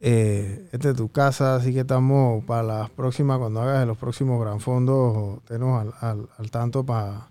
eh, 0.00 0.68
esta 0.72 0.90
es 0.90 0.96
tu 0.96 1.08
casa, 1.10 1.56
así 1.56 1.72
que 1.72 1.80
estamos 1.80 2.44
para 2.44 2.62
las 2.62 2.90
próximas, 2.90 3.38
cuando 3.38 3.60
hagas 3.62 3.86
los 3.86 3.96
próximos 3.98 4.40
gran 4.40 4.60
fondos, 4.60 5.42
tenos 5.44 5.80
al, 5.80 5.94
al- 6.00 6.28
al 6.38 6.50
tanto 6.50 6.84
para 6.84 7.28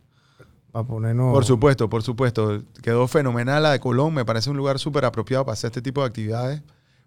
ponernos. 0.87 1.33
Por 1.33 1.45
supuesto, 1.45 1.89
por 1.89 2.03
supuesto. 2.03 2.61
Quedó 2.83 3.07
fenomenal 3.07 3.63
la 3.63 3.71
de 3.71 3.79
Colón. 3.79 4.13
Me 4.13 4.25
parece 4.25 4.49
un 4.49 4.57
lugar 4.57 4.77
súper 4.79 5.05
apropiado 5.05 5.45
para 5.45 5.53
hacer 5.53 5.69
este 5.69 5.81
tipo 5.81 6.01
de 6.01 6.07
actividades. 6.07 6.61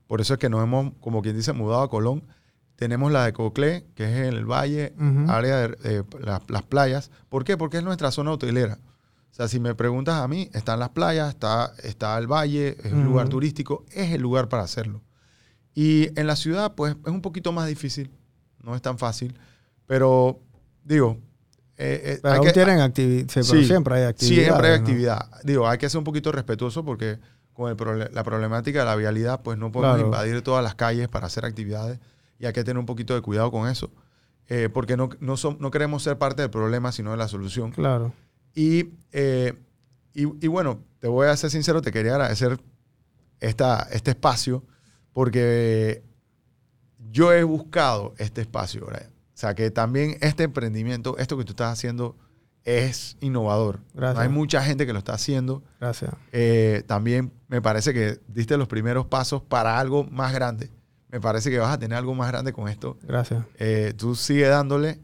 Por 0.06 0.20
eso 0.20 0.34
es 0.34 0.40
que 0.40 0.48
nos 0.48 0.62
hemos, 0.62 0.92
como 1.00 1.22
quien 1.22 1.36
dice, 1.36 1.52
mudado 1.52 1.82
a 1.82 1.90
Colón. 1.90 2.24
Tenemos 2.74 3.12
la 3.12 3.24
de 3.26 3.32
Coclé, 3.32 3.86
que 3.94 4.04
es 4.04 4.26
en 4.26 4.34
el 4.34 4.44
valle, 4.46 4.94
área 5.28 5.56
de 5.68 5.76
eh, 5.84 6.02
la- 6.20 6.40
las 6.48 6.62
playas. 6.62 7.10
¿Por 7.28 7.44
qué? 7.44 7.56
Porque 7.56 7.76
es 7.76 7.84
nuestra 7.84 8.10
zona 8.10 8.32
hotelera. 8.32 8.78
O 9.30 9.34
sea, 9.34 9.48
si 9.48 9.58
me 9.60 9.74
preguntas 9.74 10.16
a 10.16 10.28
mí, 10.28 10.50
están 10.52 10.78
las 10.80 10.90
playas, 10.90 11.30
está, 11.30 11.72
está 11.82 12.18
el 12.18 12.26
valle, 12.26 12.76
es 12.84 12.92
un 12.92 13.04
lugar 13.04 13.28
turístico, 13.28 13.84
es 13.92 14.12
el 14.12 14.20
lugar 14.20 14.48
para 14.48 14.62
hacerlo. 14.64 15.02
Y 15.74 16.08
en 16.18 16.26
la 16.26 16.36
ciudad, 16.36 16.74
pues 16.74 16.94
es 17.04 17.10
un 17.12 17.22
poquito 17.22 17.52
más 17.52 17.66
difícil, 17.68 18.10
no 18.62 18.74
es 18.74 18.82
tan 18.82 18.98
fácil. 18.98 19.38
Pero, 19.86 20.40
digo, 20.84 21.18
eh, 21.76 22.00
eh, 22.04 22.18
Pero 22.22 22.32
hay 22.34 22.38
aún 22.38 22.46
que- 22.48 22.52
tienen 22.52 22.80
actividad. 22.80 23.28
Sí, 23.42 23.64
siempre 23.64 23.94
hay 23.96 24.02
actividad. 24.04 24.42
Siempre 24.44 24.68
hay 24.68 24.74
actividad. 24.78 25.30
Digo, 25.44 25.66
hay 25.68 25.78
que 25.78 25.88
ser 25.88 25.98
un 25.98 26.04
poquito 26.04 26.32
respetuoso 26.32 26.84
porque 26.84 27.18
con 27.54 27.70
el 27.70 28.10
la 28.12 28.24
problemática 28.24 28.80
de 28.80 28.84
la 28.84 28.96
vialidad, 28.96 29.42
pues 29.42 29.58
no 29.58 29.70
podemos 29.72 29.96
Claro. 29.96 30.06
invadir 30.08 30.42
todas 30.42 30.62
las 30.64 30.74
calles 30.74 31.08
para 31.08 31.26
hacer 31.26 31.44
actividades 31.44 31.98
y 32.38 32.46
hay 32.46 32.52
que 32.52 32.64
tener 32.64 32.78
un 32.78 32.86
poquito 32.86 33.14
de 33.14 33.20
cuidado 33.22 33.50
con 33.50 33.68
eso. 33.68 33.90
Eh, 34.48 34.68
porque 34.72 34.96
no, 34.96 35.10
no, 35.20 35.34
no 35.58 35.70
queremos 35.70 36.02
ser 36.02 36.18
parte 36.18 36.42
del 36.42 36.50
problema, 36.50 36.90
sino 36.92 37.12
de 37.12 37.16
la 37.16 37.28
solución. 37.28 37.70
Claro. 37.70 38.12
Y, 38.54 38.90
eh, 39.12 39.54
y, 40.14 40.22
y 40.44 40.48
bueno, 40.48 40.82
te 40.98 41.08
voy 41.08 41.28
a 41.28 41.36
ser 41.36 41.50
sincero, 41.50 41.82
te 41.82 41.92
quería 41.92 42.12
agradecer 42.12 42.60
esta, 43.40 43.88
este 43.90 44.10
espacio 44.10 44.64
porque 45.12 46.02
yo 47.10 47.32
he 47.32 47.42
buscado 47.42 48.14
este 48.18 48.40
espacio, 48.40 48.86
Brian. 48.86 49.10
O 49.10 49.38
sea, 49.40 49.54
que 49.54 49.70
también 49.70 50.16
este 50.20 50.44
emprendimiento, 50.44 51.16
esto 51.18 51.36
que 51.38 51.44
tú 51.44 51.52
estás 51.52 51.72
haciendo, 51.72 52.16
es 52.64 53.16
innovador. 53.20 53.80
Gracias. 53.94 54.16
No 54.16 54.20
hay 54.20 54.28
mucha 54.28 54.62
gente 54.62 54.86
que 54.86 54.92
lo 54.92 54.98
está 54.98 55.14
haciendo. 55.14 55.62
Gracias. 55.80 56.12
Eh, 56.32 56.84
también 56.86 57.32
me 57.48 57.62
parece 57.62 57.94
que 57.94 58.20
diste 58.28 58.56
los 58.56 58.68
primeros 58.68 59.06
pasos 59.06 59.42
para 59.42 59.78
algo 59.78 60.04
más 60.04 60.32
grande. 60.32 60.70
Me 61.08 61.20
parece 61.20 61.50
que 61.50 61.58
vas 61.58 61.72
a 61.72 61.78
tener 61.78 61.96
algo 61.96 62.14
más 62.14 62.28
grande 62.28 62.52
con 62.52 62.68
esto. 62.68 62.98
Gracias. 63.02 63.44
Eh, 63.58 63.94
tú 63.96 64.14
sigue 64.14 64.46
dándole. 64.46 65.00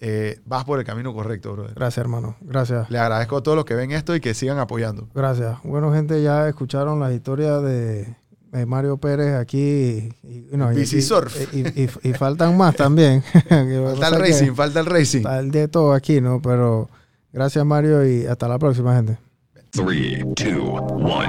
Eh, 0.00 0.38
vas 0.44 0.64
por 0.64 0.78
el 0.78 0.84
camino 0.84 1.12
correcto, 1.14 1.52
brother. 1.54 1.74
Gracias, 1.74 1.98
hermano. 1.98 2.36
Gracias. 2.42 2.90
Le 2.90 2.98
agradezco 2.98 3.38
a 3.38 3.42
todos 3.42 3.56
los 3.56 3.64
que 3.64 3.74
ven 3.74 3.92
esto 3.92 4.14
y 4.14 4.20
que 4.20 4.34
sigan 4.34 4.58
apoyando. 4.58 5.08
Gracias. 5.14 5.58
Bueno, 5.64 5.92
gente, 5.92 6.22
ya 6.22 6.48
escucharon 6.48 7.00
las 7.00 7.12
historias 7.12 7.62
de, 7.62 8.14
de 8.52 8.66
Mario 8.66 8.98
Pérez 8.98 9.34
aquí. 9.34 10.10
Y, 10.22 10.28
y- 10.28 10.48
no, 10.52 10.72
y- 10.72 10.76
Bici 10.76 10.98
y- 10.98 11.02
surf. 11.02 11.34
Y, 11.54 11.60
y- 11.82 11.90
y 12.02 12.12
faltan 12.12 12.56
más 12.56 12.76
también. 12.76 13.22
Falta 13.48 14.08
el 14.08 14.18
racing, 14.20 14.52
falta 14.54 14.80
el 14.80 14.86
racing. 14.86 15.18
Está 15.20 15.38
el 15.38 15.50
de 15.50 15.68
todo 15.68 15.92
aquí, 15.94 16.20
¿no? 16.20 16.40
Pero 16.42 16.90
gracias, 17.32 17.64
Mario, 17.64 18.04
y 18.06 18.26
hasta 18.26 18.48
la 18.48 18.58
próxima, 18.58 18.94
gente. 18.96 19.18
Three, 19.72 20.22
two, 20.34 20.72
one. 20.74 21.28